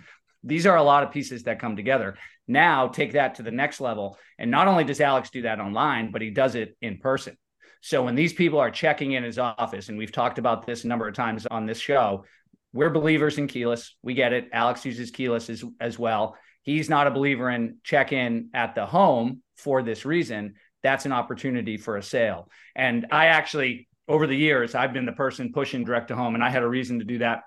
these 0.44 0.66
are 0.66 0.78
a 0.78 0.84
lot 0.84 1.04
of 1.04 1.12
pieces 1.12 1.44
that 1.44 1.60
come 1.60 1.76
together 1.76 2.16
now 2.48 2.88
take 2.88 3.14
that 3.14 3.36
to 3.36 3.44
the 3.44 3.52
next 3.52 3.80
level 3.80 4.18
and 4.40 4.50
not 4.50 4.68
only 4.68 4.84
does 4.84 5.02
alex 5.02 5.30
do 5.30 5.44
that 5.44 5.60
online 5.60 6.12
but 6.12 6.22
he 6.22 6.30
does 6.30 6.56
it 6.56 6.76
in 6.82 6.98
person 6.98 7.38
so 7.86 8.02
when 8.02 8.16
these 8.16 8.34
people 8.34 8.58
are 8.58 8.72
checking 8.72 9.12
in 9.12 9.24
his 9.24 9.38
office, 9.38 9.90
and 9.90 9.98
we've 10.00 10.12
talked 10.12 10.40
about 10.40 10.66
this 10.66 10.86
a 10.86 10.88
number 10.88 11.08
of 11.08 11.14
times 11.14 11.46
on 11.46 11.68
this 11.68 11.78
show, 11.78 12.26
we're 12.74 12.90
believers 12.90 13.38
in 13.38 13.46
keyless. 13.46 13.96
We 14.02 14.16
get 14.16 14.34
it. 14.34 14.50
Alex 14.52 14.84
uses 14.86 15.12
keyless 15.12 15.52
as, 15.52 15.64
as 15.80 16.00
well. 16.00 16.36
He's 16.66 16.90
not 16.90 17.08
a 17.08 17.12
believer 17.12 17.50
in 17.50 17.78
check 17.84 18.12
in 18.12 18.50
at 18.54 18.76
the 18.76 18.86
home 18.86 19.42
for 19.56 19.82
this 19.82 20.04
reason. 20.04 20.56
That's 20.84 21.06
an 21.06 21.14
opportunity 21.14 21.78
for 21.78 21.96
a 21.96 22.04
sale. 22.04 22.50
And 22.76 23.08
I 23.12 23.28
actually, 23.28 23.88
over 24.08 24.28
the 24.28 24.36
years, 24.36 24.76
I've 24.76 24.92
been 24.92 25.06
the 25.06 25.14
person 25.14 25.54
pushing 25.54 25.86
direct 25.86 26.10
to 26.10 26.16
home, 26.16 26.36
and 26.36 26.44
I 26.44 26.50
had 26.50 26.64
a 26.64 26.68
reason 26.68 27.00
to 27.00 27.06
do 27.06 27.20
that 27.20 27.44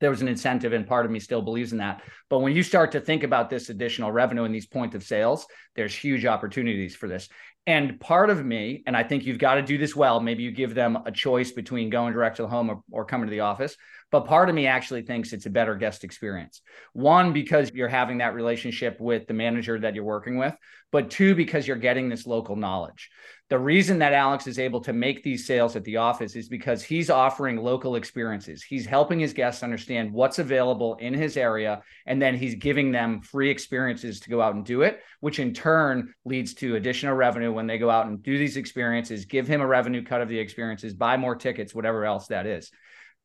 there 0.00 0.10
was 0.10 0.22
an 0.22 0.28
incentive 0.28 0.72
and 0.72 0.86
part 0.86 1.04
of 1.04 1.12
me 1.12 1.20
still 1.20 1.42
believes 1.42 1.72
in 1.72 1.78
that 1.78 2.00
but 2.30 2.38
when 2.38 2.56
you 2.56 2.62
start 2.62 2.92
to 2.92 3.00
think 3.00 3.22
about 3.22 3.50
this 3.50 3.68
additional 3.68 4.10
revenue 4.10 4.44
and 4.44 4.54
these 4.54 4.66
point 4.66 4.94
of 4.94 5.02
sales 5.02 5.46
there's 5.76 5.94
huge 5.94 6.24
opportunities 6.24 6.96
for 6.96 7.06
this 7.06 7.28
and 7.66 8.00
part 8.00 8.30
of 8.30 8.44
me, 8.44 8.82
and 8.86 8.96
I 8.96 9.02
think 9.02 9.24
you've 9.24 9.38
got 9.38 9.54
to 9.56 9.62
do 9.62 9.76
this 9.76 9.94
well, 9.94 10.18
maybe 10.18 10.42
you 10.42 10.50
give 10.50 10.74
them 10.74 10.98
a 11.04 11.12
choice 11.12 11.52
between 11.52 11.90
going 11.90 12.12
direct 12.12 12.36
to 12.36 12.42
the 12.42 12.48
home 12.48 12.70
or, 12.70 12.82
or 12.90 13.04
coming 13.04 13.26
to 13.26 13.30
the 13.30 13.40
office. 13.40 13.76
But 14.10 14.26
part 14.26 14.48
of 14.48 14.54
me 14.54 14.66
actually 14.66 15.02
thinks 15.02 15.32
it's 15.32 15.46
a 15.46 15.50
better 15.50 15.76
guest 15.76 16.02
experience. 16.02 16.62
One, 16.92 17.32
because 17.32 17.70
you're 17.72 17.88
having 17.88 18.18
that 18.18 18.34
relationship 18.34 19.00
with 19.00 19.26
the 19.26 19.34
manager 19.34 19.78
that 19.78 19.94
you're 19.94 20.04
working 20.04 20.36
with, 20.36 20.54
but 20.90 21.10
two, 21.10 21.34
because 21.36 21.68
you're 21.68 21.76
getting 21.76 22.08
this 22.08 22.26
local 22.26 22.56
knowledge. 22.56 23.10
The 23.48 23.58
reason 23.58 24.00
that 24.00 24.12
Alex 24.12 24.46
is 24.46 24.58
able 24.58 24.80
to 24.82 24.92
make 24.92 25.22
these 25.22 25.46
sales 25.46 25.76
at 25.76 25.84
the 25.84 25.98
office 25.98 26.36
is 26.36 26.48
because 26.48 26.82
he's 26.82 27.10
offering 27.10 27.56
local 27.56 27.96
experiences. 27.96 28.62
He's 28.62 28.86
helping 28.86 29.20
his 29.20 29.32
guests 29.32 29.62
understand 29.62 30.12
what's 30.12 30.38
available 30.38 30.96
in 30.96 31.14
his 31.14 31.36
area, 31.36 31.82
and 32.06 32.20
then 32.20 32.36
he's 32.36 32.56
giving 32.56 32.90
them 32.90 33.20
free 33.22 33.50
experiences 33.50 34.20
to 34.20 34.30
go 34.30 34.40
out 34.40 34.54
and 34.54 34.64
do 34.64 34.82
it, 34.82 35.00
which 35.20 35.38
in 35.38 35.52
turn 35.52 36.14
leads 36.24 36.54
to 36.54 36.76
additional 36.76 37.14
revenue 37.14 37.52
when 37.52 37.66
they 37.66 37.78
go 37.78 37.90
out 37.90 38.06
and 38.06 38.22
do 38.22 38.38
these 38.38 38.56
experiences, 38.56 39.24
give 39.24 39.46
him 39.46 39.60
a 39.60 39.66
revenue 39.66 40.04
cut 40.04 40.20
of 40.20 40.28
the 40.28 40.38
experiences, 40.38 40.94
buy 40.94 41.16
more 41.16 41.36
tickets, 41.36 41.74
whatever 41.74 42.04
else 42.04 42.28
that 42.28 42.46
is. 42.46 42.70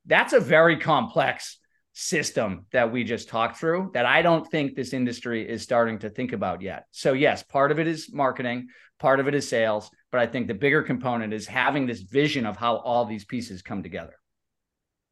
That's 0.05 0.33
a 0.33 0.39
very 0.39 0.77
complex 0.77 1.57
system 1.93 2.65
that 2.73 2.91
we 2.91 3.03
just 3.03 3.29
talked 3.29 3.57
through 3.57 3.89
that 3.93 4.05
I 4.05 4.21
don't 4.21 4.45
think 4.51 4.75
this 4.75 4.91
industry 4.91 5.47
is 5.47 5.63
starting 5.63 5.99
to 5.99 6.09
think 6.09 6.33
about 6.33 6.61
yet. 6.61 6.85
So, 6.91 7.13
yes, 7.13 7.41
part 7.41 7.71
of 7.71 7.79
it 7.79 7.87
is 7.87 8.11
marketing, 8.11 8.67
part 8.99 9.21
of 9.21 9.27
it 9.27 9.35
is 9.35 9.47
sales, 9.47 9.89
but 10.11 10.19
I 10.19 10.27
think 10.27 10.47
the 10.47 10.53
bigger 10.53 10.83
component 10.83 11.33
is 11.33 11.47
having 11.47 11.87
this 11.87 12.01
vision 12.01 12.45
of 12.45 12.57
how 12.57 12.77
all 12.77 13.05
these 13.05 13.23
pieces 13.23 13.61
come 13.61 13.81
together. 13.81 14.13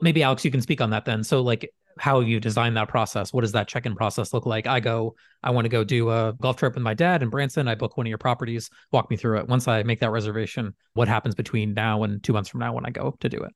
Maybe, 0.01 0.23
Alex, 0.23 0.43
you 0.43 0.51
can 0.51 0.61
speak 0.61 0.81
on 0.81 0.89
that 0.89 1.05
then. 1.05 1.23
So, 1.23 1.41
like, 1.41 1.71
how 1.97 2.19
have 2.19 2.27
you 2.27 2.39
design 2.39 2.73
that 2.73 2.89
process. 2.89 3.31
What 3.31 3.41
does 3.41 3.51
that 3.53 3.67
check-in 3.67 3.95
process 3.95 4.33
look 4.33 4.45
like? 4.45 4.67
I 4.67 4.79
go, 4.79 5.15
I 5.41 5.51
want 5.51 5.65
to 5.65 5.69
go 5.69 5.83
do 5.83 6.09
a 6.09 6.33
golf 6.41 6.57
trip 6.57 6.73
with 6.73 6.83
my 6.83 6.93
dad 6.93 7.23
in 7.23 7.29
Branson. 7.29 7.67
I 7.67 7.75
book 7.75 7.97
one 7.97 8.07
of 8.07 8.09
your 8.09 8.17
properties. 8.17 8.69
Walk 8.91 9.09
me 9.09 9.15
through 9.15 9.39
it. 9.39 9.47
Once 9.47 9.67
I 9.67 9.83
make 9.83 9.99
that 9.99 10.09
reservation, 10.09 10.73
what 10.93 11.07
happens 11.07 11.35
between 11.35 11.73
now 11.73 12.03
and 12.03 12.21
two 12.23 12.33
months 12.33 12.49
from 12.49 12.59
now 12.61 12.73
when 12.73 12.85
I 12.85 12.89
go 12.89 13.15
to 13.19 13.29
do 13.29 13.37
it? 13.37 13.53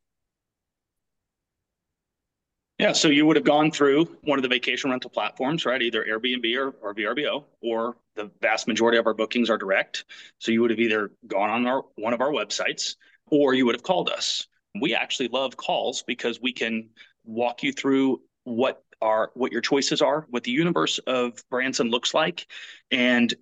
Yeah, 2.80 2.92
so 2.92 3.08
you 3.08 3.26
would 3.26 3.36
have 3.36 3.46
gone 3.46 3.72
through 3.72 4.06
one 4.22 4.38
of 4.38 4.44
the 4.44 4.50
vacation 4.50 4.92
rental 4.92 5.10
platforms, 5.10 5.66
right? 5.66 5.82
Either 5.82 6.06
Airbnb 6.06 6.56
or, 6.56 6.70
or 6.82 6.94
VRBO, 6.94 7.46
or 7.62 7.98
the 8.16 8.30
vast 8.40 8.68
majority 8.68 9.00
of 9.00 9.08
our 9.08 9.16
bookings 9.16 9.50
are 9.50 9.58
direct. 9.58 10.06
So 10.38 10.52
you 10.52 10.62
would 10.62 10.70
have 10.70 10.80
either 10.80 11.12
gone 11.26 11.50
on 11.50 11.66
our 11.66 11.84
one 11.96 12.14
of 12.14 12.22
our 12.22 12.30
websites 12.30 12.96
or 13.28 13.56
you 13.56 13.66
would 13.66 13.76
have 13.76 13.84
called 13.84 14.10
us. 14.10 14.46
We 14.80 14.94
actually 14.94 15.30
love 15.30 15.58
calls 15.58 16.04
because 16.04 16.40
we 16.40 16.54
can 16.54 16.90
walk 17.26 17.64
you 17.64 17.74
through 17.74 18.22
what 18.44 18.84
are 19.02 19.32
what 19.34 19.52
your 19.52 19.62
choices 19.62 20.02
are, 20.04 20.28
what 20.30 20.44
the 20.44 20.52
universe 20.52 21.00
of 21.00 21.44
Branson 21.50 21.90
looks 21.90 22.14
like, 22.14 22.46
and 22.92 23.34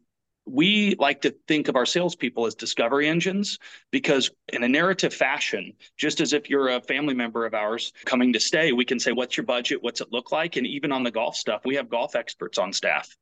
we 0.46 0.96
like 1.00 1.22
to 1.22 1.36
think 1.48 1.68
of 1.68 1.76
our 1.76 1.86
salespeople 1.86 2.46
as 2.46 2.56
discovery 2.56 3.08
engines 3.08 3.60
because, 3.92 4.30
in 4.54 4.64
a 4.64 4.70
narrative 4.70 5.14
fashion, 5.14 5.74
just 5.98 6.22
as 6.22 6.34
if 6.34 6.50
you're 6.50 6.70
a 6.70 6.82
family 6.82 7.14
member 7.14 7.46
of 7.46 7.54
ours 7.54 7.94
coming 8.06 8.34
to 8.34 8.40
stay, 8.40 8.72
we 8.72 8.86
can 8.86 9.00
say, 9.00 9.12
What's 9.12 9.38
your 9.38 9.46
budget? 9.46 9.82
What's 9.82 10.02
it 10.02 10.12
look 10.12 10.32
like? 10.32 10.56
And 10.56 10.68
even 10.68 10.92
on 10.92 11.04
the 11.04 11.12
golf 11.12 11.36
stuff, 11.36 11.62
we 11.66 11.76
have 11.76 11.90
golf 11.90 12.16
experts 12.16 12.58
on 12.58 12.74
staff 12.74 13.16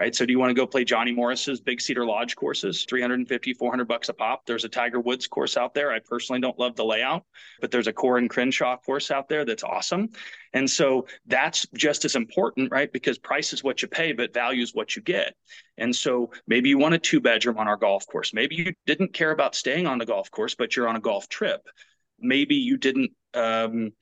right? 0.00 0.16
So 0.16 0.24
do 0.24 0.32
you 0.32 0.38
want 0.38 0.48
to 0.48 0.54
go 0.54 0.66
play 0.66 0.82
Johnny 0.82 1.12
Morris's 1.12 1.60
Big 1.60 1.78
Cedar 1.78 2.06
Lodge 2.06 2.34
courses, 2.34 2.86
350, 2.88 3.52
400 3.52 3.84
bucks 3.86 4.08
a 4.08 4.14
pop? 4.14 4.46
There's 4.46 4.64
a 4.64 4.68
Tiger 4.68 4.98
Woods 4.98 5.26
course 5.26 5.58
out 5.58 5.74
there. 5.74 5.92
I 5.92 5.98
personally 5.98 6.40
don't 6.40 6.58
love 6.58 6.74
the 6.74 6.84
layout, 6.86 7.24
but 7.60 7.70
there's 7.70 7.86
a 7.86 7.92
Coore 7.92 8.16
and 8.16 8.30
Crenshaw 8.30 8.78
course 8.78 9.10
out 9.10 9.28
there 9.28 9.44
that's 9.44 9.62
awesome. 9.62 10.08
And 10.54 10.68
so 10.68 11.06
that's 11.26 11.66
just 11.74 12.06
as 12.06 12.16
important, 12.16 12.72
right? 12.72 12.90
Because 12.90 13.18
price 13.18 13.52
is 13.52 13.62
what 13.62 13.82
you 13.82 13.88
pay, 13.88 14.12
but 14.12 14.32
value 14.32 14.62
is 14.62 14.74
what 14.74 14.96
you 14.96 15.02
get. 15.02 15.34
And 15.76 15.94
so 15.94 16.30
maybe 16.46 16.70
you 16.70 16.78
want 16.78 16.94
a 16.94 16.98
two 16.98 17.20
bedroom 17.20 17.58
on 17.58 17.68
our 17.68 17.76
golf 17.76 18.06
course. 18.06 18.32
Maybe 18.32 18.56
you 18.56 18.72
didn't 18.86 19.12
care 19.12 19.32
about 19.32 19.54
staying 19.54 19.86
on 19.86 19.98
the 19.98 20.06
golf 20.06 20.30
course, 20.30 20.54
but 20.54 20.74
you're 20.74 20.88
on 20.88 20.96
a 20.96 21.00
golf 21.00 21.28
trip. 21.28 21.60
Maybe 22.18 22.54
you 22.54 22.78
didn't 22.78 23.10
um, 23.34 23.92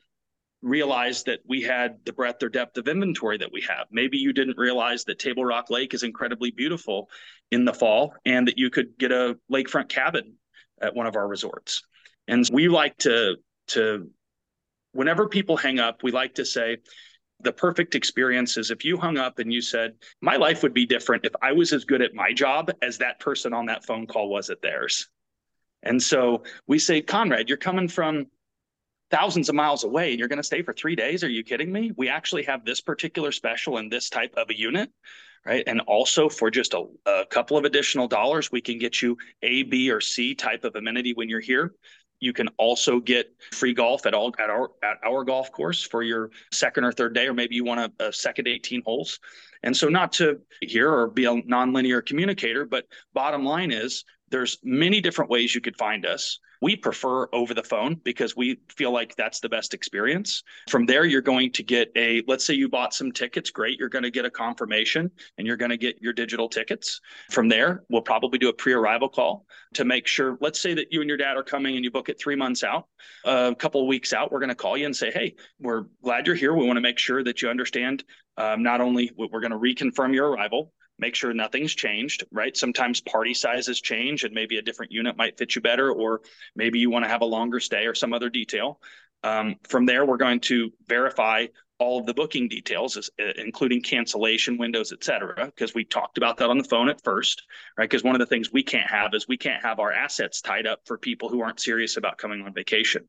realize 0.63 1.23
that 1.25 1.41
we 1.47 1.63
had 1.63 1.99
the 2.05 2.13
breadth 2.13 2.43
or 2.43 2.49
depth 2.49 2.77
of 2.79 2.89
inventory 2.89 3.39
that 3.39 3.53
we 3.53 3.61
have. 3.63 3.87
Maybe 3.91 4.19
you 4.19 4.33
didn't 4.33 4.59
realize 4.59 5.05
that 5.05 5.19
Table 5.19 5.45
Rock 5.45 5.71
Lake 5.71 5.95
is 5.95 6.03
incredibly 6.03 6.51
beautiful 6.51 7.09
in 7.51 7.65
the 7.65 7.73
fall 7.73 8.15
and 8.25 8.49
that 8.49 8.59
you 8.59 8.71
could 8.71 8.99
get 8.99 9.13
a 9.13 9.39
lakefront 9.51 9.89
cabin 9.89 10.35
at 10.81 10.95
one 10.95 11.07
of 11.07 11.17
our 11.17 11.29
resorts. 11.29 11.83
And 12.27 12.49
we 12.53 12.69
like 12.69 12.97
to 12.99 13.37
to 13.69 14.11
whenever 14.93 15.29
people 15.29 15.57
hang 15.57 15.79
up, 15.79 16.03
we 16.03 16.11
like 16.11 16.35
to 16.37 16.45
say 16.45 16.79
the 17.41 17.53
perfect 17.53 17.95
experience 17.95 18.57
is 18.57 18.71
if 18.71 18.85
you 18.85 18.97
hung 18.97 19.17
up 19.17 19.39
and 19.39 19.53
you 19.53 19.61
said, 19.61 19.95
My 20.21 20.37
life 20.37 20.63
would 20.63 20.75
be 20.75 20.87
different 20.87 21.25
if 21.25 21.33
I 21.41 21.53
was 21.53 21.73
as 21.73 21.85
good 21.85 22.03
at 22.03 22.15
my 22.15 22.33
job 22.33 22.71
as 22.83 22.99
that 22.99 23.21
person 23.21 23.53
on 23.53 23.67
that 23.67 23.85
phone 23.85 24.07
call 24.07 24.29
was 24.29 24.51
at 24.51 24.61
theirs. 24.61 25.09
And 25.85 26.03
so 26.03 26.43
we 26.67 26.79
say, 26.81 27.01
Conrad, 27.01 27.49
you're 27.49 27.59
coming 27.59 27.87
from 27.87 28.27
thousands 29.11 29.49
of 29.49 29.55
miles 29.55 29.85
away 29.85 30.11
and 30.11 30.19
you're 30.19 30.29
going 30.29 30.39
to 30.39 30.43
stay 30.43 30.63
for 30.63 30.73
three 30.73 30.97
days. 30.97 31.25
Are 31.25 31.29
you 31.29 31.43
kidding 31.43 31.73
me? 31.73 31.93
We 31.97 32.09
actually 32.09 32.45
have 32.45 32.65
this 32.65 32.81
particular 32.81 33.33
special 33.33 33.79
in 33.79 33.89
this 33.89 34.11
type 34.11 34.35
of 34.37 34.51
a 34.51 34.59
unit. 34.59 34.91
Right. 35.47 35.63
And 35.67 35.81
also 35.83 36.29
for 36.29 36.51
just 36.51 36.75
a, 36.75 36.85
a 37.07 37.25
couple 37.31 37.57
of 37.57 37.65
additional 37.65 38.09
dollars, 38.09 38.53
we 38.53 38.61
can 38.61 38.79
get 38.79 39.01
you 39.01 39.17
A, 39.43 39.63
B, 39.63 39.91
or 39.91 40.01
C 40.01 40.35
type 40.35 40.65
of 40.65 40.75
amenity 40.75 41.15
when 41.15 41.29
you're 41.29 41.41
here. 41.41 41.75
You 42.21 42.33
can 42.33 42.49
also 42.59 42.99
get 43.01 43.33
free 43.53 43.73
golf 43.73 44.05
at 44.05 44.15
all 44.15 44.35
at 44.39 44.51
our 44.51 44.71
at 44.83 44.99
our 45.07 45.25
golf 45.25 45.53
course 45.53 45.83
for 45.83 46.03
your 46.03 46.31
second 46.53 46.85
or 46.85 46.93
third 46.93 47.15
day, 47.15 47.29
or 47.29 47.35
maybe 47.35 47.55
you 47.55 47.65
want 47.65 47.81
a, 47.81 48.05
a 48.05 48.09
uh, 48.09 48.13
second 48.13 48.49
18 48.49 48.83
holes. 48.85 49.21
And 49.63 49.77
so, 49.77 49.89
not 49.89 50.13
to 50.15 50.41
hear 50.61 50.93
or 50.93 51.09
be 51.09 51.25
a 51.25 51.43
nonlinear 51.43 52.05
communicator, 52.05 52.65
but 52.65 52.87
bottom 53.15 53.45
line 53.45 53.71
is 53.71 54.05
there's 54.31 54.59
many 54.63 55.01
different 55.01 55.31
ways 55.31 55.55
you 55.55 55.61
could 55.61 55.77
find 55.77 56.07
us. 56.07 56.39
We 56.61 56.75
prefer 56.75 57.29
over 57.33 57.55
the 57.55 57.63
phone 57.63 58.01
because 58.03 58.37
we 58.37 58.59
feel 58.69 58.93
like 58.93 59.15
that's 59.15 59.39
the 59.39 59.49
best 59.49 59.75
experience. 59.75 60.43
From 60.69 60.87
there, 60.87 61.05
you're 61.05 61.23
going 61.23 61.53
to 61.53 61.63
get 61.63 61.93
a, 61.95 62.23
let's 62.27 62.45
say 62.45 62.55
you 62.55 62.69
bought 62.69 62.93
some 62.93 63.13
tickets, 63.13 63.51
great. 63.51 63.79
You're 63.79 63.89
going 63.89 64.03
to 64.03 64.11
get 64.11 64.25
a 64.25 64.31
confirmation 64.31 65.11
and 65.37 65.47
you're 65.47 65.57
going 65.57 65.71
to 65.71 65.77
get 65.77 66.03
your 66.03 66.13
digital 66.13 66.49
tickets. 66.49 67.01
From 67.31 67.49
there, 67.49 67.85
we'll 67.91 68.03
probably 68.03 68.39
do 68.39 68.49
a 68.49 68.53
pre 68.53 68.73
arrival 68.73 69.09
call 69.09 69.47
to 69.75 69.85
make 69.85 70.07
sure, 70.09 70.37
let's 70.41 70.61
say 70.61 70.75
that 70.75 70.93
you 70.93 71.01
and 71.01 71.09
your 71.09 71.19
dad 71.19 71.37
are 71.37 71.45
coming 71.45 71.77
and 71.77 71.85
you 71.85 71.93
book 71.93 72.09
it 72.09 72.21
three 72.21 72.37
months 72.37 72.65
out, 72.65 72.87
a 73.25 73.55
couple 73.57 73.87
weeks 73.87 74.13
out, 74.13 74.33
we're 74.33 74.41
going 74.41 74.49
to 74.49 74.55
call 74.55 74.77
you 74.77 74.87
and 74.87 74.97
say, 74.97 75.13
hey, 75.13 75.37
we're 75.61 75.85
glad 76.03 76.27
you're 76.27 76.37
here. 76.37 76.55
We 76.55 76.67
want 76.67 76.77
to 76.77 76.83
make 76.83 76.99
sure 76.99 77.23
that 77.23 77.41
you 77.41 77.51
understand 77.51 78.03
um, 78.37 78.63
not 78.63 78.81
only 78.81 79.11
we're 79.17 79.41
going 79.41 79.53
to 79.53 79.59
reconfirm 79.59 80.15
your 80.15 80.31
arrival, 80.31 80.73
make 80.99 81.15
sure 81.15 81.33
nothing's 81.33 81.75
changed, 81.75 82.25
right? 82.33 82.57
Sometimes 82.57 83.01
party 83.01 83.35
sizes 83.35 83.81
change 83.81 84.25
and 84.25 84.35
maybe 84.35 84.59
a 84.59 84.63
different 84.63 84.93
unit 84.93 85.17
might 85.17 85.39
fit 85.39 85.55
you 85.55 85.63
better, 85.63 85.93
or 85.93 86.21
maybe 86.57 86.79
you 86.79 86.91
want 86.91 87.05
to 87.05 87.09
have 87.11 87.23
a 87.23 87.27
longer 87.27 87.61
stay 87.61 87.87
or 87.87 87.95
some 87.95 88.13
other 88.13 88.31
detail. 88.31 88.81
Um, 89.23 89.57
from 89.69 89.87
there, 89.87 90.05
we're 90.05 90.17
going 90.17 90.41
to 90.41 90.71
verify 90.87 91.47
all 91.81 92.01
of 92.01 92.07
the 92.07 92.15
booking 92.15 92.49
details, 92.49 93.11
uh, 93.21 93.25
including 93.37 93.81
cancellation 93.81 94.59
windows, 94.59 94.93
et 94.93 95.05
cetera, 95.05 95.47
because 95.47 95.75
we 95.75 95.85
talked 95.85 96.19
about 96.19 96.37
that 96.39 96.51
on 96.51 96.59
the 96.59 96.65
phone 96.65 96.89
at 96.89 97.03
first, 97.05 97.45
right? 97.77 97.89
Because 97.89 98.03
one 98.03 98.17
of 98.17 98.19
the 98.19 98.27
things 98.27 98.53
we 98.53 98.65
can't 98.65 98.91
have 98.91 99.15
is 99.15 99.29
we 99.29 99.37
can't 99.37 99.63
have 99.63 99.79
our 99.79 99.93
assets 99.93 100.41
tied 100.41 100.67
up 100.67 100.81
for 100.87 100.99
people 100.99 101.29
who 101.29 101.41
aren't 101.41 101.61
serious 101.61 101.97
about 101.97 102.19
coming 102.19 102.43
on 102.43 102.53
vacation. 102.53 103.09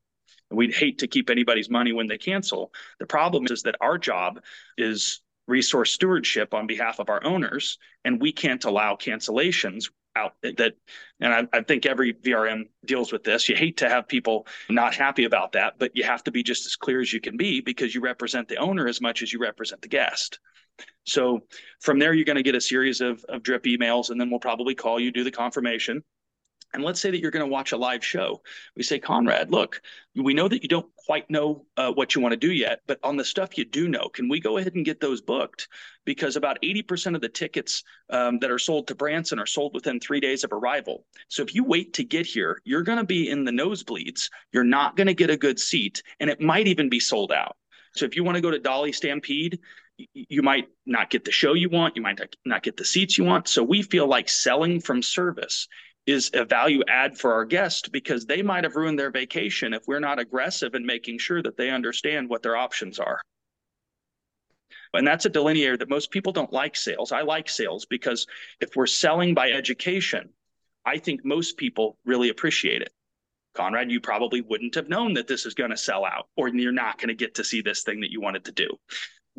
We'd 0.51 0.73
hate 0.73 0.99
to 0.99 1.07
keep 1.07 1.29
anybody's 1.29 1.69
money 1.69 1.93
when 1.93 2.07
they 2.07 2.17
cancel. 2.17 2.71
The 2.99 3.07
problem 3.07 3.45
is 3.49 3.63
that 3.63 3.75
our 3.81 3.97
job 3.97 4.39
is 4.77 5.21
resource 5.49 5.91
stewardship 5.91 6.53
on 6.53 6.67
behalf 6.67 6.99
of 6.99 7.09
our 7.09 7.23
owners, 7.23 7.77
and 8.05 8.21
we 8.21 8.31
can't 8.31 8.63
allow 8.63 8.95
cancellations 8.95 9.89
out 10.15 10.33
that 10.41 10.73
and 11.19 11.33
I, 11.33 11.47
I, 11.53 11.61
think 11.61 11.85
every 11.85 12.13
vrm 12.13 12.67
deals 12.83 13.11
with 13.11 13.23
this. 13.23 13.47
You 13.47 13.55
hate 13.55 13.77
to 13.77 13.89
have 13.89 14.07
people 14.07 14.47
not 14.67 14.95
happy 14.95 15.25
about 15.25 15.51
that 15.53 15.75
but 15.77 15.95
you 15.95 16.03
have 16.03 16.23
to 16.23 16.31
be 16.31 16.41
just 16.41 16.65
as 16.65 16.75
clear 16.75 16.99
as 16.99 17.13
you 17.13 17.21
can 17.21 17.37
be 17.37 17.61
because 17.61 17.93
you 17.93 18.01
represent 18.01 18.47
the 18.47 18.57
owner 18.57 18.87
as 18.87 19.01
much 19.01 19.21
as 19.21 19.31
you 19.31 19.39
represent 19.39 19.81
the 19.81 19.87
guest. 19.87 20.39
So 21.05 21.41
from 21.79 21.99
there 21.99 22.13
you're 22.13 22.25
going 22.25 22.37
to 22.37 22.43
get 22.43 22.55
a 22.55 22.61
series 22.61 23.01
of, 23.01 23.23
of 23.29 23.43
drip 23.43 23.63
emails 23.63 24.09
and 24.09 24.19
then 24.19 24.29
we'll 24.31 24.39
probably 24.39 24.73
call 24.75 24.99
you 24.99 25.11
do 25.11 25.23
the 25.23 25.31
confirmation 25.31 26.03
and 26.73 26.83
let's 26.83 27.01
say 27.01 27.09
that 27.11 27.19
you're 27.19 27.31
going 27.31 27.45
to 27.45 27.51
watch 27.51 27.71
a 27.71 27.77
live 27.77 28.05
show. 28.05 28.41
We 28.75 28.83
say, 28.83 28.99
Conrad, 28.99 29.51
look, 29.51 29.81
we 30.15 30.33
know 30.33 30.47
that 30.47 30.61
you 30.61 30.69
don't 30.69 30.89
quite 30.95 31.29
know 31.29 31.65
uh, 31.77 31.91
what 31.91 32.13
you 32.13 32.21
want 32.21 32.33
to 32.33 32.37
do 32.37 32.51
yet, 32.51 32.81
but 32.85 32.99
on 33.03 33.17
the 33.17 33.25
stuff 33.25 33.57
you 33.57 33.65
do 33.65 33.87
know, 33.87 34.09
can 34.09 34.29
we 34.29 34.39
go 34.39 34.57
ahead 34.57 34.75
and 34.75 34.85
get 34.85 34.99
those 34.99 35.21
booked? 35.21 35.67
Because 36.05 36.35
about 36.35 36.61
80% 36.61 37.15
of 37.15 37.21
the 37.21 37.29
tickets 37.29 37.83
um, 38.11 38.39
that 38.39 38.51
are 38.51 38.59
sold 38.59 38.87
to 38.87 38.95
Branson 38.95 39.39
are 39.39 39.47
sold 39.47 39.73
within 39.73 39.99
three 39.99 40.19
days 40.19 40.43
of 40.43 40.53
arrival. 40.53 41.05
So 41.27 41.41
if 41.41 41.55
you 41.55 41.63
wait 41.63 41.93
to 41.93 42.03
get 42.03 42.25
here, 42.25 42.61
you're 42.63 42.83
going 42.83 42.99
to 42.99 43.03
be 43.03 43.29
in 43.29 43.45
the 43.45 43.51
nosebleeds. 43.51 44.29
You're 44.51 44.63
not 44.63 44.95
going 44.95 45.07
to 45.07 45.13
get 45.13 45.29
a 45.29 45.37
good 45.37 45.59
seat, 45.59 46.03
and 46.19 46.29
it 46.29 46.41
might 46.41 46.67
even 46.67 46.89
be 46.89 46.99
sold 46.99 47.31
out. 47.31 47.57
So 47.95 48.05
if 48.05 48.15
you 48.15 48.23
want 48.23 48.35
to 48.35 48.41
go 48.41 48.51
to 48.51 48.59
Dolly 48.59 48.91
Stampede, 48.91 49.59
you 50.13 50.41
might 50.41 50.69
not 50.85 51.09
get 51.09 51.25
the 51.25 51.31
show 51.31 51.53
you 51.53 51.69
want. 51.69 51.95
You 51.95 52.01
might 52.01 52.19
not 52.45 52.63
get 52.63 52.77
the 52.77 52.85
seats 52.85 53.17
you 53.17 53.23
want. 53.23 53.47
So 53.47 53.63
we 53.63 53.81
feel 53.81 54.07
like 54.07 54.29
selling 54.29 54.79
from 54.79 55.01
service 55.01 55.67
is 56.09 56.31
a 56.33 56.45
value 56.45 56.81
add 56.87 57.17
for 57.17 57.33
our 57.33 57.45
guests 57.45 57.87
because 57.87 58.25
they 58.25 58.41
might 58.41 58.63
have 58.63 58.75
ruined 58.75 58.97
their 58.97 59.11
vacation 59.11 59.73
if 59.73 59.83
we're 59.87 59.99
not 59.99 60.19
aggressive 60.19 60.73
in 60.73 60.85
making 60.85 61.19
sure 61.19 61.41
that 61.43 61.57
they 61.57 61.69
understand 61.69 62.29
what 62.29 62.41
their 62.41 62.57
options 62.57 62.99
are. 62.99 63.21
And 64.93 65.05
that's 65.05 65.25
a 65.25 65.29
delineator 65.29 65.77
that 65.77 65.89
most 65.89 66.09
people 66.09 66.33
don't 66.33 66.51
like 66.51 66.75
sales. 66.75 67.11
I 67.11 67.21
like 67.21 67.47
sales 67.47 67.85
because 67.85 68.25
if 68.59 68.75
we're 68.75 68.87
selling 68.87 69.35
by 69.35 69.51
education, 69.51 70.29
I 70.83 70.97
think 70.97 71.23
most 71.23 71.57
people 71.57 71.97
really 72.05 72.29
appreciate 72.29 72.81
it. 72.81 72.91
Conrad, 73.53 73.91
you 73.91 73.99
probably 73.99 74.41
wouldn't 74.41 74.75
have 74.75 74.89
known 74.89 75.13
that 75.13 75.27
this 75.27 75.45
is 75.45 75.53
going 75.53 75.71
to 75.71 75.77
sell 75.77 76.05
out, 76.05 76.27
or 76.37 76.47
you're 76.47 76.71
not 76.71 76.97
going 76.97 77.09
to 77.09 77.15
get 77.15 77.35
to 77.35 77.43
see 77.43 77.61
this 77.61 77.83
thing 77.83 77.99
that 77.99 78.11
you 78.11 78.21
wanted 78.21 78.45
to 78.45 78.51
do 78.51 78.69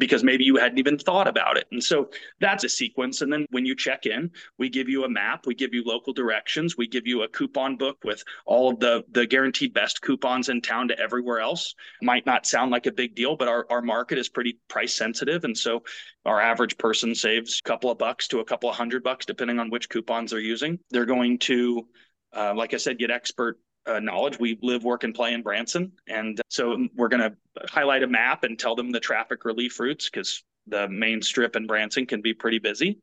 because 0.00 0.24
maybe 0.24 0.42
you 0.42 0.56
hadn't 0.56 0.78
even 0.78 0.98
thought 0.98 1.28
about 1.28 1.56
it. 1.56 1.66
And 1.70 1.84
so 1.84 2.08
that's 2.40 2.64
a 2.64 2.68
sequence. 2.68 3.20
And 3.20 3.32
then 3.32 3.46
when 3.50 3.66
you 3.66 3.76
check 3.76 4.06
in, 4.06 4.30
we 4.58 4.68
give 4.68 4.88
you 4.88 5.04
a 5.04 5.08
map, 5.08 5.46
we 5.46 5.54
give 5.54 5.74
you 5.74 5.84
local 5.84 6.12
directions, 6.12 6.76
we 6.76 6.88
give 6.88 7.06
you 7.06 7.22
a 7.22 7.28
coupon 7.28 7.76
book 7.76 7.98
with 8.02 8.24
all 8.46 8.70
of 8.70 8.80
the, 8.80 9.04
the 9.12 9.26
guaranteed 9.26 9.74
best 9.74 10.00
coupons 10.00 10.48
in 10.48 10.62
town 10.62 10.88
to 10.88 10.98
everywhere 10.98 11.40
else. 11.40 11.74
Might 12.02 12.26
not 12.26 12.46
sound 12.46 12.70
like 12.70 12.86
a 12.86 12.92
big 12.92 13.14
deal, 13.14 13.36
but 13.36 13.46
our, 13.46 13.66
our 13.70 13.82
market 13.82 14.18
is 14.18 14.28
pretty 14.28 14.58
price 14.68 14.94
sensitive. 14.94 15.44
And 15.44 15.56
so 15.56 15.82
our 16.24 16.40
average 16.40 16.78
person 16.78 17.14
saves 17.14 17.60
a 17.64 17.68
couple 17.68 17.90
of 17.90 17.98
bucks 17.98 18.26
to 18.28 18.40
a 18.40 18.44
couple 18.44 18.70
of 18.70 18.76
hundred 18.76 19.04
bucks, 19.04 19.26
depending 19.26 19.58
on 19.58 19.70
which 19.70 19.90
coupons 19.90 20.30
they're 20.30 20.40
using. 20.40 20.78
They're 20.90 21.04
going 21.04 21.38
to, 21.40 21.86
uh, 22.34 22.54
like 22.54 22.72
I 22.72 22.78
said, 22.78 22.98
get 22.98 23.10
expert 23.10 23.58
uh, 23.86 24.00
knowledge. 24.00 24.38
We 24.38 24.58
live, 24.62 24.84
work, 24.84 25.04
and 25.04 25.14
play 25.14 25.32
in 25.32 25.42
Branson. 25.42 25.92
And 26.06 26.40
so 26.48 26.86
we're 26.94 27.08
going 27.08 27.30
to 27.30 27.36
highlight 27.68 28.02
a 28.02 28.06
map 28.06 28.44
and 28.44 28.58
tell 28.58 28.74
them 28.74 28.90
the 28.90 29.00
traffic 29.00 29.44
relief 29.44 29.78
routes 29.80 30.08
because 30.08 30.42
the 30.66 30.88
main 30.88 31.22
strip 31.22 31.56
in 31.56 31.66
Branson 31.66 32.06
can 32.06 32.20
be 32.20 32.34
pretty 32.34 32.58
busy 32.58 33.00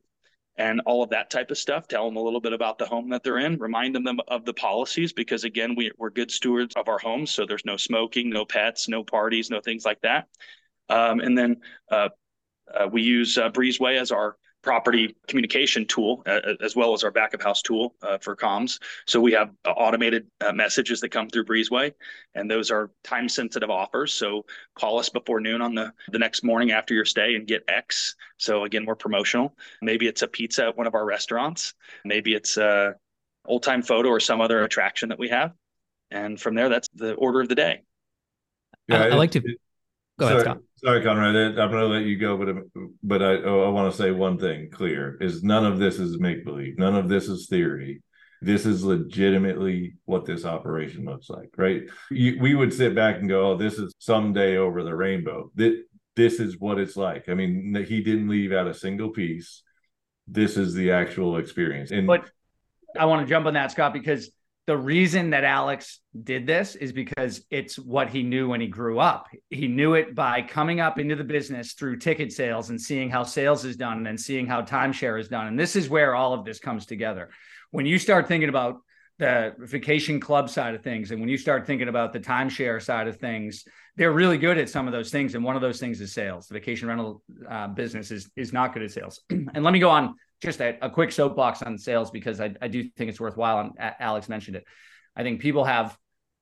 and 0.57 0.81
all 0.85 1.03
of 1.03 1.11
that 1.11 1.29
type 1.29 1.51
of 1.51 1.57
stuff. 1.57 1.87
Tell 1.87 2.05
them 2.05 2.17
a 2.17 2.21
little 2.21 2.41
bit 2.41 2.53
about 2.53 2.77
the 2.77 2.85
home 2.85 3.09
that 3.09 3.23
they're 3.23 3.37
in, 3.37 3.57
remind 3.57 3.95
them 3.95 4.19
of 4.27 4.43
the 4.43 4.53
policies 4.53 5.13
because, 5.13 5.43
again, 5.43 5.75
we, 5.75 5.91
we're 5.97 6.09
good 6.09 6.31
stewards 6.31 6.75
of 6.75 6.89
our 6.89 6.97
homes. 6.97 7.31
So 7.31 7.45
there's 7.45 7.65
no 7.65 7.77
smoking, 7.77 8.29
no 8.29 8.43
pets, 8.45 8.87
no 8.87 9.03
parties, 9.03 9.49
no 9.49 9.61
things 9.61 9.85
like 9.85 10.01
that. 10.01 10.27
Um, 10.89 11.19
and 11.19 11.37
then 11.37 11.57
uh, 11.91 12.09
uh, 12.73 12.87
we 12.91 13.03
use 13.03 13.37
uh, 13.37 13.49
Breezeway 13.49 13.99
as 13.99 14.11
our 14.11 14.37
property 14.63 15.15
communication 15.27 15.85
tool 15.85 16.23
uh, 16.25 16.31
uh, 16.31 16.53
as 16.61 16.75
well 16.75 16.93
as 16.93 17.03
our 17.03 17.11
back 17.11 17.33
of 17.33 17.41
house 17.41 17.61
tool 17.61 17.95
uh, 18.01 18.17
for 18.17 18.35
comms. 18.35 18.79
So 19.05 19.21
we 19.21 19.31
have 19.33 19.51
uh, 19.65 19.69
automated 19.69 20.27
uh, 20.41 20.51
messages 20.51 20.99
that 21.01 21.09
come 21.09 21.29
through 21.29 21.45
Breezeway, 21.45 21.93
and 22.35 22.49
those 22.49 22.71
are 22.71 22.91
time 23.03 23.29
sensitive 23.29 23.69
offers. 23.69 24.13
So 24.13 24.45
call 24.75 24.99
us 24.99 25.09
before 25.09 25.39
noon 25.39 25.61
on 25.61 25.75
the 25.75 25.93
the 26.09 26.19
next 26.19 26.43
morning 26.43 26.71
after 26.71 26.93
your 26.93 27.05
stay 27.05 27.35
and 27.35 27.47
get 27.47 27.63
X. 27.67 28.15
So 28.37 28.63
again, 28.63 28.85
we're 28.85 28.95
promotional. 28.95 29.55
Maybe 29.81 30.07
it's 30.07 30.21
a 30.21 30.27
pizza 30.27 30.67
at 30.67 30.77
one 30.77 30.87
of 30.87 30.95
our 30.95 31.05
restaurants. 31.05 31.73
Maybe 32.03 32.33
it's 32.33 32.57
a 32.57 32.95
old 33.45 33.63
time 33.63 33.81
photo 33.81 34.09
or 34.09 34.19
some 34.19 34.41
other 34.41 34.63
attraction 34.63 35.09
that 35.09 35.19
we 35.19 35.29
have. 35.29 35.53
And 36.11 36.39
from 36.39 36.55
there, 36.55 36.69
that's 36.69 36.87
the 36.95 37.13
order 37.13 37.41
of 37.41 37.49
the 37.49 37.55
day. 37.55 37.81
Yeah, 38.87 39.03
I, 39.03 39.07
I 39.09 39.13
like 39.15 39.31
to. 39.31 39.41
Go 40.19 40.25
sorry, 40.25 40.41
ahead, 40.41 40.45
Scott. 40.45 40.57
Sorry, 40.83 41.03
Conrad. 41.03 41.35
I'm 41.35 41.71
going 41.71 41.71
to 41.71 41.87
let 41.87 42.03
you 42.03 42.17
go, 42.17 42.37
but 42.37 42.89
but 43.03 43.21
I 43.21 43.35
oh, 43.43 43.65
I 43.65 43.69
want 43.69 43.91
to 43.91 43.97
say 43.97 44.11
one 44.11 44.37
thing 44.37 44.69
clear: 44.71 45.17
is 45.21 45.43
none 45.43 45.65
of 45.65 45.79
this 45.79 45.99
is 45.99 46.19
make 46.19 46.43
believe. 46.43 46.77
None 46.77 46.95
of 46.95 47.07
this 47.07 47.27
is 47.27 47.47
theory. 47.47 48.01
This 48.41 48.65
is 48.65 48.83
legitimately 48.83 49.95
what 50.05 50.25
this 50.25 50.45
operation 50.45 51.05
looks 51.05 51.29
like, 51.29 51.49
right? 51.57 51.83
You, 52.11 52.37
we 52.39 52.53
would 52.53 52.73
sit 52.73 52.95
back 52.95 53.17
and 53.17 53.29
go, 53.29 53.51
"Oh, 53.51 53.57
this 53.57 53.75
is 53.75 53.93
someday 53.99 54.57
over 54.57 54.83
the 54.83 54.95
rainbow." 54.95 55.51
This, 55.55 55.75
this 56.15 56.39
is 56.39 56.59
what 56.59 56.79
it's 56.79 56.97
like. 56.97 57.29
I 57.29 57.35
mean, 57.35 57.85
he 57.87 58.01
didn't 58.01 58.27
leave 58.27 58.51
out 58.51 58.67
a 58.67 58.73
single 58.73 59.09
piece. 59.09 59.61
This 60.27 60.57
is 60.57 60.73
the 60.73 60.91
actual 60.91 61.37
experience. 61.37 61.91
And 61.91 62.07
but 62.07 62.29
I 62.99 63.05
want 63.05 63.25
to 63.25 63.29
jump 63.29 63.45
on 63.45 63.53
that, 63.53 63.71
Scott, 63.71 63.93
because 63.93 64.31
the 64.67 64.77
reason 64.77 65.29
that 65.29 65.45
Alex 65.45 66.01
did 66.23 66.45
this 66.45 66.75
is 66.75 66.91
because 66.91 67.41
it's 67.49 67.79
what 67.79 68.09
he 68.09 68.21
knew 68.21 68.49
when 68.49 68.59
he 68.59 68.67
grew 68.67 68.99
up. 68.99 69.27
He 69.49 69.69
knew 69.69 69.93
it 69.93 70.13
by 70.13 70.41
coming 70.41 70.81
up 70.81 70.99
into 70.99 71.15
the 71.15 71.23
business 71.23 71.71
through 71.71 71.99
ticket 71.99 72.33
sales 72.33 72.69
and 72.69 72.79
seeing 72.79 73.09
how 73.09 73.23
sales 73.23 73.63
is 73.63 73.77
done 73.77 73.97
and 73.97 74.05
then 74.05 74.17
seeing 74.17 74.45
how 74.45 74.61
timeshare 74.61 75.19
is 75.19 75.29
done. 75.29 75.47
And 75.47 75.57
this 75.57 75.77
is 75.77 75.87
where 75.87 76.15
all 76.15 76.33
of 76.33 76.43
this 76.43 76.59
comes 76.59 76.85
together. 76.85 77.29
When 77.71 77.85
you 77.85 77.97
start 77.97 78.27
thinking 78.27 78.49
about 78.49 78.81
the 79.19 79.55
vacation 79.57 80.19
club 80.19 80.49
side 80.49 80.75
of 80.75 80.83
things 80.83 81.11
and 81.11 81.21
when 81.21 81.29
you 81.29 81.37
start 81.37 81.65
thinking 81.65 81.87
about 81.87 82.11
the 82.11 82.19
timeshare 82.19 82.81
side 82.81 83.07
of 83.07 83.15
things, 83.17 83.63
they're 83.95 84.11
really 84.11 84.37
good 84.37 84.57
at 84.57 84.69
some 84.69 84.85
of 84.85 84.91
those 84.91 85.11
things. 85.11 85.33
And 85.33 85.45
one 85.45 85.55
of 85.55 85.61
those 85.61 85.79
things 85.79 86.01
is 86.01 86.13
sales. 86.13 86.47
The 86.47 86.55
vacation 86.55 86.89
rental 86.89 87.23
uh, 87.49 87.69
business 87.69 88.11
is, 88.11 88.29
is 88.35 88.51
not 88.51 88.73
good 88.73 88.83
at 88.83 88.91
sales. 88.91 89.21
and 89.29 89.63
let 89.63 89.71
me 89.71 89.79
go 89.79 89.89
on 89.89 90.15
just 90.41 90.61
a, 90.61 90.77
a, 90.85 90.89
quick 90.89 91.11
soapbox 91.11 91.61
on 91.63 91.77
sales 91.77 92.11
because 92.11 92.39
I, 92.39 92.53
I 92.61 92.67
do 92.67 92.83
think 92.83 93.09
it's 93.09 93.19
worthwhile. 93.19 93.59
And 93.59 93.71
Alex 93.99 94.29
mentioned 94.29 94.57
it. 94.57 94.65
I 95.15 95.23
think 95.23 95.41
people 95.41 95.63
have, 95.63 95.97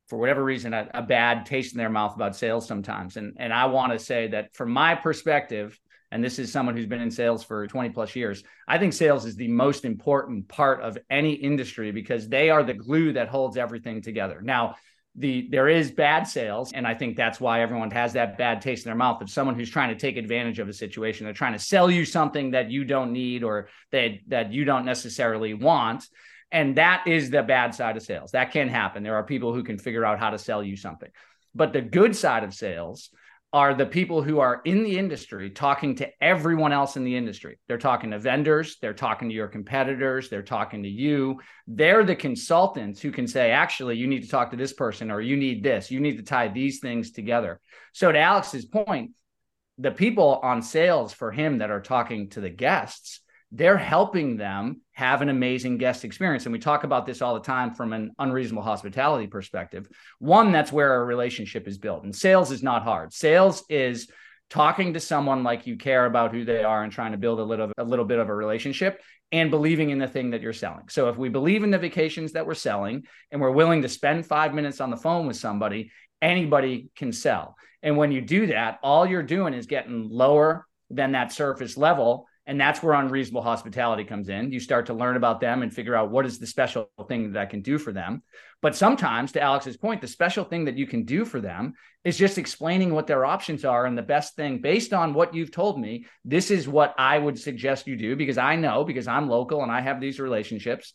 for 0.08 0.18
whatever 0.18 0.44
reason, 0.44 0.74
a, 0.74 0.90
a 0.94 1.02
bad 1.02 1.46
taste 1.46 1.74
in 1.74 1.78
their 1.78 1.90
mouth 1.90 2.16
about 2.16 2.36
sales 2.36 2.68
sometimes. 2.68 3.18
And 3.18 3.36
and 3.38 3.54
I 3.54 3.66
want 3.66 3.94
to 3.94 4.00
say 4.00 4.28
that 4.28 4.54
from 4.54 4.72
my 4.72 4.96
perspective, 4.96 5.80
and 6.12 6.24
this 6.24 6.40
is 6.40 6.52
someone 6.52 6.76
who's 6.76 6.86
been 6.86 7.02
in 7.02 7.12
sales 7.12 7.44
for 7.44 7.68
20 7.68 7.90
plus 7.90 8.16
years, 8.16 8.44
I 8.68 8.78
think 8.78 8.94
sales 8.94 9.26
is 9.26 9.36
the 9.36 9.48
most 9.48 9.86
important 9.86 10.48
part 10.48 10.82
of 10.82 10.98
any 11.10 11.34
industry 11.34 11.92
because 11.92 12.28
they 12.28 12.50
are 12.50 12.64
the 12.64 12.74
glue 12.74 13.14
that 13.14 13.30
holds 13.30 13.58
everything 13.58 14.02
together. 14.02 14.42
Now, 14.42 14.76
the 15.18 15.48
there 15.50 15.70
is 15.70 15.92
bad 15.92 16.28
sales 16.28 16.74
and 16.74 16.86
i 16.86 16.94
think 16.94 17.16
that's 17.16 17.40
why 17.40 17.62
everyone 17.62 17.90
has 17.90 18.14
that 18.14 18.38
bad 18.38 18.62
taste 18.62 18.86
in 18.86 18.90
their 18.90 18.98
mouth. 18.98 19.22
Of 19.22 19.30
someone 19.30 19.56
who's 19.56 19.70
trying 19.70 19.90
to 19.90 19.96
take 19.96 20.18
advantage 20.18 20.60
of 20.60 20.68
a 20.68 20.74
situation 20.74 21.26
they're 21.26 21.34
trying 21.34 21.54
to 21.54 21.60
sell 21.60 21.90
you 21.90 22.06
something 22.06 22.52
that 22.52 22.70
you 22.70 22.84
don't 22.84 23.14
need 23.14 23.44
or 23.44 23.70
that 23.92 24.20
that 24.28 24.52
you 24.52 24.66
don't 24.66 24.86
necessarily 24.86 25.54
want 25.54 26.06
and 26.52 26.78
that 26.78 27.06
is 27.08 27.30
the 27.30 27.44
bad 27.44 27.76
side 27.76 27.98
of 27.98 28.04
sales. 28.04 28.32
That 28.32 28.52
can 28.52 28.70
happen. 28.70 29.04
There 29.04 29.16
are 29.16 29.24
people 29.24 29.54
who 29.54 29.64
can 29.64 29.78
figure 29.78 30.06
out 30.06 30.20
how 30.20 30.30
to 30.30 30.38
sell 30.38 30.64
you 30.64 30.78
something. 30.78 31.10
But 31.54 31.74
the 31.74 31.82
good 31.82 32.16
side 32.16 32.44
of 32.44 32.54
sales 32.54 33.10
are 33.56 33.74
the 33.74 33.86
people 33.86 34.22
who 34.22 34.40
are 34.40 34.62
in 34.66 34.84
the 34.84 35.00
industry 35.00 35.50
talking 35.50 35.96
to 35.96 36.10
everyone 36.22 36.74
else 36.74 36.98
in 36.98 37.06
the 37.06 37.16
industry. 37.16 37.58
They're 37.70 37.78
talking 37.78 38.12
to 38.12 38.20
vendors, 38.20 38.76
they're 38.82 38.94
talking 38.94 39.30
to 39.30 39.34
your 39.34 39.48
competitors, 39.48 40.28
they're 40.28 40.44
talking 40.44 40.84
to 40.84 40.90
you. 40.90 41.40
They're 41.66 42.04
the 42.04 42.18
consultants 42.18 43.00
who 43.00 43.12
can 43.12 43.28
say, 43.28 43.52
actually, 43.52 43.96
you 43.96 44.08
need 44.08 44.24
to 44.24 44.30
talk 44.30 44.52
to 44.52 44.58
this 44.58 44.74
person 44.74 45.10
or 45.10 45.22
you 45.22 45.38
need 45.38 45.64
this, 45.64 45.90
you 45.90 46.02
need 46.02 46.18
to 46.18 46.24
tie 46.24 46.50
these 46.50 46.82
things 46.82 47.12
together. 47.12 47.62
So, 47.94 48.12
to 48.12 48.20
Alex's 48.20 48.66
point, 48.66 49.12
the 49.78 49.92
people 49.92 50.42
on 50.44 50.62
sales 50.62 51.14
for 51.14 51.32
him 51.32 51.60
that 51.60 51.72
are 51.72 51.82
talking 51.82 52.30
to 52.32 52.42
the 52.42 52.50
guests 52.50 53.22
they're 53.56 53.78
helping 53.78 54.36
them 54.36 54.82
have 54.96 55.22
an 55.22 55.30
amazing 55.30 55.78
guest 55.78 56.06
experience. 56.06 56.46
And 56.46 56.54
we 56.54 56.60
talk 56.60 56.86
about 56.86 57.06
this 57.06 57.22
all 57.22 57.34
the 57.34 57.42
time 57.42 57.74
from 57.74 57.94
an 57.94 58.12
unreasonable 58.18 58.64
hospitality 58.64 59.28
perspective. 59.28 59.88
One, 60.20 60.52
that's 60.52 60.72
where 60.72 60.96
a 60.96 61.06
relationship 61.06 61.68
is 61.68 61.78
built. 61.78 62.04
And 62.04 62.16
sales 62.16 62.50
is 62.52 62.64
not 62.64 62.84
hard. 62.84 63.14
Sales 63.14 63.64
is 63.70 64.10
talking 64.50 64.94
to 64.94 65.00
someone 65.00 65.44
like 65.44 65.68
you 65.68 65.76
care 65.76 66.06
about 66.06 66.34
who 66.34 66.46
they 66.46 66.64
are 66.64 66.84
and 66.84 66.94
trying 66.94 67.12
to 67.12 67.18
build 67.18 67.40
a 67.40 67.44
little 67.44 67.72
a 67.78 67.84
little 67.84 68.06
bit 68.06 68.20
of 68.20 68.30
a 68.30 68.34
relationship 68.34 69.02
and 69.32 69.52
believing 69.52 69.90
in 69.90 70.00
the 70.00 70.08
thing 70.08 70.30
that 70.30 70.42
you're 70.42 70.54
selling. 70.54 70.88
So 70.88 71.10
if 71.10 71.18
we 71.18 71.30
believe 71.30 71.64
in 71.64 71.72
the 71.72 71.78
vacations 71.78 72.34
that 72.34 72.46
we're 72.46 72.54
selling 72.54 73.04
and 73.32 73.42
we're 73.42 73.52
willing 73.52 73.82
to 73.82 73.90
spend 73.90 74.26
5 74.26 74.54
minutes 74.54 74.80
on 74.80 74.92
the 74.92 74.98
phone 74.98 75.28
with 75.28 75.36
somebody, 75.36 75.92
anybody 76.22 76.90
can 76.96 77.12
sell. 77.12 77.58
And 77.84 77.98
when 77.98 78.12
you 78.12 78.22
do 78.22 78.48
that, 78.48 78.80
all 78.82 79.06
you're 79.06 79.24
doing 79.24 79.54
is 79.54 79.66
getting 79.66 80.08
lower 80.10 80.66
than 80.90 81.14
that 81.14 81.34
surface 81.34 81.76
level 81.76 82.28
and 82.48 82.60
that's 82.60 82.84
where 82.84 82.94
unreasonable 82.94 83.42
hospitality 83.42 84.04
comes 84.04 84.30
in. 84.30 84.52
You 84.52 84.60
start 84.60 84.86
to 84.88 84.94
learn 84.94 85.16
about 85.16 85.40
them 85.40 85.64
and 85.64 85.74
figure 85.74 85.96
out 85.96 86.12
what 86.12 86.26
is 86.26 86.38
the 86.38 86.46
special 86.46 86.90
thing 87.08 87.32
that 87.32 87.42
I 87.42 87.46
can 87.46 87.62
do 87.62 87.80
for 87.80 87.92
them. 87.92 88.22
But 88.62 88.76
sometimes, 88.76 89.32
to 89.32 89.42
Alex's 89.42 89.78
point, 89.78 90.02
the 90.02 90.08
special 90.08 90.44
thing 90.44 90.66
that 90.66 90.78
you 90.78 90.86
can 90.86 91.06
do 91.06 91.26
for 91.26 91.42
them 91.42 91.74
is 92.04 92.18
just 92.18 92.38
explaining 92.38 92.94
what 92.94 93.08
their 93.08 93.26
options 93.26 93.66
are 93.66 93.86
and 93.86 93.98
the 93.98 94.04
best 94.04 94.36
thing 94.36 94.60
based 94.60 94.94
on 94.94 95.14
what 95.14 95.34
you've 95.34 95.52
told 95.52 95.80
me. 95.80 96.06
This 96.24 96.52
is 96.52 96.68
what 96.68 96.94
I 96.98 97.18
would 97.18 97.40
suggest 97.40 97.88
you 97.88 97.96
do 97.96 98.16
because 98.16 98.38
I 98.38 98.56
know, 98.56 98.84
because 98.84 99.08
I'm 99.08 99.28
local 99.28 99.64
and 99.64 99.72
I 99.72 99.82
have 99.82 100.00
these 100.00 100.20
relationships. 100.20 100.94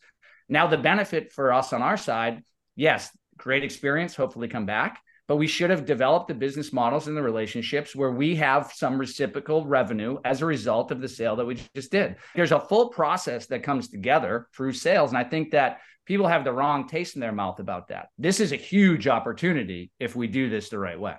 Now, 0.49 0.69
the 0.69 0.79
benefit 0.79 1.33
for 1.33 1.53
us 1.53 1.73
on 1.73 1.83
our 1.83 1.97
side, 1.97 2.45
yes, 2.77 3.11
great 3.37 3.65
experience, 3.65 4.15
hopefully 4.15 4.49
come 4.49 4.67
back 4.67 5.01
but 5.31 5.37
we 5.37 5.47
should 5.47 5.71
have 5.71 5.87
developed 5.87 6.27
the 6.27 6.35
business 6.35 6.73
models 6.73 7.07
and 7.07 7.17
the 7.17 7.23
relationships 7.23 7.95
where 7.95 8.11
we 8.11 8.35
have 8.35 8.73
some 8.75 8.99
reciprocal 8.99 9.65
revenue 9.65 10.19
as 10.25 10.43
a 10.43 10.45
result 10.45 10.91
of 10.91 11.01
the 11.01 11.07
sale 11.07 11.37
that 11.37 11.47
we 11.47 11.57
just 11.73 11.93
did. 11.93 12.17
There's 12.35 12.51
a 12.51 12.59
full 12.59 12.89
process 12.89 13.47
that 13.47 13.63
comes 13.63 13.87
together 13.87 14.49
through 14.53 14.73
sales. 14.73 15.13
And 15.13 15.19
I 15.19 15.23
think 15.23 15.53
that 15.53 15.83
people 16.05 16.27
have 16.27 16.43
the 16.43 16.53
wrong 16.53 16.89
taste 16.89 17.15
in 17.15 17.21
their 17.21 17.31
mouth 17.31 17.61
about 17.61 17.87
that. 17.91 18.09
This 18.19 18.41
is 18.41 18.51
a 18.51 18.57
huge 18.57 19.07
opportunity 19.07 19.93
if 20.01 20.17
we 20.17 20.27
do 20.27 20.51
this 20.51 20.69
the 20.69 20.81
right 20.81 20.99
way. 20.99 21.15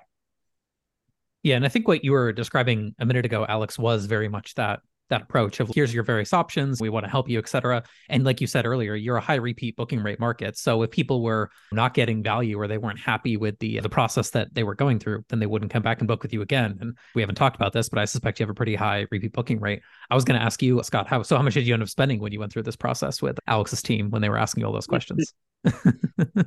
Yeah. 1.42 1.56
And 1.56 1.64
I 1.64 1.70
think 1.70 1.88
what 1.88 2.04
you 2.04 2.12
were 2.12 2.34
describing 2.34 2.94
a 3.00 3.06
minute 3.06 3.24
ago, 3.24 3.46
Alex, 3.48 3.80
was 3.80 4.08
very 4.08 4.28
much 4.28 4.56
that 4.56 4.82
that 5.12 5.22
approach 5.22 5.60
of 5.60 5.70
here's 5.76 5.94
your 5.94 6.04
various 6.04 6.34
options. 6.34 6.82
We 6.82 6.90
want 6.90 7.06
to 7.06 7.10
help 7.10 7.30
you 7.30 7.38
etc 7.38 7.84
and 8.10 8.24
like 8.24 8.42
you 8.42 8.48
said 8.48 8.66
earlier 8.66 8.96
you're 8.96 9.18
a 9.18 9.22
high 9.22 9.36
repeat 9.36 9.76
booking 9.76 10.02
rate 10.02 10.20
market. 10.20 10.58
So 10.58 10.82
if 10.82 10.90
people 10.90 11.22
were 11.22 11.52
not 11.72 11.94
getting 11.94 12.24
value 12.24 12.60
or 12.60 12.68
they 12.68 12.78
weren't 12.78 13.00
happy 13.00 13.38
with 13.38 13.60
the 13.60 13.80
the 13.80 13.90
process 13.90 14.32
that 14.32 14.54
they 14.56 14.64
were 14.64 14.74
going 14.74 14.98
through 14.98 15.24
then 15.30 15.40
they 15.40 15.46
wouldn't 15.46 15.72
come 15.72 15.84
back 15.84 16.00
and 16.00 16.08
book 16.08 16.24
with 16.24 16.34
you 16.34 16.42
again. 16.42 16.78
And 16.82 16.98
we 17.14 17.22
haven't 17.22 17.36
talked 17.36 17.56
about 17.56 17.74
this 17.74 17.90
but 17.90 18.00
i 18.00 18.06
suspect 18.06 18.40
you 18.40 18.44
have 18.44 18.50
a 18.50 18.56
pretty 18.56 18.76
high 18.76 19.06
repeat 19.12 19.34
booking 19.34 19.60
rate. 19.60 19.82
I 20.10 20.16
was 20.16 20.24
going 20.24 20.40
to 20.40 20.44
ask 20.44 20.62
you 20.64 20.82
scott 20.84 21.08
how 21.08 21.22
so 21.22 21.38
how 21.38 21.44
much 21.44 21.54
did 21.54 21.68
you 21.68 21.74
end 21.74 21.84
up 21.84 21.90
spending 21.90 22.20
when 22.20 22.32
you 22.32 22.40
went 22.40 22.52
through 22.52 22.64
this 22.64 22.76
process 22.76 23.22
with 23.22 23.38
alex's 23.48 23.82
team 23.82 24.10
when 24.10 24.22
they 24.22 24.30
were 24.30 24.40
asking 24.40 24.62
you 24.62 24.68
all 24.68 24.74
those 24.74 24.88
questions? 24.88 25.34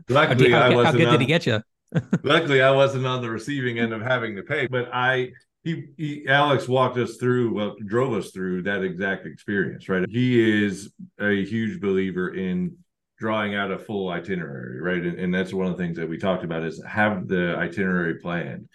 Luckily 0.09 0.51
how, 0.51 0.73
how, 0.73 0.85
how 0.85 0.93
good 0.93 1.07
on, 1.07 1.13
did 1.13 1.21
he 1.21 1.27
get 1.27 1.47
you 1.47 1.61
luckily 2.25 2.61
i 2.61 2.71
wasn't 2.71 3.07
on 3.07 3.23
the 3.23 3.31
receiving 3.31 3.79
end 3.79 3.93
of 3.93 4.03
having 4.03 4.35
to 4.35 4.43
pay 4.43 4.67
but 4.67 4.89
i 4.93 5.31
he, 5.65 5.87
he, 5.97 6.29
Alex 6.29 6.69
walked 6.69 6.99
us 6.99 7.17
through, 7.17 7.55
well, 7.55 7.75
drove 7.87 8.13
us 8.13 8.31
through 8.31 8.63
that 8.63 8.83
exact 8.83 9.27
experience, 9.27 9.89
right? 9.89 10.05
He 10.09 10.65
is 10.65 10.93
a 11.19 11.45
huge 11.45 11.81
believer 11.81 12.35
in 12.35 12.77
drawing 13.19 13.55
out 13.55 13.71
a 13.71 13.79
full 13.79 14.11
itinerary, 14.11 14.81
right? 14.81 15.03
And, 15.03 15.19
and 15.19 15.35
that's 15.35 15.55
one 15.55 15.67
of 15.67 15.77
the 15.77 15.83
things 15.83 15.97
that 15.97 16.09
we 16.09 16.19
talked 16.19 16.45
about 16.45 16.65
is 16.65 16.83
have 16.87 17.27
the 17.27 17.57
itinerary 17.57 18.17
planned. 18.17 18.69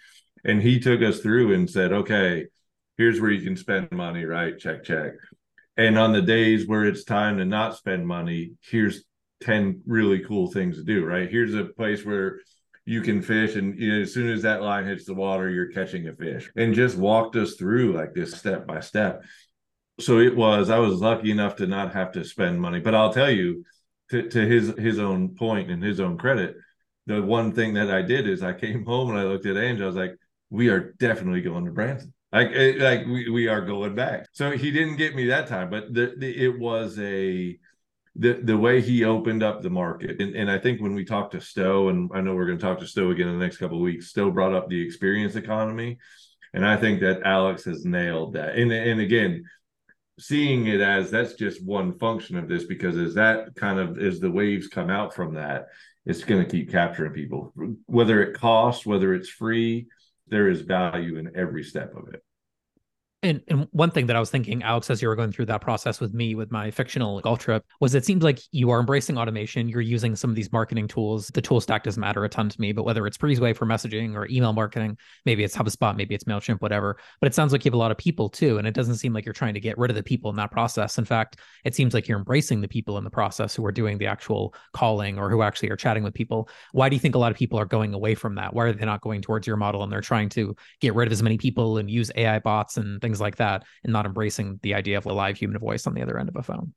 And 0.44 0.60
he 0.60 0.80
took 0.80 1.00
us 1.02 1.20
through 1.20 1.54
and 1.54 1.70
said, 1.70 1.92
okay, 1.92 2.46
here's 2.98 3.20
where 3.20 3.30
you 3.30 3.42
can 3.42 3.56
spend 3.56 3.92
money, 3.92 4.24
right? 4.24 4.58
Check, 4.58 4.82
check. 4.82 5.12
And 5.76 5.96
on 5.96 6.12
the 6.12 6.22
days 6.22 6.66
where 6.66 6.84
it's 6.84 7.04
time 7.04 7.38
to 7.38 7.44
not 7.44 7.76
spend 7.76 8.06
money, 8.06 8.52
here's 8.68 9.04
10 9.42 9.82
really 9.86 10.24
cool 10.24 10.50
things 10.50 10.76
to 10.76 10.82
do, 10.82 11.04
right? 11.04 11.30
Here's 11.30 11.54
a 11.54 11.64
place 11.64 12.04
where 12.04 12.40
you 12.90 13.00
can 13.00 13.22
fish 13.22 13.54
and 13.54 13.78
you 13.78 13.92
know 13.92 14.00
as 14.00 14.12
soon 14.12 14.28
as 14.28 14.42
that 14.42 14.62
line 14.62 14.84
hits 14.84 15.04
the 15.04 15.14
water 15.14 15.48
you're 15.48 15.70
catching 15.70 16.08
a 16.08 16.12
fish. 16.12 16.50
And 16.56 16.74
just 16.74 16.96
walked 16.96 17.36
us 17.36 17.54
through 17.54 17.92
like 17.92 18.14
this 18.14 18.34
step 18.34 18.66
by 18.66 18.80
step. 18.80 19.22
So 20.00 20.18
it 20.18 20.34
was 20.34 20.70
i 20.70 20.78
was 20.78 21.00
lucky 21.00 21.30
enough 21.30 21.54
to 21.56 21.68
not 21.68 21.94
have 21.94 22.10
to 22.12 22.24
spend 22.24 22.60
money. 22.60 22.80
But 22.80 22.96
i'll 22.96 23.12
tell 23.12 23.30
you 23.30 23.64
to, 24.10 24.28
to 24.28 24.40
his 24.40 24.74
his 24.76 24.98
own 24.98 25.36
point 25.36 25.70
and 25.70 25.80
his 25.80 26.00
own 26.00 26.18
credit 26.18 26.56
the 27.06 27.22
one 27.22 27.52
thing 27.52 27.74
that 27.74 27.92
i 27.92 28.02
did 28.02 28.28
is 28.28 28.42
i 28.42 28.52
came 28.52 28.84
home 28.92 29.10
and 29.10 29.18
i 29.20 29.22
looked 29.22 29.46
at 29.46 29.56
angel 29.56 29.84
i 29.84 29.86
was 29.86 29.96
like 29.96 30.16
we 30.50 30.68
are 30.68 30.92
definitely 30.98 31.42
going 31.42 31.64
to 31.66 31.70
branson. 31.70 32.12
Like 32.32 32.48
it, 32.48 32.80
like 32.80 33.06
we, 33.06 33.30
we 33.30 33.46
are 33.46 33.60
going 33.60 33.94
back. 33.94 34.26
So 34.32 34.50
he 34.50 34.72
didn't 34.72 34.96
get 34.96 35.14
me 35.14 35.26
that 35.26 35.46
time 35.46 35.70
but 35.70 35.94
the, 35.94 36.14
the 36.18 36.44
it 36.44 36.58
was 36.58 36.98
a 36.98 37.56
the 38.16 38.40
the 38.42 38.56
way 38.56 38.80
he 38.80 39.04
opened 39.04 39.42
up 39.42 39.62
the 39.62 39.70
market. 39.70 40.20
And, 40.20 40.34
and 40.34 40.50
i 40.50 40.58
think 40.58 40.80
when 40.80 40.94
we 40.94 41.04
talked 41.04 41.32
to 41.32 41.40
stowe 41.40 41.88
and 41.88 42.10
i 42.14 42.20
know 42.20 42.34
we're 42.34 42.46
going 42.46 42.58
to 42.58 42.64
talk 42.64 42.80
to 42.80 42.86
stowe 42.86 43.10
again 43.10 43.28
in 43.28 43.38
the 43.38 43.44
next 43.44 43.58
couple 43.58 43.76
of 43.76 43.82
weeks 43.82 44.08
stowe 44.08 44.30
brought 44.30 44.54
up 44.54 44.68
the 44.68 44.80
experience 44.80 45.36
economy. 45.36 45.98
And 46.52 46.66
i 46.66 46.76
think 46.76 47.00
that 47.00 47.22
alex 47.24 47.64
has 47.64 47.84
nailed 47.84 48.34
that. 48.34 48.56
And 48.56 48.72
and 48.72 49.00
again 49.00 49.44
seeing 50.18 50.66
it 50.66 50.80
as 50.80 51.10
that's 51.10 51.34
just 51.34 51.64
one 51.64 51.98
function 51.98 52.36
of 52.36 52.46
this 52.46 52.64
because 52.64 52.96
as 52.98 53.14
that 53.14 53.54
kind 53.56 53.78
of 53.78 53.98
as 53.98 54.20
the 54.20 54.30
waves 54.30 54.68
come 54.68 54.90
out 54.90 55.14
from 55.14 55.34
that 55.34 55.66
it's 56.04 56.24
going 56.24 56.42
to 56.42 56.50
keep 56.50 56.70
capturing 56.70 57.12
people. 57.12 57.52
Whether 57.86 58.22
it 58.22 58.34
costs 58.34 58.84
whether 58.84 59.14
it's 59.14 59.28
free 59.28 59.86
there 60.26 60.48
is 60.48 60.60
value 60.60 61.16
in 61.16 61.36
every 61.36 61.64
step 61.64 61.94
of 61.96 62.12
it 62.12 62.22
and, 63.22 63.42
and 63.48 63.68
one 63.72 63.90
thing 63.90 64.06
that 64.06 64.16
I 64.16 64.20
was 64.20 64.30
thinking, 64.30 64.62
Alex, 64.62 64.88
as 64.88 65.02
you 65.02 65.08
were 65.08 65.14
going 65.14 65.30
through 65.30 65.46
that 65.46 65.60
process 65.60 66.00
with 66.00 66.14
me 66.14 66.34
with 66.34 66.50
my 66.50 66.70
fictional 66.70 67.20
golf 67.20 67.40
trip, 67.40 67.64
was 67.78 67.94
it 67.94 68.06
seems 68.06 68.22
like 68.22 68.40
you 68.50 68.70
are 68.70 68.80
embracing 68.80 69.18
automation. 69.18 69.68
You're 69.68 69.82
using 69.82 70.16
some 70.16 70.30
of 70.30 70.36
these 70.36 70.50
marketing 70.52 70.88
tools. 70.88 71.28
The 71.28 71.42
tool 71.42 71.60
stack 71.60 71.82
doesn't 71.82 72.00
matter 72.00 72.24
a 72.24 72.30
ton 72.30 72.48
to 72.48 72.58
me, 72.60 72.72
but 72.72 72.84
whether 72.84 73.06
it's 73.06 73.18
Breezeway 73.18 73.54
for 73.54 73.66
messaging 73.66 74.14
or 74.14 74.26
email 74.28 74.54
marketing, 74.54 74.96
maybe 75.26 75.44
it's 75.44 75.54
HubSpot, 75.54 75.94
maybe 75.96 76.14
it's 76.14 76.24
MailChimp, 76.24 76.62
whatever. 76.62 76.96
But 77.20 77.26
it 77.26 77.34
sounds 77.34 77.52
like 77.52 77.62
you 77.64 77.70
have 77.70 77.74
a 77.74 77.78
lot 77.78 77.90
of 77.90 77.98
people 77.98 78.30
too. 78.30 78.56
And 78.56 78.66
it 78.66 78.72
doesn't 78.72 78.96
seem 78.96 79.12
like 79.12 79.26
you're 79.26 79.34
trying 79.34 79.54
to 79.54 79.60
get 79.60 79.76
rid 79.76 79.90
of 79.90 79.96
the 79.96 80.02
people 80.02 80.30
in 80.30 80.36
that 80.36 80.50
process. 80.50 80.96
In 80.96 81.04
fact, 81.04 81.36
it 81.64 81.74
seems 81.74 81.92
like 81.92 82.08
you're 82.08 82.18
embracing 82.18 82.62
the 82.62 82.68
people 82.68 82.96
in 82.96 83.04
the 83.04 83.10
process 83.10 83.54
who 83.54 83.66
are 83.66 83.72
doing 83.72 83.98
the 83.98 84.06
actual 84.06 84.54
calling 84.72 85.18
or 85.18 85.28
who 85.28 85.42
actually 85.42 85.68
are 85.68 85.76
chatting 85.76 86.02
with 86.02 86.14
people. 86.14 86.48
Why 86.72 86.88
do 86.88 86.96
you 86.96 87.00
think 87.00 87.14
a 87.14 87.18
lot 87.18 87.32
of 87.32 87.36
people 87.36 87.58
are 87.58 87.66
going 87.66 87.92
away 87.92 88.14
from 88.14 88.36
that? 88.36 88.54
Why 88.54 88.64
are 88.64 88.72
they 88.72 88.86
not 88.86 89.02
going 89.02 89.20
towards 89.20 89.46
your 89.46 89.58
model 89.58 89.82
and 89.82 89.92
they're 89.92 90.00
trying 90.00 90.30
to 90.30 90.56
get 90.80 90.94
rid 90.94 91.06
of 91.06 91.12
as 91.12 91.22
many 91.22 91.36
people 91.36 91.76
and 91.76 91.90
use 91.90 92.10
AI 92.16 92.38
bots 92.38 92.78
and 92.78 92.98
things 93.00 93.09
like 93.18 93.36
that? 93.36 93.64
and 93.82 93.92
not 93.92 94.04
embracing 94.04 94.60
the 94.62 94.74
idea 94.74 94.98
of 94.98 95.06
a 95.06 95.12
live 95.12 95.38
human 95.38 95.58
voice 95.58 95.86
on 95.86 95.94
the 95.94 96.02
other 96.02 96.18
end 96.18 96.28
of 96.28 96.36
a 96.36 96.42
phone? 96.42 96.74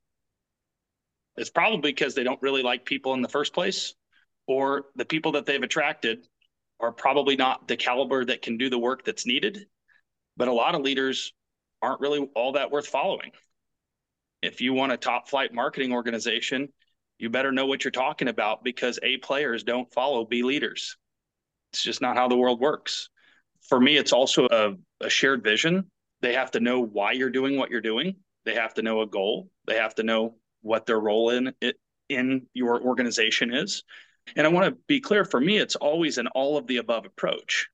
It's 1.36 1.50
probably 1.50 1.92
because 1.92 2.16
they 2.16 2.24
don't 2.24 2.42
really 2.42 2.64
like 2.64 2.86
people 2.86 3.14
in 3.14 3.22
the 3.22 3.28
first 3.28 3.54
place, 3.54 3.94
or 4.48 4.86
the 4.96 5.06
people 5.06 5.34
that 5.34 5.46
they've 5.46 5.62
attracted 5.62 6.26
are 6.80 6.92
probably 6.92 7.36
not 7.36 7.68
the 7.68 7.78
caliber 7.78 8.24
that 8.26 8.42
can 8.42 8.58
do 8.58 8.70
the 8.70 8.80
work 8.80 9.04
that's 9.04 9.26
needed. 9.26 9.66
But 10.38 10.48
a 10.48 10.54
lot 10.54 10.76
of 10.76 10.82
leaders 10.82 11.34
aren't 11.82 12.02
really 12.02 12.28
all 12.36 12.54
that 12.54 12.72
worth 12.72 12.88
following. 12.88 13.32
If 14.42 14.62
you 14.62 14.74
want 14.74 14.92
a 14.92 14.98
top 14.98 15.30
flight 15.30 15.54
marketing 15.54 15.94
organization, 15.94 16.70
you 17.18 17.30
better 17.30 17.52
know 17.52 17.66
what 17.66 17.84
you're 17.84 17.92
talking 17.92 18.28
about 18.28 18.64
because 18.64 19.00
A 19.04 19.18
players 19.18 19.64
don't 19.64 19.92
follow 19.94 20.26
B 20.26 20.44
leaders. 20.44 20.98
It's 21.72 21.84
just 21.84 22.02
not 22.02 22.18
how 22.18 22.28
the 22.28 22.38
world 22.38 22.60
works. 22.60 23.10
For 23.70 23.80
me, 23.80 23.98
it's 23.98 24.12
also 24.12 24.48
a, 24.48 24.74
a 25.02 25.10
shared 25.10 25.44
vision 25.44 25.90
they 26.24 26.34
have 26.34 26.52
to 26.52 26.62
know 26.62 26.80
why 26.80 27.12
you're 27.12 27.30
doing 27.30 27.58
what 27.58 27.70
you're 27.70 27.82
doing. 27.82 28.16
They 28.46 28.56
have 28.56 28.74
to 28.76 28.82
know 28.82 29.02
a 29.02 29.08
goal. 29.08 29.52
They 29.68 29.76
have 29.76 29.94
to 29.96 30.04
know 30.04 30.38
what 30.62 30.86
their 30.86 31.00
role 31.00 31.30
in 31.30 31.54
it 31.60 31.76
in 32.08 32.48
your 32.54 32.82
organization 32.82 33.54
is. 33.54 33.84
And 34.38 34.48
I 34.48 34.50
want 34.50 34.66
to 34.74 34.80
be 34.88 35.02
clear 35.02 35.26
for 35.26 35.42
me, 35.42 35.58
it's 35.58 35.76
always 35.76 36.18
an 36.18 36.28
all 36.28 36.58
of 36.58 36.66
the 36.66 36.78
above 36.78 37.06
approach. 37.06 37.68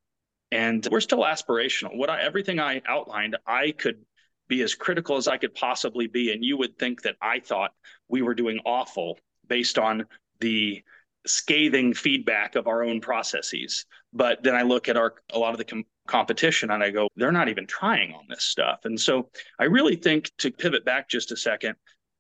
And 0.52 0.86
we're 0.92 1.00
still 1.00 1.20
aspirational. 1.20 1.96
What 1.96 2.10
I 2.10 2.24
everything 2.24 2.60
I 2.60 2.82
outlined, 2.88 3.38
I 3.46 3.72
could 3.72 4.04
be 4.48 4.64
as 4.64 4.74
critical 4.74 5.18
as 5.18 5.28
I 5.28 5.38
could 5.38 5.54
possibly 5.54 6.08
be. 6.08 6.32
And 6.34 6.44
you 6.44 6.58
would 6.58 6.80
think 6.80 7.04
that 7.04 7.18
I 7.22 7.40
thought 7.40 7.72
we 8.08 8.24
were 8.24 8.34
doing 8.34 8.60
awful 8.66 9.20
based 9.48 9.78
on 9.78 10.06
the 10.40 10.82
scathing 11.28 11.94
feedback 11.94 12.56
of 12.56 12.66
our 12.66 12.82
own 12.82 13.00
processes. 13.00 13.86
But 14.12 14.44
then 14.44 14.56
I 14.56 14.64
look 14.64 14.90
at 14.90 14.98
our 14.98 15.14
a 15.32 15.40
lot 15.40 15.52
of 15.52 15.58
the 15.58 15.66
com- 15.66 15.86
competition 16.08 16.72
and 16.72 16.84
I 16.84 16.90
go, 16.90 17.08
they're 17.16 17.32
not 17.32 17.50
even 17.50 17.68
trying 17.68 18.14
on 18.14 18.26
this 18.28 18.44
stuff. 18.44 18.80
And 18.84 19.00
so 19.00 19.30
I 19.60 19.66
really 19.66 19.96
think 19.96 20.32
to 20.40 20.52
pivot 20.52 20.84
back 20.84 21.08
just 21.10 21.32
a 21.32 21.38
second, 21.38 21.76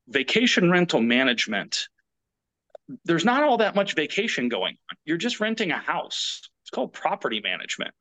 vacation 0.07 0.69
rental 0.69 1.01
management, 1.01 1.87
there's 3.05 3.25
not 3.25 3.43
all 3.43 3.57
that 3.57 3.75
much 3.75 3.95
vacation 3.95 4.49
going 4.49 4.77
on. 4.89 4.97
You're 5.05 5.17
just 5.17 5.39
renting 5.39 5.71
a 5.71 5.77
house. 5.77 6.41
It's 6.63 6.69
called 6.69 6.93
property 6.93 7.41
management. 7.43 7.93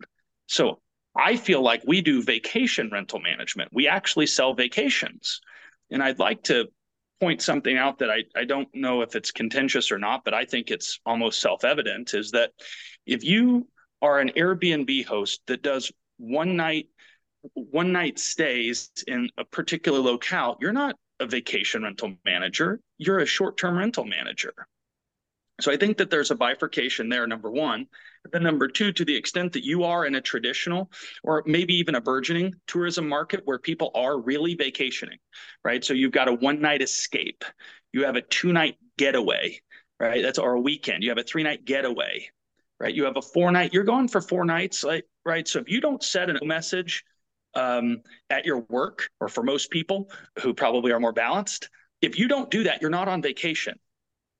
So 0.46 0.80
I 1.16 1.36
feel 1.36 1.62
like 1.62 1.82
we 1.86 2.00
do 2.02 2.22
vacation 2.22 2.90
rental 2.92 3.20
management. 3.20 3.70
We 3.72 3.88
actually 3.88 4.26
sell 4.26 4.54
vacations. 4.54 5.40
And 5.90 6.02
I'd 6.02 6.18
like 6.18 6.42
to 6.44 6.68
point 7.20 7.42
something 7.42 7.76
out 7.76 7.98
that 7.98 8.10
I, 8.10 8.24
I 8.36 8.44
don't 8.44 8.68
know 8.74 9.02
if 9.02 9.16
it's 9.16 9.32
contentious 9.32 9.90
or 9.90 9.98
not, 9.98 10.24
but 10.24 10.34
I 10.34 10.44
think 10.44 10.70
it's 10.70 11.00
almost 11.04 11.40
self 11.40 11.64
evident 11.64 12.14
is 12.14 12.30
that 12.32 12.52
if 13.06 13.24
you 13.24 13.66
are 14.02 14.20
an 14.20 14.30
Airbnb 14.36 15.04
host 15.06 15.42
that 15.46 15.62
does 15.62 15.92
one 16.18 16.56
night 16.56 16.88
one 17.54 17.92
night 17.92 18.18
stays 18.18 18.90
in 19.06 19.30
a 19.38 19.44
particular 19.44 20.00
locale, 20.00 20.56
you're 20.60 20.72
not 20.72 20.96
a 21.20 21.26
vacation 21.26 21.82
rental 21.82 22.14
manager, 22.24 22.80
you're 22.98 23.20
a 23.20 23.26
short 23.26 23.56
term 23.56 23.78
rental 23.78 24.04
manager. 24.04 24.52
So 25.60 25.72
I 25.72 25.76
think 25.76 25.96
that 25.98 26.08
there's 26.10 26.30
a 26.30 26.36
bifurcation 26.36 27.08
there, 27.08 27.26
number 27.26 27.50
one. 27.50 27.86
Then 28.30 28.44
number 28.44 28.68
two, 28.68 28.92
to 28.92 29.04
the 29.04 29.16
extent 29.16 29.52
that 29.54 29.64
you 29.64 29.82
are 29.84 30.06
in 30.06 30.14
a 30.14 30.20
traditional 30.20 30.90
or 31.24 31.42
maybe 31.46 31.74
even 31.74 31.96
a 31.96 32.00
burgeoning 32.00 32.54
tourism 32.68 33.08
market 33.08 33.42
where 33.44 33.58
people 33.58 33.90
are 33.94 34.20
really 34.20 34.54
vacationing, 34.54 35.18
right? 35.64 35.84
So 35.84 35.94
you've 35.94 36.12
got 36.12 36.28
a 36.28 36.32
one 36.32 36.60
night 36.60 36.82
escape, 36.82 37.44
you 37.92 38.04
have 38.04 38.14
a 38.14 38.22
two 38.22 38.52
night 38.52 38.76
getaway, 38.98 39.60
right? 39.98 40.22
That's 40.22 40.38
or 40.38 40.52
a 40.52 40.60
weekend, 40.60 41.02
you 41.02 41.08
have 41.08 41.18
a 41.18 41.24
three 41.24 41.42
night 41.42 41.64
getaway, 41.64 42.28
right? 42.80 42.94
You 42.94 43.04
have 43.04 43.16
a 43.16 43.22
four 43.22 43.50
night, 43.52 43.72
you're 43.72 43.84
going 43.84 44.08
for 44.08 44.20
four 44.20 44.44
nights, 44.44 44.84
like, 44.84 45.04
right? 45.24 45.46
So 45.46 45.58
if 45.58 45.68
you 45.68 45.80
don't 45.80 46.02
set 46.02 46.30
a 46.30 46.44
message 46.44 47.04
um, 47.54 48.02
at 48.30 48.44
your 48.44 48.60
work, 48.68 49.08
or 49.20 49.28
for 49.28 49.42
most 49.42 49.70
people 49.70 50.10
who 50.40 50.54
probably 50.54 50.92
are 50.92 51.00
more 51.00 51.12
balanced, 51.12 51.70
if 52.02 52.18
you 52.18 52.28
don't 52.28 52.50
do 52.50 52.64
that, 52.64 52.80
you're 52.80 52.90
not 52.90 53.08
on 53.08 53.22
vacation 53.22 53.78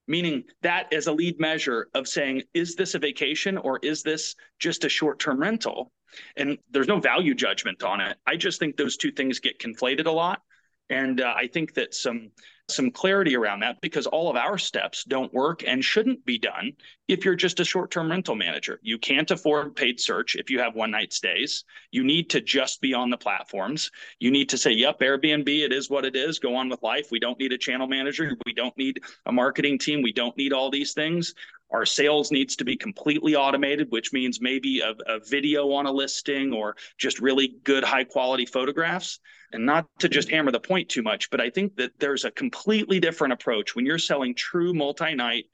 meaning 0.09 0.43
that 0.62 0.93
as 0.93 1.07
a 1.07 1.12
lead 1.12 1.39
measure 1.39 1.89
of 1.95 2.09
saying, 2.09 2.43
is 2.55 2.74
this 2.74 2.95
a 2.95 2.99
vacation 2.99 3.59
or 3.59 3.78
is 3.82 4.03
this 4.03 4.34
just 4.59 4.84
a 4.84 4.89
short 4.89 5.20
term 5.20 5.39
rental? 5.39 5.93
And 6.36 6.57
there's 6.70 6.89
no 6.89 6.99
value 6.99 7.34
judgment 7.34 7.82
on 7.84 8.01
it. 8.01 8.16
I 8.26 8.36
just 8.36 8.59
think 8.59 8.76
those 8.76 8.97
two 8.97 9.12
things 9.12 9.39
get 9.39 9.61
conflated 9.61 10.07
a 10.07 10.11
lot. 10.11 10.41
And 10.89 11.20
uh, 11.20 11.34
I 11.36 11.47
think 11.47 11.74
that 11.74 11.95
some 11.95 12.30
some 12.70 12.90
clarity 12.90 13.34
around 13.34 13.60
that 13.60 13.80
because 13.80 14.06
all 14.06 14.28
of 14.28 14.36
our 14.36 14.58
steps 14.58 15.04
don't 15.04 15.32
work 15.32 15.64
and 15.66 15.82
shouldn't 15.82 16.24
be 16.26 16.38
done 16.38 16.72
if 17.08 17.24
you're 17.24 17.34
just 17.34 17.60
a 17.60 17.64
short-term 17.64 18.10
rental 18.10 18.34
manager. 18.34 18.78
You 18.82 18.98
can't 18.98 19.30
afford 19.30 19.74
paid 19.74 19.98
search 19.98 20.36
if 20.36 20.50
you 20.50 20.58
have 20.58 20.74
one-night 20.74 21.12
stays. 21.12 21.64
You 21.90 22.04
need 22.04 22.28
to 22.30 22.42
just 22.42 22.80
be 22.82 22.92
on 22.92 23.08
the 23.08 23.16
platforms. 23.16 23.90
You 24.18 24.30
need 24.30 24.50
to 24.50 24.58
say, 24.58 24.72
"Yep, 24.72 25.00
Airbnb, 25.00 25.48
it 25.48 25.72
is 25.72 25.88
what 25.88 26.04
it 26.04 26.14
is. 26.14 26.38
Go 26.38 26.54
on 26.54 26.68
with 26.68 26.82
life. 26.82 27.10
We 27.10 27.20
don't 27.20 27.38
need 27.38 27.52
a 27.52 27.58
channel 27.58 27.86
manager. 27.86 28.36
We 28.44 28.52
don't 28.52 28.76
need 28.76 29.00
a 29.24 29.32
marketing 29.32 29.78
team. 29.78 30.02
We 30.02 30.12
don't 30.12 30.36
need 30.36 30.52
all 30.52 30.70
these 30.70 30.92
things." 30.92 31.34
Our 31.70 31.84
sales 31.84 32.30
needs 32.30 32.56
to 32.56 32.64
be 32.64 32.76
completely 32.76 33.36
automated, 33.36 33.88
which 33.90 34.12
means 34.12 34.40
maybe 34.40 34.80
a, 34.80 34.94
a 35.06 35.20
video 35.20 35.72
on 35.72 35.86
a 35.86 35.92
listing 35.92 36.52
or 36.52 36.76
just 36.96 37.20
really 37.20 37.56
good 37.64 37.84
high 37.84 38.04
quality 38.04 38.46
photographs. 38.46 39.18
And 39.52 39.64
not 39.64 39.86
to 40.00 40.08
just 40.08 40.30
hammer 40.30 40.50
the 40.50 40.60
point 40.60 40.88
too 40.88 41.02
much, 41.02 41.30
but 41.30 41.40
I 41.40 41.50
think 41.50 41.76
that 41.76 41.92
there's 41.98 42.24
a 42.24 42.30
completely 42.30 43.00
different 43.00 43.32
approach 43.32 43.74
when 43.74 43.86
you're 43.86 43.98
selling 43.98 44.34
true 44.34 44.74
multi 44.74 45.14
night. 45.14 45.44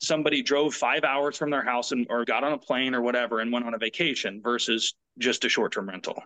Somebody 0.00 0.42
drove 0.42 0.74
five 0.74 1.04
hours 1.04 1.36
from 1.38 1.50
their 1.50 1.64
house 1.64 1.92
and 1.92 2.06
or 2.10 2.24
got 2.24 2.44
on 2.44 2.52
a 2.52 2.58
plane 2.58 2.94
or 2.94 3.02
whatever 3.02 3.40
and 3.40 3.52
went 3.52 3.66
on 3.66 3.74
a 3.74 3.78
vacation 3.78 4.40
versus 4.42 4.94
just 5.18 5.44
a 5.44 5.48
short 5.48 5.72
term 5.72 5.88
rental. 5.88 6.22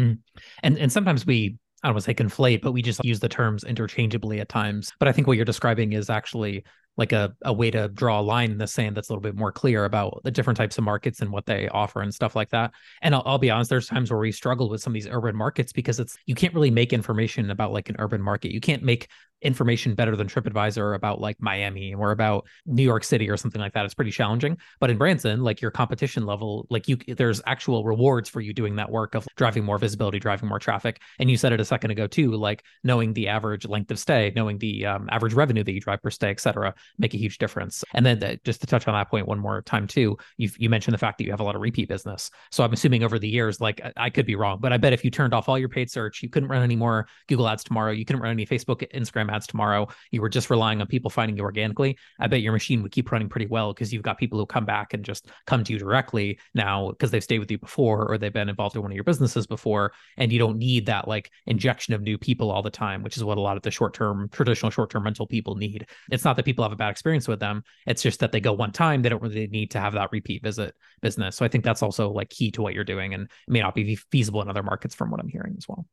Mm. 0.00 0.18
And 0.62 0.78
and 0.78 0.92
sometimes 0.92 1.26
we 1.26 1.58
I 1.82 1.88
don't 1.88 1.94
want 1.94 2.04
to 2.04 2.10
say 2.10 2.14
conflate, 2.14 2.60
but 2.60 2.72
we 2.72 2.82
just 2.82 3.04
use 3.04 3.20
the 3.20 3.28
terms 3.28 3.62
interchangeably 3.62 4.40
at 4.40 4.48
times. 4.48 4.92
But 4.98 5.08
I 5.08 5.12
think 5.12 5.26
what 5.26 5.36
you're 5.36 5.44
describing 5.44 5.92
is 5.92 6.10
actually 6.10 6.64
like 6.98 7.12
a, 7.12 7.32
a 7.44 7.52
way 7.52 7.70
to 7.70 7.88
draw 7.88 8.20
a 8.20 8.22
line 8.22 8.50
in 8.50 8.58
the 8.58 8.66
sand 8.66 8.96
that's 8.96 9.08
a 9.08 9.12
little 9.12 9.22
bit 9.22 9.36
more 9.36 9.52
clear 9.52 9.84
about 9.84 10.20
the 10.24 10.30
different 10.30 10.56
types 10.56 10.76
of 10.76 10.84
markets 10.84 11.20
and 11.20 11.30
what 11.30 11.46
they 11.46 11.68
offer 11.68 12.02
and 12.02 12.12
stuff 12.12 12.34
like 12.34 12.50
that. 12.50 12.72
And 13.00 13.14
I'll, 13.14 13.22
I'll, 13.24 13.38
be 13.38 13.50
honest, 13.50 13.70
there's 13.70 13.86
times 13.86 14.10
where 14.10 14.18
we 14.18 14.32
struggle 14.32 14.68
with 14.68 14.82
some 14.82 14.90
of 14.90 14.94
these 14.94 15.06
urban 15.08 15.36
markets 15.36 15.72
because 15.72 16.00
it's 16.00 16.18
you 16.26 16.34
can't 16.34 16.52
really 16.52 16.72
make 16.72 16.92
information 16.92 17.50
about 17.50 17.72
like 17.72 17.88
an 17.88 17.96
urban 18.00 18.20
market. 18.20 18.52
You 18.52 18.60
can't 18.60 18.82
make 18.82 19.08
information 19.42 19.94
better 19.94 20.16
than 20.16 20.26
TripAdvisor 20.26 20.94
about 20.94 21.20
like 21.20 21.36
Miami 21.40 21.94
or 21.94 22.10
about 22.10 22.46
New 22.66 22.82
York 22.82 23.04
City 23.04 23.30
or 23.30 23.36
something 23.36 23.60
like 23.60 23.72
that. 23.74 23.84
It's 23.84 23.94
pretty 23.94 24.10
challenging. 24.10 24.58
But 24.80 24.90
in 24.90 24.98
Branson, 24.98 25.42
like 25.42 25.60
your 25.60 25.70
competition 25.70 26.26
level, 26.26 26.66
like 26.70 26.88
you, 26.88 26.96
there's 27.06 27.40
actual 27.46 27.84
rewards 27.84 28.28
for 28.28 28.40
you 28.40 28.52
doing 28.52 28.76
that 28.76 28.90
work 28.90 29.14
of 29.14 29.26
driving 29.36 29.64
more 29.64 29.78
visibility, 29.78 30.18
driving 30.18 30.48
more 30.48 30.58
traffic. 30.58 31.00
And 31.18 31.30
you 31.30 31.36
said 31.36 31.52
it 31.52 31.60
a 31.60 31.64
second 31.64 31.90
ago 31.90 32.06
too, 32.06 32.32
like 32.32 32.64
knowing 32.82 33.12
the 33.12 33.28
average 33.28 33.66
length 33.66 33.90
of 33.90 33.98
stay, 33.98 34.32
knowing 34.34 34.58
the 34.58 34.86
um, 34.86 35.08
average 35.10 35.34
revenue 35.34 35.64
that 35.64 35.72
you 35.72 35.80
drive 35.80 36.02
per 36.02 36.10
stay, 36.10 36.30
et 36.30 36.40
cetera, 36.40 36.74
make 36.98 37.14
a 37.14 37.18
huge 37.18 37.38
difference. 37.38 37.84
And 37.94 38.04
then 38.04 38.22
uh, 38.22 38.36
just 38.44 38.60
to 38.62 38.66
touch 38.66 38.88
on 38.88 38.94
that 38.94 39.10
point 39.10 39.28
one 39.28 39.38
more 39.38 39.62
time 39.62 39.86
too, 39.86 40.16
you 40.36 40.50
you 40.58 40.68
mentioned 40.68 40.94
the 40.94 40.98
fact 40.98 41.18
that 41.18 41.24
you 41.24 41.30
have 41.30 41.40
a 41.40 41.44
lot 41.44 41.54
of 41.54 41.60
repeat 41.60 41.88
business. 41.88 42.30
So 42.50 42.64
I'm 42.64 42.72
assuming 42.72 43.04
over 43.04 43.18
the 43.18 43.28
years, 43.28 43.60
like 43.60 43.80
I 43.96 44.10
could 44.10 44.26
be 44.26 44.34
wrong, 44.34 44.58
but 44.60 44.72
I 44.72 44.78
bet 44.78 44.92
if 44.92 45.04
you 45.04 45.10
turned 45.10 45.34
off 45.34 45.48
all 45.48 45.58
your 45.58 45.68
paid 45.68 45.90
search, 45.90 46.22
you 46.22 46.28
couldn't 46.28 46.48
run 46.48 46.62
any 46.62 46.76
more 46.76 47.06
Google 47.28 47.48
ads 47.48 47.64
tomorrow, 47.64 47.92
you 47.92 48.04
couldn't 48.04 48.22
run 48.22 48.32
any 48.32 48.46
Facebook, 48.46 48.90
Instagram 48.92 49.27
ads 49.30 49.46
tomorrow. 49.46 49.88
You 50.10 50.20
were 50.20 50.28
just 50.28 50.50
relying 50.50 50.80
on 50.80 50.86
people 50.86 51.10
finding 51.10 51.36
you 51.36 51.42
organically. 51.42 51.98
I 52.18 52.26
bet 52.26 52.42
your 52.42 52.52
machine 52.52 52.82
would 52.82 52.92
keep 52.92 53.10
running 53.10 53.28
pretty 53.28 53.46
well 53.46 53.72
because 53.72 53.92
you've 53.92 54.02
got 54.02 54.18
people 54.18 54.38
who 54.38 54.46
come 54.46 54.64
back 54.64 54.94
and 54.94 55.04
just 55.04 55.30
come 55.46 55.64
to 55.64 55.72
you 55.72 55.78
directly 55.78 56.38
now 56.54 56.90
because 56.90 57.10
they've 57.10 57.22
stayed 57.22 57.38
with 57.38 57.50
you 57.50 57.58
before 57.58 58.10
or 58.10 58.18
they've 58.18 58.32
been 58.32 58.48
involved 58.48 58.76
in 58.76 58.82
one 58.82 58.90
of 58.90 58.94
your 58.94 59.04
businesses 59.04 59.46
before. 59.46 59.92
And 60.16 60.32
you 60.32 60.38
don't 60.38 60.58
need 60.58 60.86
that 60.86 61.08
like 61.08 61.30
injection 61.46 61.94
of 61.94 62.02
new 62.02 62.18
people 62.18 62.50
all 62.50 62.62
the 62.62 62.70
time, 62.70 63.02
which 63.02 63.16
is 63.16 63.24
what 63.24 63.38
a 63.38 63.40
lot 63.40 63.56
of 63.56 63.62
the 63.62 63.70
short 63.70 63.94
term, 63.94 64.28
traditional 64.32 64.70
short 64.70 64.90
term 64.90 65.04
rental 65.04 65.26
people 65.26 65.54
need. 65.54 65.86
It's 66.10 66.24
not 66.24 66.36
that 66.36 66.44
people 66.44 66.64
have 66.64 66.72
a 66.72 66.76
bad 66.76 66.90
experience 66.90 67.28
with 67.28 67.40
them. 67.40 67.62
It's 67.86 68.02
just 68.02 68.20
that 68.20 68.32
they 68.32 68.40
go 68.40 68.52
one 68.52 68.72
time. 68.72 69.02
They 69.02 69.08
don't 69.08 69.22
really 69.22 69.46
need 69.48 69.70
to 69.72 69.80
have 69.80 69.94
that 69.94 70.10
repeat 70.12 70.42
visit 70.42 70.74
business. 71.00 71.36
So 71.36 71.44
I 71.44 71.48
think 71.48 71.64
that's 71.64 71.82
also 71.82 72.10
like 72.10 72.30
key 72.30 72.50
to 72.52 72.62
what 72.62 72.74
you're 72.74 72.84
doing 72.84 73.14
and 73.14 73.30
may 73.46 73.60
not 73.60 73.74
be 73.74 73.96
feasible 74.10 74.42
in 74.42 74.48
other 74.48 74.62
markets 74.62 74.94
from 74.94 75.10
what 75.10 75.20
I'm 75.20 75.28
hearing 75.28 75.54
as 75.56 75.66
well. 75.68 75.86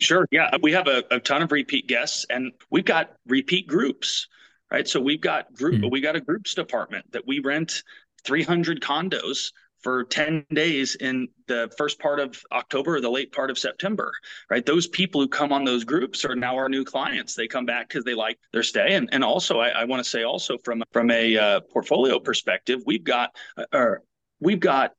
Sure. 0.00 0.26
Yeah. 0.30 0.56
We 0.62 0.72
have 0.72 0.86
a, 0.86 1.04
a 1.10 1.20
ton 1.20 1.42
of 1.42 1.52
repeat 1.52 1.86
guests 1.86 2.26
and 2.30 2.52
we've 2.70 2.84
got 2.84 3.16
repeat 3.26 3.66
groups, 3.66 4.28
right? 4.70 4.86
So 4.86 5.00
we've 5.00 5.20
got 5.20 5.52
group, 5.54 5.76
mm-hmm. 5.76 5.90
we 5.90 6.00
got 6.00 6.16
a 6.16 6.20
groups 6.20 6.54
department 6.54 7.10
that 7.12 7.26
we 7.26 7.40
rent 7.40 7.82
300 8.24 8.80
condos 8.80 9.52
for 9.82 10.04
10 10.04 10.44
days 10.52 10.94
in 10.96 11.28
the 11.46 11.72
first 11.78 11.98
part 11.98 12.20
of 12.20 12.42
October 12.52 12.96
or 12.96 13.00
the 13.00 13.10
late 13.10 13.32
part 13.32 13.50
of 13.50 13.58
September, 13.58 14.12
right? 14.50 14.66
Those 14.66 14.86
people 14.86 15.20
who 15.20 15.28
come 15.28 15.52
on 15.52 15.64
those 15.64 15.84
groups 15.84 16.24
are 16.24 16.36
now 16.36 16.56
our 16.56 16.68
new 16.68 16.84
clients. 16.84 17.34
They 17.34 17.48
come 17.48 17.64
back 17.64 17.88
because 17.88 18.04
they 18.04 18.14
like 18.14 18.38
their 18.52 18.62
stay. 18.62 18.94
And, 18.94 19.08
and 19.12 19.24
also, 19.24 19.58
I, 19.58 19.68
I 19.68 19.84
want 19.84 20.02
to 20.02 20.08
say 20.08 20.22
also 20.22 20.58
from, 20.58 20.82
from 20.92 21.10
a 21.10 21.36
uh, 21.36 21.60
portfolio 21.72 22.18
perspective, 22.18 22.82
we've 22.84 23.04
got, 23.04 23.34
uh, 23.56 23.64
or 23.72 24.02
we've 24.40 24.60
got 24.60 24.92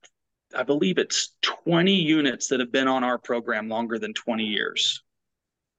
I 0.55 0.63
believe 0.63 0.97
it's 0.97 1.35
20 1.41 1.93
units 1.93 2.47
that 2.47 2.59
have 2.59 2.71
been 2.71 2.87
on 2.87 3.03
our 3.03 3.17
program 3.17 3.69
longer 3.69 3.99
than 3.99 4.13
20 4.13 4.43
years. 4.43 5.03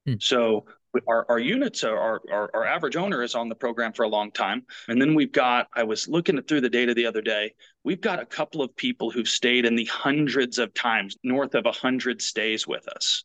Hmm. 0.06 0.14
So 0.18 0.66
our, 1.08 1.24
our 1.28 1.38
units 1.38 1.84
are 1.84 1.96
our, 1.96 2.20
our, 2.30 2.50
our 2.54 2.66
average 2.66 2.96
owner 2.96 3.22
is 3.22 3.34
on 3.34 3.48
the 3.48 3.54
program 3.54 3.92
for 3.92 4.02
a 4.02 4.08
long 4.08 4.30
time. 4.30 4.64
And 4.88 5.00
then 5.00 5.14
we've 5.14 5.32
got, 5.32 5.68
I 5.74 5.84
was 5.84 6.08
looking 6.08 6.40
through 6.42 6.60
the 6.60 6.68
data 6.68 6.94
the 6.94 7.06
other 7.06 7.22
day, 7.22 7.54
we've 7.84 8.00
got 8.00 8.20
a 8.20 8.26
couple 8.26 8.62
of 8.62 8.74
people 8.76 9.10
who've 9.10 9.28
stayed 9.28 9.64
in 9.64 9.74
the 9.74 9.86
hundreds 9.86 10.58
of 10.58 10.74
times, 10.74 11.16
north 11.22 11.54
of 11.54 11.66
a 11.66 11.72
hundred 11.72 12.20
stays 12.20 12.66
with 12.66 12.86
us. 12.88 13.24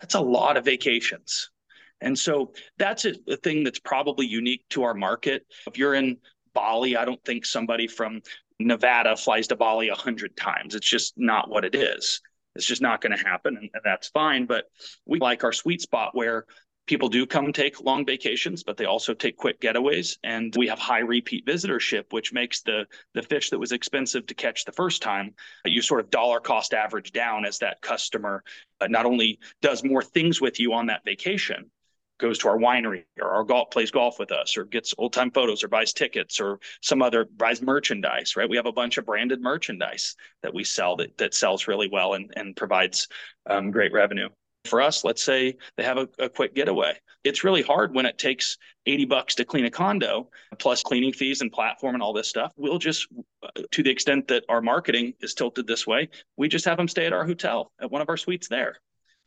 That's 0.00 0.14
a 0.14 0.20
lot 0.20 0.56
of 0.56 0.64
vacations. 0.64 1.50
And 2.00 2.18
so 2.18 2.52
that's 2.78 3.04
a, 3.04 3.14
a 3.28 3.36
thing 3.36 3.62
that's 3.62 3.78
probably 3.78 4.26
unique 4.26 4.64
to 4.70 4.82
our 4.82 4.94
market. 4.94 5.46
If 5.66 5.78
you're 5.78 5.94
in 5.94 6.16
Bali, 6.54 6.96
I 6.96 7.04
don't 7.04 7.22
think 7.24 7.46
somebody 7.46 7.86
from 7.86 8.22
Nevada 8.66 9.16
flies 9.16 9.48
to 9.48 9.56
Bali 9.56 9.88
a 9.88 9.94
hundred 9.94 10.36
times. 10.36 10.74
It's 10.74 10.88
just 10.88 11.14
not 11.16 11.48
what 11.48 11.64
it 11.64 11.74
is. 11.74 12.20
It's 12.54 12.66
just 12.66 12.82
not 12.82 13.00
going 13.00 13.16
to 13.16 13.24
happen, 13.24 13.56
and, 13.56 13.70
and 13.72 13.82
that's 13.84 14.08
fine. 14.08 14.46
But 14.46 14.64
we 15.06 15.18
like 15.18 15.44
our 15.44 15.52
sweet 15.52 15.80
spot 15.80 16.14
where 16.14 16.46
people 16.86 17.08
do 17.08 17.26
come 17.26 17.52
take 17.52 17.80
long 17.80 18.04
vacations, 18.04 18.64
but 18.64 18.76
they 18.76 18.84
also 18.84 19.14
take 19.14 19.36
quick 19.36 19.60
getaways, 19.60 20.18
and 20.24 20.54
we 20.56 20.66
have 20.66 20.78
high 20.78 21.00
repeat 21.00 21.46
visitorship, 21.46 22.04
which 22.10 22.32
makes 22.32 22.62
the 22.62 22.86
the 23.14 23.22
fish 23.22 23.50
that 23.50 23.58
was 23.58 23.72
expensive 23.72 24.26
to 24.26 24.34
catch 24.34 24.64
the 24.64 24.72
first 24.72 25.02
time, 25.02 25.34
you 25.64 25.80
sort 25.80 26.00
of 26.00 26.10
dollar 26.10 26.40
cost 26.40 26.74
average 26.74 27.12
down 27.12 27.44
as 27.44 27.58
that 27.58 27.80
customer 27.80 28.42
uh, 28.80 28.86
not 28.88 29.06
only 29.06 29.38
does 29.60 29.84
more 29.84 30.02
things 30.02 30.40
with 30.40 30.58
you 30.60 30.72
on 30.72 30.86
that 30.86 31.04
vacation, 31.04 31.70
goes 32.22 32.38
to 32.38 32.48
our 32.48 32.56
winery 32.56 33.04
or 33.20 33.30
our 33.30 33.42
golf 33.42 33.70
plays 33.70 33.90
golf 33.90 34.18
with 34.20 34.30
us 34.30 34.56
or 34.56 34.64
gets 34.64 34.94
old 34.96 35.12
time 35.12 35.30
photos 35.32 35.64
or 35.64 35.68
buys 35.68 35.92
tickets 35.92 36.40
or 36.40 36.60
some 36.80 37.02
other 37.02 37.26
buys 37.36 37.60
merchandise 37.60 38.36
right? 38.36 38.48
We 38.48 38.56
have 38.56 38.66
a 38.66 38.72
bunch 38.72 38.96
of 38.96 39.04
branded 39.04 39.42
merchandise 39.42 40.14
that 40.42 40.54
we 40.54 40.62
sell 40.62 40.96
that, 40.96 41.18
that 41.18 41.34
sells 41.34 41.66
really 41.66 41.88
well 41.90 42.14
and, 42.14 42.32
and 42.36 42.54
provides 42.56 43.08
um, 43.50 43.72
great 43.72 43.92
revenue. 43.92 44.28
For 44.66 44.80
us 44.80 45.04
let's 45.04 45.22
say 45.22 45.56
they 45.76 45.82
have 45.82 45.98
a, 45.98 46.08
a 46.20 46.28
quick 46.28 46.54
getaway. 46.54 46.96
It's 47.24 47.42
really 47.42 47.62
hard 47.62 47.92
when 47.92 48.06
it 48.06 48.18
takes 48.18 48.56
80 48.86 49.04
bucks 49.06 49.34
to 49.34 49.44
clean 49.44 49.64
a 49.64 49.70
condo 49.70 50.30
plus 50.60 50.84
cleaning 50.84 51.12
fees 51.12 51.40
and 51.40 51.50
platform 51.50 51.94
and 51.94 52.02
all 52.02 52.12
this 52.12 52.28
stuff. 52.28 52.52
We'll 52.56 52.78
just 52.78 53.08
to 53.72 53.82
the 53.82 53.90
extent 53.90 54.28
that 54.28 54.44
our 54.48 54.62
marketing 54.62 55.14
is 55.20 55.34
tilted 55.34 55.66
this 55.66 55.88
way 55.88 56.08
we 56.36 56.48
just 56.48 56.64
have 56.64 56.76
them 56.76 56.86
stay 56.86 57.04
at 57.04 57.12
our 57.12 57.26
hotel 57.26 57.72
at 57.80 57.90
one 57.90 58.00
of 58.00 58.08
our 58.08 58.16
suites 58.16 58.46
there 58.46 58.76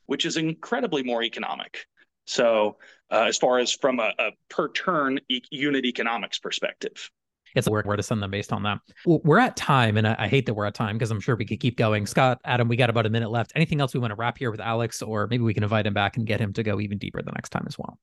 which 0.06 0.26
is 0.26 0.38
incredibly 0.38 1.04
more 1.04 1.24
economic 1.24 1.86
so, 2.26 2.78
uh, 3.12 3.26
as 3.28 3.38
far 3.38 3.60
as 3.60 3.72
from 3.72 4.00
a, 4.00 4.12
a 4.20 4.32
per 4.50 4.72
turn 4.72 5.20
e- 5.30 5.42
unit 5.52 5.86
economics 5.86 6.40
perspective. 6.40 7.10
it's 7.56 7.70
where, 7.70 7.84
where 7.84 7.96
to 7.96 8.04
send 8.04 8.22
them 8.22 8.32
based 8.32 8.52
on 8.52 8.64
that. 8.64 8.80
We're 9.06 9.40
at 9.40 9.56
time, 9.56 9.98
and 9.98 10.08
I, 10.08 10.16
I 10.20 10.28
hate 10.28 10.46
that 10.48 10.54
we're 10.54 10.66
at 10.66 10.74
time 10.74 10.98
because 10.98 11.12
I'm 11.12 11.22
sure 11.22 11.36
we 11.36 11.46
could 11.46 11.60
keep 11.60 11.78
going. 11.78 12.06
Scott, 12.06 12.40
Adam, 12.44 12.68
we 12.68 12.76
got 12.76 12.90
about 12.90 13.06
a 13.06 13.10
minute 13.10 13.30
left. 13.32 13.54
Anything 13.56 13.80
else 13.80 13.94
we 13.94 14.00
want 14.00 14.12
to 14.12 14.16
wrap 14.16 14.38
here 14.38 14.52
with 14.52 14.60
Alex, 14.60 15.02
or 15.02 15.28
maybe 15.28 15.44
we 15.44 15.54
can 15.54 15.64
invite 15.64 15.88
him 15.88 15.94
back 15.94 16.18
and 16.18 16.26
get 16.26 16.40
him 16.40 16.52
to 16.54 16.64
go 16.64 16.80
even 16.80 16.98
deeper 16.98 17.22
the 17.22 17.32
next 17.32 17.50
time 17.50 17.66
as 17.68 17.78
well? 17.78 18.00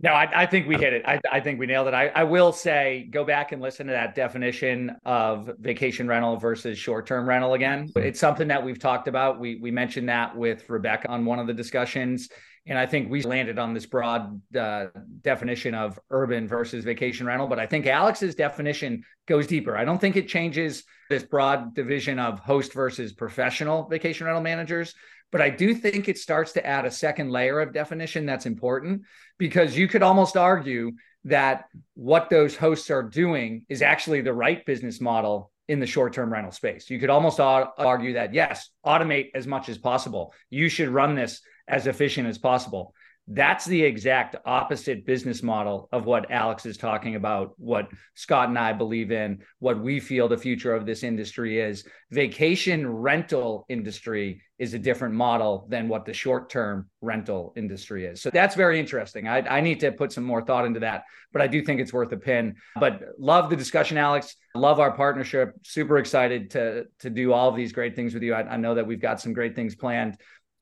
No, 0.00 0.12
I, 0.12 0.42
I, 0.42 0.46
think 0.46 0.68
we 0.68 0.76
hit 0.76 0.92
it. 0.92 1.02
I, 1.04 1.20
I, 1.30 1.40
think 1.40 1.58
we 1.58 1.66
nailed 1.66 1.88
it. 1.88 1.94
I, 1.94 2.08
I 2.08 2.22
will 2.22 2.52
say, 2.52 3.08
go 3.10 3.24
back 3.24 3.50
and 3.50 3.60
listen 3.60 3.88
to 3.88 3.92
that 3.92 4.14
definition 4.14 4.96
of 5.04 5.50
vacation 5.58 6.06
rental 6.06 6.36
versus 6.36 6.78
short-term 6.78 7.28
rental 7.28 7.54
again. 7.54 7.88
Mm-hmm. 7.88 8.06
It's 8.06 8.20
something 8.20 8.46
that 8.48 8.64
we've 8.64 8.78
talked 8.78 9.08
about. 9.08 9.40
We 9.40 9.56
we 9.56 9.72
mentioned 9.72 10.08
that 10.08 10.36
with 10.36 10.68
Rebecca 10.70 11.08
on 11.08 11.24
one 11.24 11.40
of 11.40 11.48
the 11.48 11.54
discussions, 11.54 12.28
and 12.66 12.78
I 12.78 12.86
think 12.86 13.10
we 13.10 13.22
landed 13.22 13.58
on 13.58 13.74
this 13.74 13.86
broad 13.86 14.40
uh, 14.56 14.86
definition 15.22 15.74
of 15.74 15.98
urban 16.10 16.46
versus 16.46 16.84
vacation 16.84 17.26
rental. 17.26 17.48
But 17.48 17.58
I 17.58 17.66
think 17.66 17.86
Alex's 17.86 18.36
definition 18.36 19.02
goes 19.26 19.48
deeper. 19.48 19.76
I 19.76 19.84
don't 19.84 20.00
think 20.00 20.14
it 20.14 20.28
changes 20.28 20.84
this 21.10 21.24
broad 21.24 21.74
division 21.74 22.20
of 22.20 22.38
host 22.38 22.72
versus 22.72 23.12
professional 23.12 23.88
vacation 23.88 24.26
rental 24.26 24.42
managers. 24.42 24.94
But 25.30 25.42
I 25.42 25.50
do 25.50 25.74
think 25.74 26.08
it 26.08 26.18
starts 26.18 26.52
to 26.52 26.66
add 26.66 26.86
a 26.86 26.90
second 26.90 27.30
layer 27.30 27.60
of 27.60 27.72
definition 27.72 28.24
that's 28.24 28.46
important 28.46 29.02
because 29.36 29.76
you 29.76 29.86
could 29.86 30.02
almost 30.02 30.36
argue 30.36 30.92
that 31.24 31.66
what 31.94 32.30
those 32.30 32.56
hosts 32.56 32.90
are 32.90 33.02
doing 33.02 33.66
is 33.68 33.82
actually 33.82 34.22
the 34.22 34.32
right 34.32 34.64
business 34.64 35.00
model 35.00 35.52
in 35.68 35.80
the 35.80 35.86
short 35.86 36.14
term 36.14 36.32
rental 36.32 36.52
space. 36.52 36.88
You 36.88 36.98
could 36.98 37.10
almost 37.10 37.40
argue 37.40 38.14
that, 38.14 38.32
yes, 38.32 38.70
automate 38.86 39.30
as 39.34 39.46
much 39.46 39.68
as 39.68 39.76
possible. 39.76 40.32
You 40.48 40.70
should 40.70 40.88
run 40.88 41.14
this 41.14 41.42
as 41.66 41.86
efficient 41.86 42.26
as 42.26 42.38
possible. 42.38 42.94
That's 43.30 43.66
the 43.66 43.82
exact 43.82 44.36
opposite 44.46 45.04
business 45.04 45.42
model 45.42 45.88
of 45.92 46.06
what 46.06 46.30
Alex 46.30 46.64
is 46.64 46.78
talking 46.78 47.14
about, 47.14 47.52
what 47.58 47.90
Scott 48.14 48.48
and 48.48 48.58
I 48.58 48.72
believe 48.72 49.12
in, 49.12 49.42
what 49.58 49.78
we 49.78 50.00
feel 50.00 50.28
the 50.28 50.38
future 50.38 50.74
of 50.74 50.86
this 50.86 51.02
industry 51.02 51.60
is. 51.60 51.84
Vacation 52.10 52.88
rental 52.88 53.66
industry 53.68 54.40
is 54.58 54.72
a 54.74 54.78
different 54.78 55.14
model 55.14 55.66
than 55.68 55.88
what 55.88 56.04
the 56.04 56.12
short 56.12 56.48
term 56.50 56.88
rental 57.00 57.52
industry 57.54 58.06
is. 58.06 58.20
So 58.20 58.30
that's 58.30 58.54
very 58.54 58.80
interesting. 58.80 59.28
I, 59.28 59.38
I, 59.46 59.60
need 59.60 59.78
to 59.80 59.92
put 59.92 60.10
some 60.12 60.24
more 60.24 60.42
thought 60.42 60.64
into 60.64 60.80
that, 60.80 61.04
but 61.32 61.42
I 61.42 61.46
do 61.46 61.62
think 61.62 61.80
it's 61.80 61.92
worth 61.92 62.10
a 62.12 62.16
pin. 62.16 62.56
But 62.80 63.02
love 63.18 63.50
the 63.50 63.56
discussion, 63.56 63.98
Alex. 63.98 64.34
Love 64.56 64.80
our 64.80 64.92
partnership. 64.92 65.52
Super 65.62 65.98
excited 65.98 66.50
to, 66.52 66.86
to 67.00 67.10
do 67.10 67.32
all 67.32 67.48
of 67.48 67.56
these 67.56 67.72
great 67.72 67.94
things 67.94 68.14
with 68.14 68.22
you. 68.22 68.34
I, 68.34 68.42
I 68.42 68.56
know 68.56 68.74
that 68.74 68.86
we've 68.86 69.00
got 69.00 69.20
some 69.20 69.32
great 69.32 69.54
things 69.54 69.76
planned 69.76 70.16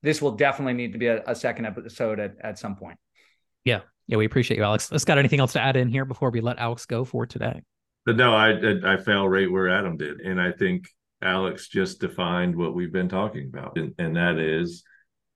this 0.07 0.22
will 0.22 0.32
definitely 0.32 0.74
need 0.74 0.92
to 0.92 0.98
be 0.98 1.09
a, 1.09 1.22
a 1.26 1.34
second 1.34 1.66
episode 1.66 2.20
at, 2.20 2.36
at 2.40 2.59
some 2.59 2.76
point. 2.76 2.96
Yeah. 3.64 3.80
Yeah. 4.07 4.18
We 4.18 4.24
appreciate 4.24 4.57
you, 4.57 4.62
Alex. 4.62 4.92
Let's 4.92 5.04
got 5.04 5.18
anything 5.18 5.40
else 5.40 5.52
to 5.54 5.61
add 5.61 5.76
in 5.76 5.88
here 5.88 6.04
before 6.04 6.30
we 6.30 6.40
let 6.40 6.59
Alex 6.59 6.86
go 6.86 7.04
for 7.04 7.26
today? 7.26 7.62
But 8.04 8.16
no, 8.16 8.32
I, 8.32 8.50
I, 8.50 8.94
I 8.94 8.96
fell 8.98 9.28
right 9.28 9.50
where 9.50 9.68
Adam 9.68 9.96
did. 9.96 10.20
And 10.20 10.40
I 10.40 10.52
think 10.52 10.88
Alex 11.20 11.66
just 11.66 12.00
defined 12.00 12.54
what 12.54 12.72
we've 12.72 12.92
been 12.92 13.09
talking 13.09 13.50
about. 13.52 13.76
And, 13.76 13.94
and 13.98 14.14
that 14.14 14.38
is 14.38 14.84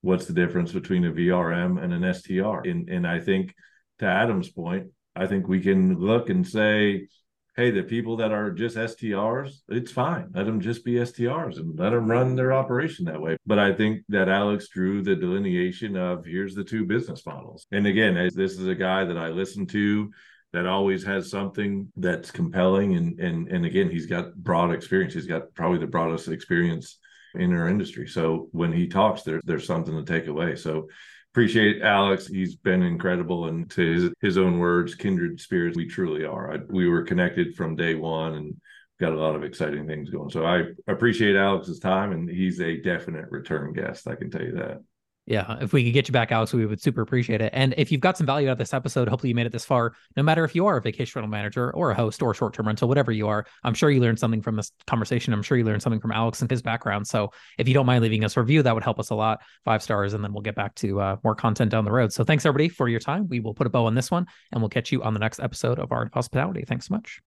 what's 0.02 0.26
the 0.26 0.34
difference 0.34 0.70
between 0.70 1.04
a 1.04 1.10
VRM 1.10 1.82
and 1.82 1.92
an 1.92 2.14
STR. 2.14 2.60
And, 2.68 2.88
and 2.88 3.04
I 3.04 3.18
think 3.18 3.52
to 3.98 4.06
Adam's 4.06 4.50
point, 4.50 4.86
I 5.16 5.26
think 5.26 5.48
we 5.48 5.60
can 5.60 5.98
look 5.98 6.30
and 6.30 6.46
say, 6.46 7.08
hey, 7.57 7.70
the 7.70 7.82
people 7.82 8.16
that 8.16 8.32
are 8.32 8.51
just 8.51 8.76
STRs, 8.76 9.61
it's 9.68 9.90
fine. 9.90 10.28
Let 10.34 10.46
them 10.46 10.61
just 10.61 10.84
be 10.84 10.94
STRs 10.94 11.57
and 11.57 11.78
let 11.78 11.90
them 11.90 12.09
run 12.09 12.36
their 12.36 12.53
operation 12.53 13.05
that 13.07 13.20
way. 13.20 13.36
But 13.46 13.59
I 13.59 13.72
think 13.72 14.03
that 14.09 14.28
Alex 14.28 14.68
drew 14.68 15.03
the 15.03 15.16
delineation 15.16 15.96
of 15.96 16.24
here's 16.24 16.55
the 16.55 16.64
two 16.64 16.84
business 16.84 17.26
models. 17.26 17.66
And 17.72 17.86
again, 17.86 18.16
as 18.16 18.34
this 18.34 18.53
is 18.53 18.66
a 18.66 18.74
guy 18.74 19.05
that 19.05 19.18
I 19.18 19.28
listen 19.28 19.66
to 19.68 20.11
that 20.53 20.66
always 20.66 21.05
has 21.05 21.30
something 21.30 21.90
that's 21.96 22.30
compelling 22.30 22.96
and 22.96 23.20
and 23.20 23.48
and 23.48 23.64
again, 23.64 23.90
he's 23.90 24.07
got 24.07 24.34
broad 24.34 24.72
experience. 24.72 25.14
He's 25.14 25.26
got 25.26 25.55
probably 25.55 25.78
the 25.78 25.86
broadest 25.86 26.28
experience 26.28 26.98
in 27.34 27.53
our 27.55 27.68
industry. 27.68 28.09
So 28.09 28.48
when 28.53 28.72
he 28.72 28.86
talks, 28.88 29.22
there's 29.22 29.42
there's 29.44 29.66
something 29.66 29.94
to 29.94 30.05
take 30.05 30.28
away. 30.28 30.57
So 30.57 30.88
appreciate 31.33 31.83
Alex. 31.83 32.26
He's 32.26 32.57
been 32.57 32.83
incredible. 32.83 33.49
And 33.49 33.70
to 33.72 33.93
his, 33.93 34.11
his 34.20 34.39
own 34.39 34.59
words, 34.59 34.95
kindred 34.95 35.41
spirits, 35.41 35.76
we 35.76 35.87
truly 35.87 36.24
are. 36.24 36.55
I, 36.55 36.59
we 36.68 36.89
were 36.89 37.03
connected 37.03 37.55
from 37.55 37.76
day 37.76 37.95
one 37.95 38.35
and 38.35 38.61
got 38.99 39.12
a 39.12 39.18
lot 39.18 39.37
of 39.37 39.45
exciting 39.45 39.87
things 39.87 40.11
going. 40.11 40.31
So 40.31 40.45
I 40.45 40.64
appreciate 40.87 41.37
Alex's 41.37 41.78
time, 41.78 42.12
and 42.12 42.28
he's 42.28 42.61
a 42.61 42.81
definite 42.83 43.31
return 43.31 43.72
guest. 43.72 44.07
I 44.07 44.14
can 44.14 44.31
tell 44.31 44.43
you 44.43 44.53
that. 44.53 44.83
Yeah, 45.31 45.59
if 45.61 45.72
we 45.72 45.85
could 45.85 45.93
get 45.93 46.09
you 46.09 46.12
back, 46.12 46.33
Alex, 46.33 46.53
we 46.53 46.66
would 46.66 46.83
super 46.83 47.03
appreciate 47.03 47.41
it. 47.41 47.51
And 47.55 47.72
if 47.78 47.93
you've 47.93 48.01
got 48.01 48.18
some 48.18 48.26
value 48.26 48.49
out 48.49 48.53
of 48.53 48.59
this 48.59 48.74
episode, 48.74 49.07
hopefully 49.07 49.28
you 49.28 49.35
made 49.37 49.47
it 49.47 49.53
this 49.53 49.64
far. 49.64 49.93
No 50.16 50.24
matter 50.24 50.43
if 50.43 50.57
you 50.57 50.66
are 50.66 50.78
a 50.78 50.83
vacation 50.83 51.20
rental 51.20 51.31
manager 51.31 51.70
or 51.70 51.93
a 51.93 51.95
host 51.95 52.20
or 52.20 52.35
short 52.35 52.53
term 52.53 52.66
rental, 52.66 52.89
whatever 52.89 53.12
you 53.12 53.28
are, 53.28 53.47
I'm 53.62 53.72
sure 53.72 53.93
you 53.93 54.01
learned 54.01 54.18
something 54.18 54.43
from 54.43 54.57
this 54.57 54.72
conversation. 54.89 55.33
I'm 55.33 55.45
sure 55.45 55.57
you 55.57 55.62
learned 55.62 55.83
something 55.83 56.01
from 56.01 56.11
Alex 56.11 56.41
and 56.41 56.51
his 56.51 56.62
background. 56.62 57.07
So 57.07 57.31
if 57.59 57.68
you 57.68 57.74
don't 57.74 57.87
mind 57.87 58.03
leaving 58.03 58.24
us 58.24 58.37
a 58.37 58.41
review, 58.41 58.64
that 58.64 58.74
would 58.74 58.83
help 58.83 58.99
us 58.99 59.11
a 59.11 59.14
lot. 59.14 59.41
Five 59.64 59.85
stars, 59.85 60.14
and 60.14 60.24
then 60.24 60.33
we'll 60.33 60.43
get 60.43 60.57
back 60.57 60.74
to 60.76 61.01
uh, 61.01 61.16
more 61.22 61.37
content 61.37 61.70
down 61.70 61.85
the 61.85 61.93
road. 61.93 62.12
So 62.12 62.24
thanks 62.24 62.45
everybody 62.45 62.68
for 62.68 62.89
your 62.89 62.99
time. 62.99 63.28
We 63.28 63.39
will 63.39 63.55
put 63.55 63.68
a 63.68 63.70
bow 63.70 63.87
on 63.87 63.95
this 63.95 64.11
one, 64.11 64.26
and 64.51 64.61
we'll 64.61 64.68
catch 64.68 64.91
you 64.91 65.05
on 65.05 65.14
the 65.14 65.20
next 65.20 65.39
episode 65.39 65.78
of 65.78 65.93
our 65.93 66.11
hospitality. 66.12 66.64
Thanks 66.66 66.89
so 66.89 66.95
much. 66.95 67.18